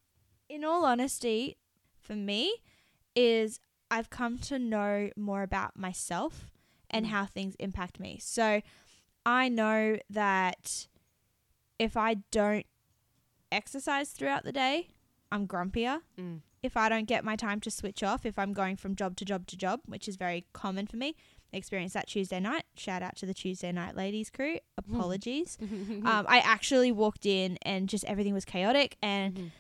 in 0.50 0.64
all 0.64 0.86
honesty, 0.86 1.58
for 2.00 2.16
me, 2.16 2.56
is 3.16 3.60
I've 3.92 4.10
come 4.10 4.38
to 4.40 4.60
know 4.60 5.10
more 5.16 5.42
about 5.44 5.78
myself 5.78 6.50
and 6.90 7.06
Mm. 7.06 7.10
how 7.10 7.26
things 7.26 7.56
impact 7.60 8.00
me. 8.00 8.18
So 8.22 8.62
I 9.26 9.50
know 9.50 9.98
that 10.10 10.88
if 11.80 11.96
I 11.98 12.16
don't 12.32 12.66
exercise 13.52 14.12
throughout 14.12 14.44
the 14.44 14.52
day, 14.52 14.90
I'm 15.32 15.48
grumpier. 15.48 16.02
Mm. 16.20 16.42
if 16.64 16.76
I 16.76 16.90
don't 16.90 17.06
get 17.06 17.24
my 17.24 17.36
time 17.36 17.60
to 17.62 17.70
switch 17.70 18.02
off, 18.02 18.26
if 18.26 18.40
I'm 18.40 18.52
going 18.52 18.76
from 18.76 18.96
job 18.96 19.16
to 19.18 19.26
job 19.26 19.46
to 19.48 19.56
job, 19.56 19.82
which 19.86 20.08
is 20.08 20.16
very 20.16 20.46
common 20.52 20.88
for 20.88 20.98
me, 20.98 21.16
experienced 21.54 21.94
that 21.94 22.08
Tuesday 22.08 22.40
night. 22.40 22.64
Shout 22.76 23.04
out 23.04 23.16
to 23.18 23.28
the 23.28 23.36
Tuesday 23.36 23.72
night 23.72 23.96
ladies 23.96 24.32
crew. 24.32 24.56
Mm-hmm. 24.56 24.96
Apologies. 24.96 25.60
um, 25.62 26.26
I 26.28 26.40
actually 26.44 26.92
walked 26.92 27.28
in 27.28 27.60
and 27.62 27.88
just 27.88 28.04
everything 28.06 28.34
was 28.34 28.46
chaotic. 28.46 28.98
And 29.04 29.36
Mhm. 29.36 29.52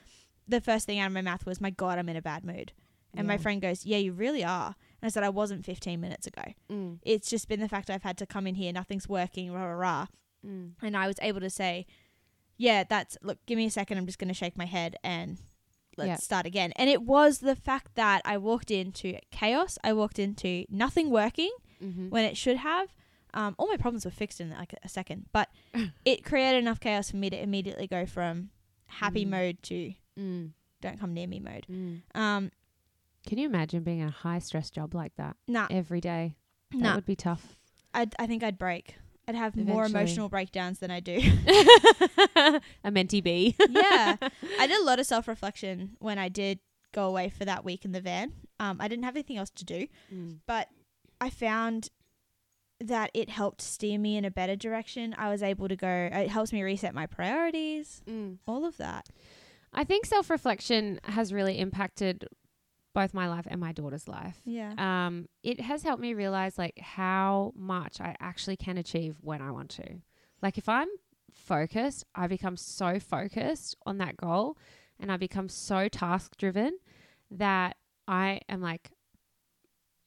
the 0.48 0.62
first 0.62 0.88
thing 0.88 0.98
out 0.98 1.06
of 1.08 1.14
my 1.14 1.22
mouth 1.22 1.46
was, 1.46 1.62
"My 1.62 1.70
God, 1.70 2.00
I'm 2.00 2.10
in 2.10 2.16
a 2.16 2.24
bad 2.24 2.44
mood." 2.44 2.72
And 3.18 3.28
my 3.28 3.38
friend 3.38 3.62
goes, 3.62 3.86
"Yeah, 3.86 3.98
you 3.98 4.12
really 4.14 4.44
are." 4.44 4.76
And 5.02 5.08
I 5.08 5.10
said, 5.10 5.24
"I 5.24 5.30
wasn't 5.30 5.66
15 5.66 6.00
minutes 6.02 6.28
ago. 6.28 6.44
Mm, 6.70 7.00
It's 7.04 7.30
just 7.30 7.48
been 7.48 7.60
the 7.60 7.70
fact 7.70 7.90
I've 7.90 8.04
had 8.04 8.18
to 8.18 8.26
come 8.26 8.48
in 8.48 8.56
here, 8.56 8.72
nothing's 8.74 9.08
working, 9.10 9.52
rah 9.52 9.66
rah 9.66 9.74
rah." 9.76 10.06
mm. 10.46 10.72
And 10.82 10.96
I 10.98 11.08
was 11.08 11.18
able 11.22 11.40
to 11.42 11.50
say, 11.50 11.86
"Yeah, 12.58 12.84
that's 12.84 13.18
look. 13.22 13.46
Give 13.46 13.58
me 13.58 13.66
a 13.66 13.72
second. 13.72 13.98
I'm 13.98 14.06
just 14.06 14.20
going 14.20 14.28
to 14.30 14.34
shake 14.34 14.58
my 14.58 14.66
head 14.66 14.96
and." 15.04 15.38
Let's 15.98 16.08
Yeah. 16.10 16.16
start 16.18 16.46
again. 16.46 16.74
And 16.76 16.90
it 16.90 17.04
was 17.04 17.40
the 17.40 17.56
fact 17.56 17.96
that 17.96 18.22
I 18.26 18.38
walked 18.38 18.70
into 18.70 19.18
chaos. 19.32 19.78
I 19.82 19.94
walked 19.94 20.20
into 20.20 20.66
nothing 20.68 21.10
working 21.10 21.52
Mhm. 21.82 22.10
when 22.10 22.26
it 22.26 22.36
should 22.36 22.58
have. 22.58 22.94
Um, 23.34 23.56
all 23.58 23.68
my 23.70 23.78
problems 23.78 24.04
were 24.04 24.12
fixed 24.12 24.42
in 24.42 24.50
like 24.50 24.76
a 24.84 24.90
second, 24.90 25.28
but 25.32 25.50
it 26.04 26.26
created 26.26 26.58
enough 26.60 26.82
chaos 26.82 27.12
for 27.12 27.16
me 27.16 27.30
to 27.30 27.42
immediately 27.42 27.88
go 27.88 28.06
from 28.06 28.50
happy 28.88 29.24
Mm. 29.26 29.30
mode 29.30 29.64
to 29.64 29.94
Mm, 30.20 30.52
don't 30.82 31.00
come 31.00 31.14
near 31.14 31.28
me 31.28 31.40
mode. 31.40 31.66
mm. 31.72 32.02
Um, 32.14 32.52
Can 33.26 33.38
you 33.38 33.46
imagine 33.48 33.84
being 33.84 34.00
in 34.00 34.08
a 34.08 34.12
high 34.12 34.40
stress 34.40 34.70
job 34.70 34.94
like 34.94 35.16
that 35.18 35.36
nah, 35.48 35.68
every 35.70 36.02
day? 36.02 36.36
That 36.72 36.80
nah. 36.80 36.96
would 36.96 37.06
be 37.06 37.16
tough. 37.16 37.58
I'd, 37.94 38.14
I 38.20 38.28
think 38.28 38.44
I'd 38.44 38.58
break. 38.58 38.96
I'd 39.28 39.36
have 39.36 39.56
more 39.56 39.86
emotional 39.86 40.30
breakdowns 40.30 40.80
than 40.80 40.92
I 40.92 41.00
do. 41.00 41.16
a 42.84 42.92
mentee 42.92 43.24
bee. 43.24 43.56
yeah, 43.70 44.18
I 44.60 44.68
did 44.68 44.80
a 44.80 44.84
lot 44.84 45.00
of 45.00 45.08
self 45.08 45.28
reflection 45.28 45.96
when 46.00 46.20
I 46.20 46.30
did 46.30 46.60
go 46.94 47.08
away 47.08 47.30
for 47.30 47.44
that 47.46 47.66
week 47.66 47.86
in 47.86 47.92
the 47.92 48.02
van. 48.02 48.34
Um, 48.60 48.78
I 48.80 48.88
didn't 48.88 49.04
have 49.04 49.16
anything 49.16 49.38
else 49.38 49.50
to 49.52 49.66
do, 49.66 49.88
Mm. 50.14 50.40
but 50.46 50.70
I 51.20 51.30
found 51.32 51.90
that 52.80 53.10
it 53.14 53.30
helped 53.30 53.62
steer 53.62 53.98
me 53.98 54.16
in 54.18 54.26
a 54.26 54.32
better 54.32 54.56
direction. 54.56 55.16
I 55.18 55.30
was 55.30 55.42
able 55.42 55.68
to 55.70 55.76
go. 55.76 56.10
It 56.12 56.30
helps 56.30 56.54
me 56.54 56.62
reset 56.62 56.94
my 56.94 57.08
priorities. 57.08 58.02
Mm. 58.08 58.38
All 58.46 58.64
of 58.66 58.78
that. 58.78 59.10
I 59.74 59.84
think 59.84 60.06
self 60.06 60.30
reflection 60.30 61.00
has 61.04 61.34
really 61.34 61.58
impacted 61.58 62.28
both 62.96 63.14
my 63.14 63.28
life 63.30 63.46
and 63.48 63.60
my 63.62 63.72
daughter's 63.74 64.08
life. 64.08 64.40
Yeah. 64.46 64.74
Um, 64.80 65.28
it 65.44 65.60
has 65.62 65.84
helped 65.84 66.02
me 66.02 66.14
realize 66.16 66.58
like 66.58 66.80
how 66.80 67.54
much 67.56 68.02
I 68.02 68.16
actually 68.20 68.58
can 68.58 68.78
achieve 68.80 69.18
when 69.22 69.42
I 69.42 69.52
want 69.52 69.70
to. 69.72 70.02
Like 70.42 70.58
if 70.58 70.68
I'm 70.68 70.88
focused, 71.32 72.06
I 72.16 72.26
become 72.28 72.58
so 72.58 73.00
focused 73.00 73.76
on 73.86 73.98
that 74.00 74.18
goal 74.18 74.58
and 75.00 75.12
I 75.12 75.18
become 75.18 75.50
so 75.50 75.88
task 75.90 76.38
driven 76.38 76.80
that 77.30 77.76
I 78.08 78.40
am 78.50 78.62
like 78.62 78.90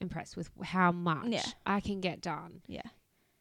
impressed 0.01 0.37
with 0.37 0.51
how 0.63 0.91
much 0.93 1.27
Yeah. 1.29 1.43
I 1.67 1.81
can 1.81 2.01
get 2.01 2.21
done 2.21 2.63
Yeah. 2.67 2.83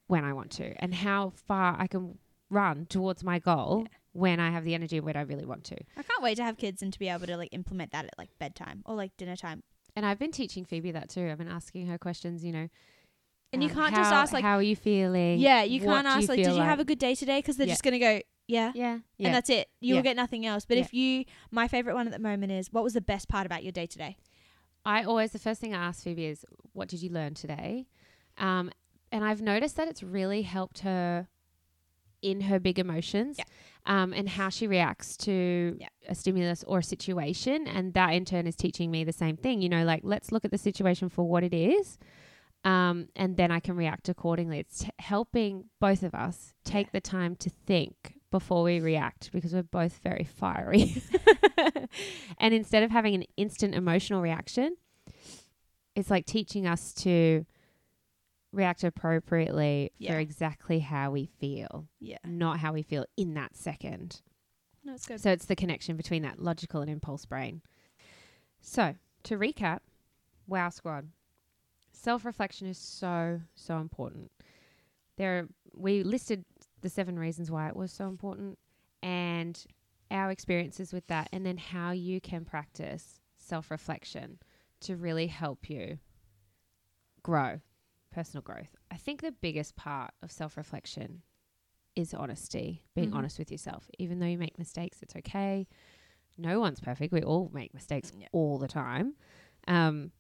when 0.07 0.23
I 0.25 0.33
want 0.33 0.51
to 0.53 0.73
and 0.81 0.93
how 0.93 1.29
far 1.29 1.75
I 1.79 1.87
can 1.87 2.17
run 2.49 2.85
towards 2.87 3.23
my 3.23 3.39
goal 3.39 3.81
Yeah. 3.83 3.87
When 4.17 4.39
I 4.39 4.49
have 4.49 4.63
the 4.63 4.73
energy 4.73 4.97
and 4.97 5.05
when 5.05 5.15
I 5.15 5.21
really 5.21 5.45
want 5.45 5.63
to. 5.65 5.75
I 5.95 6.01
can't 6.01 6.23
wait 6.23 6.35
to 6.37 6.43
have 6.43 6.57
kids 6.57 6.81
and 6.81 6.91
to 6.91 6.97
be 6.97 7.07
able 7.07 7.27
to 7.27 7.37
like 7.37 7.49
implement 7.51 7.91
that 7.91 8.05
at 8.05 8.17
like 8.17 8.29
bedtime 8.39 8.81
or 8.85 8.95
like 8.95 9.15
dinner 9.15 9.35
time. 9.35 9.61
And 9.95 10.05
I've 10.07 10.17
been 10.17 10.31
teaching 10.31 10.65
Phoebe 10.65 10.91
that 10.91 11.09
too. 11.09 11.29
I've 11.29 11.37
been 11.37 11.47
asking 11.47 11.85
her 11.87 11.99
questions, 11.99 12.43
you 12.43 12.51
know. 12.51 12.67
And 13.53 13.61
you 13.63 13.69
um, 13.69 13.75
can't 13.75 13.95
just 13.95 14.11
ask, 14.11 14.33
like- 14.33 14.43
how 14.43 14.55
are 14.55 14.63
you 14.63 14.75
feeling? 14.75 15.39
Yeah, 15.39 15.61
you 15.63 15.81
What 15.85 15.93
can't 15.93 16.07
ask 16.07 16.29
like, 16.29 16.37
did 16.43 16.53
you 16.55 16.61
have 16.61 16.79
a 16.79 16.85
good 16.85 16.97
day 16.99 17.13
today? 17.13 17.37
Because 17.39 17.57
they're 17.57 17.67
Yeah. 17.67 17.73
just 17.73 17.83
gonna 17.83 17.99
go, 17.99 18.19
yeah, 18.47 18.71
yeah, 18.73 18.99
yeah. 19.19 19.27
and 19.27 19.35
that's 19.35 19.49
it. 19.51 19.69
You 19.81 19.89
Yeah. 19.89 19.95
will 19.99 20.03
get 20.03 20.15
nothing 20.15 20.47
else. 20.47 20.65
But 20.65 20.77
Yeah. 20.77 20.83
if 20.83 20.93
you, 20.95 21.25
my 21.51 21.67
favorite 21.67 21.93
one 21.93 22.07
at 22.07 22.13
the 22.13 22.19
moment 22.19 22.51
is, 22.51 22.73
what 22.73 22.83
was 22.83 22.93
the 22.93 23.01
best 23.01 23.27
part 23.29 23.45
about 23.45 23.63
your 23.63 23.71
day 23.71 23.85
today? 23.85 24.17
I 24.83 25.03
always 25.03 25.31
the 25.31 25.39
first 25.39 25.61
thing 25.61 25.75
I 25.75 25.85
ask 25.87 26.03
Phoebe 26.03 26.25
is, 26.25 26.43
"What 26.73 26.87
did 26.87 27.01
you 27.03 27.09
learn 27.09 27.33
today?" 27.35 27.87
Um, 28.37 28.71
and 29.11 29.23
I've 29.23 29.41
noticed 29.41 29.75
that 29.77 29.87
it's 29.87 30.01
really 30.01 30.41
helped 30.41 30.79
her 30.79 31.27
in 32.21 32.41
her 32.41 32.59
big 32.59 32.79
emotions, 32.79 33.37
Yeah. 33.37 33.45
um, 33.85 34.13
and 34.13 34.27
how 34.29 34.49
she 34.49 34.67
reacts 34.67 35.15
to 35.17 35.77
Yeah. 35.79 35.87
a 36.07 36.15
stimulus 36.15 36.63
or 36.65 36.79
a 36.79 36.83
situation, 36.83 37.67
and 37.67 37.93
that 37.93 38.09
in 38.09 38.25
turn 38.25 38.47
is 38.47 38.55
teaching 38.55 38.89
me 38.91 39.03
the 39.03 39.13
same 39.13 39.37
thing. 39.37 39.61
You 39.61 39.69
know, 39.69 39.83
like 39.83 40.01
let's 40.03 40.31
look 40.31 40.45
at 40.45 40.51
the 40.51 40.57
situation 40.57 41.09
for 41.09 41.27
what 41.27 41.43
it 41.43 41.53
is, 41.53 41.97
um, 42.63 43.07
and 43.15 43.37
then 43.37 43.51
I 43.51 43.59
can 43.59 43.75
react 43.75 44.09
accordingly. 44.09 44.59
It's 44.59 44.79
t- 44.79 44.89
helping 44.99 45.65
both 45.79 46.03
of 46.03 46.13
us 46.15 46.53
take 46.63 46.87
Yeah. 46.87 46.91
the 46.93 47.01
time 47.01 47.35
to 47.37 47.49
think 47.49 48.15
before 48.29 48.63
we 48.63 48.79
react 48.81 49.31
because 49.31 49.53
we're 49.53 49.63
both 49.63 49.99
very 49.99 50.25
fiery. 50.25 51.01
and 52.39 52.53
instead 52.53 52.83
of 52.83 52.91
having 52.91 53.15
an 53.15 53.23
instant 53.37 53.73
emotional 53.73 54.21
reaction, 54.21 54.75
it's 55.95 56.09
like 56.09 56.25
teaching 56.25 56.67
us 56.67 56.93
to 56.93 57.45
react 58.51 58.83
appropriately 58.83 59.91
Yeah. 59.97 60.13
for 60.13 60.19
exactly 60.19 60.79
how 60.79 61.11
we 61.11 61.25
feel, 61.25 61.87
Yeah, 61.99 62.17
not 62.25 62.59
how 62.59 62.73
we 62.73 62.81
feel 62.81 63.05
in 63.17 63.33
that 63.35 63.55
second. 63.55 64.21
no, 64.83 64.93
it's 64.93 65.05
good. 65.05 65.19
So 65.19 65.31
it's 65.31 65.45
the 65.45 65.55
connection 65.55 65.97
between 65.97 66.21
that 66.23 66.39
logical 66.39 66.81
and 66.81 66.89
impulse 66.89 67.25
brain. 67.25 67.61
So 68.61 68.95
to 69.23 69.37
recap, 69.37 69.79
wow 70.47 70.69
squad. 70.69 71.09
Self 71.91 72.23
reflection 72.25 72.67
is 72.67 72.77
so, 72.77 73.41
so 73.55 73.77
important. 73.79 74.31
There 75.17 75.39
are, 75.39 75.47
we 75.73 76.03
listed 76.03 76.45
the 76.81 76.89
seven 76.89 77.17
reasons 77.19 77.49
why 77.51 77.67
it 77.67 77.75
was 77.75 77.91
so 77.91 78.07
important 78.07 78.57
and 79.03 79.65
our 80.09 80.31
experiences 80.31 80.93
with 80.93 81.05
that 81.07 81.27
and 81.33 81.45
then 81.45 81.57
how 81.57 81.91
you 81.91 82.21
can 82.21 82.45
practice 82.45 83.19
self 83.37 83.69
reflection 83.71 84.39
to 84.81 84.95
really 84.95 85.27
help 85.27 85.69
you 85.69 85.97
grow 87.23 87.59
personal 88.17 88.41
growth. 88.41 88.75
I 88.89 88.97
think 88.97 89.21
the 89.21 89.31
biggest 89.31 89.75
part 89.75 90.11
of 90.23 90.31
self 90.31 90.57
reflection 90.57 91.21
is 91.95 92.15
honesty, 92.15 92.83
being 92.95 93.11
Mhm. 93.11 93.15
honest 93.15 93.37
with 93.37 93.51
yourself. 93.51 93.91
Even 93.99 94.17
though 94.17 94.25
you 94.25 94.39
make 94.39 94.57
mistakes, 94.57 95.03
it's 95.03 95.15
okay. 95.15 95.67
No 96.35 96.59
one's 96.59 96.79
perfect. 96.79 97.13
We 97.13 97.21
all 97.21 97.51
make 97.53 97.75
mistakes 97.75 98.11
Yeah. 98.17 98.27
all 98.31 98.57
the 98.57 98.67
time. 98.67 99.15
Um, 99.67 100.11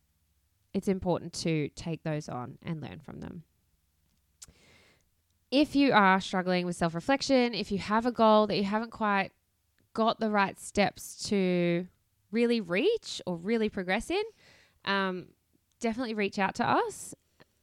it's 0.75 0.87
important 0.87 1.33
to 1.45 1.69
take 1.69 2.03
those 2.03 2.29
on 2.29 2.59
and 2.61 2.81
learn 2.81 2.99
from 2.99 3.19
them. 3.19 3.43
If 5.49 5.75
you 5.75 5.91
are 5.91 6.21
struggling 6.21 6.67
with 6.67 6.75
self 6.75 6.93
reflection, 6.93 7.55
if 7.55 7.71
you 7.71 7.79
have 7.79 8.05
a 8.05 8.11
goal 8.11 8.45
that 8.45 8.57
you 8.57 8.63
haven't 8.65 8.91
quite 8.91 9.31
got 9.93 10.19
the 10.19 10.29
right 10.29 10.59
steps 10.59 11.27
to 11.29 11.87
really 12.31 12.61
reach 12.61 13.23
or 13.25 13.37
really 13.37 13.69
progress 13.69 14.11
in, 14.11 14.23
um, 14.85 15.29
definitely 15.79 16.13
reach 16.13 16.37
out 16.37 16.53
to 16.55 16.67
us. 16.69 17.15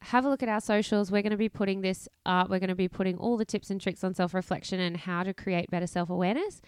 Have 0.05 0.27
a 0.27 0.29
look 0.29 0.43
at 0.43 0.49
our 0.49 0.61
socials. 0.61 1.11
We're 1.11 1.23
going 1.23 1.31
to 1.31 1.37
be 1.37 1.49
putting 1.49 1.81
this 1.81 2.09
up. 2.27 2.51
We're 2.51 2.59
going 2.59 2.69
to 2.69 2.75
be 2.75 2.89
putting 2.89 3.17
all 3.17 3.37
the 3.39 3.45
tips 3.45 3.71
and 3.71 3.81
tricks 3.81 4.05
on 4.05 4.15
self 4.15 4.35
reflection 4.35 4.79
and 4.79 4.97
how 4.97 5.23
to 5.23 5.33
create 5.33 5.71
better 5.71 5.87
self 5.87 6.11
awareness. 6.11 6.61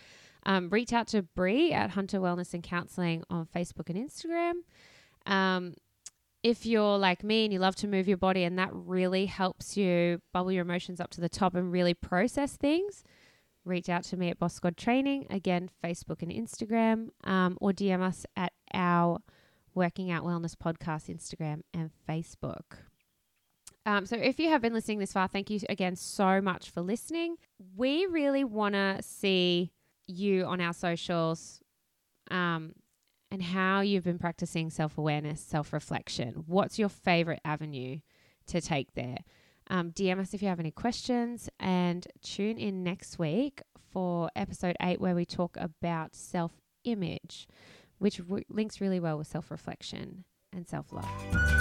Um, 0.44 0.70
reach 0.70 0.92
out 0.92 1.08
to 1.08 1.22
Bree 1.22 1.72
at 1.72 1.90
Hunter 1.90 2.18
Wellness 2.18 2.54
and 2.54 2.62
Counseling 2.62 3.24
on 3.28 3.46
Facebook 3.54 3.90
and 3.90 3.98
Instagram. 3.98 4.52
Um, 5.30 5.74
if 6.42 6.64
you're 6.64 6.96
like 6.96 7.24
me 7.24 7.44
and 7.44 7.52
you 7.52 7.58
love 7.58 7.76
to 7.76 7.88
move 7.88 8.06
your 8.06 8.16
body 8.16 8.44
and 8.44 8.58
that 8.58 8.70
really 8.72 9.26
helps 9.26 9.76
you 9.76 10.22
bubble 10.32 10.52
your 10.52 10.62
emotions 10.62 11.00
up 11.00 11.10
to 11.10 11.20
the 11.20 11.28
top 11.28 11.54
and 11.56 11.72
really 11.72 11.92
process 11.92 12.56
things, 12.56 13.02
reach 13.64 13.88
out 13.88 14.04
to 14.04 14.16
me 14.16 14.30
at 14.30 14.38
Boss 14.38 14.54
Squad 14.54 14.76
Training. 14.76 15.26
Again, 15.28 15.68
Facebook 15.84 16.22
and 16.22 16.30
Instagram, 16.30 17.08
um, 17.24 17.58
or 17.60 17.72
DM 17.72 18.00
us 18.00 18.24
at 18.36 18.52
our 18.72 19.18
Working 19.74 20.10
Out 20.10 20.24
Wellness 20.24 20.54
Podcast 20.54 21.14
Instagram 21.14 21.62
and 21.74 21.90
Facebook. 22.08 22.78
Um, 23.86 24.04
so, 24.04 24.16
if 24.16 24.40
you 24.40 24.48
have 24.48 24.60
been 24.60 24.74
listening 24.74 24.98
this 24.98 25.12
far, 25.12 25.28
thank 25.28 25.48
you 25.48 25.60
again 25.68 25.94
so 25.94 26.40
much 26.40 26.70
for 26.70 26.80
listening. 26.80 27.36
We 27.76 28.06
really 28.06 28.42
want 28.42 28.74
to 28.74 28.98
see 29.00 29.70
you 30.08 30.44
on 30.44 30.60
our 30.60 30.72
socials 30.72 31.60
um, 32.30 32.72
and 33.30 33.40
how 33.40 33.80
you've 33.80 34.04
been 34.04 34.18
practicing 34.18 34.70
self 34.70 34.98
awareness, 34.98 35.40
self 35.40 35.72
reflection. 35.72 36.44
What's 36.46 36.80
your 36.80 36.88
favorite 36.88 37.40
avenue 37.44 38.00
to 38.48 38.60
take 38.60 38.94
there? 38.94 39.18
Um, 39.68 39.92
DM 39.92 40.18
us 40.18 40.34
if 40.34 40.42
you 40.42 40.48
have 40.48 40.60
any 40.60 40.72
questions 40.72 41.48
and 41.60 42.06
tune 42.22 42.58
in 42.58 42.82
next 42.82 43.20
week 43.20 43.62
for 43.92 44.30
episode 44.34 44.76
eight, 44.82 45.00
where 45.00 45.14
we 45.14 45.24
talk 45.24 45.56
about 45.60 46.16
self 46.16 46.52
image, 46.82 47.46
which 47.98 48.18
w- 48.18 48.44
links 48.48 48.80
really 48.80 48.98
well 48.98 49.16
with 49.16 49.28
self 49.28 49.48
reflection 49.48 50.24
and 50.52 50.66
self 50.66 50.92
love. 50.92 51.55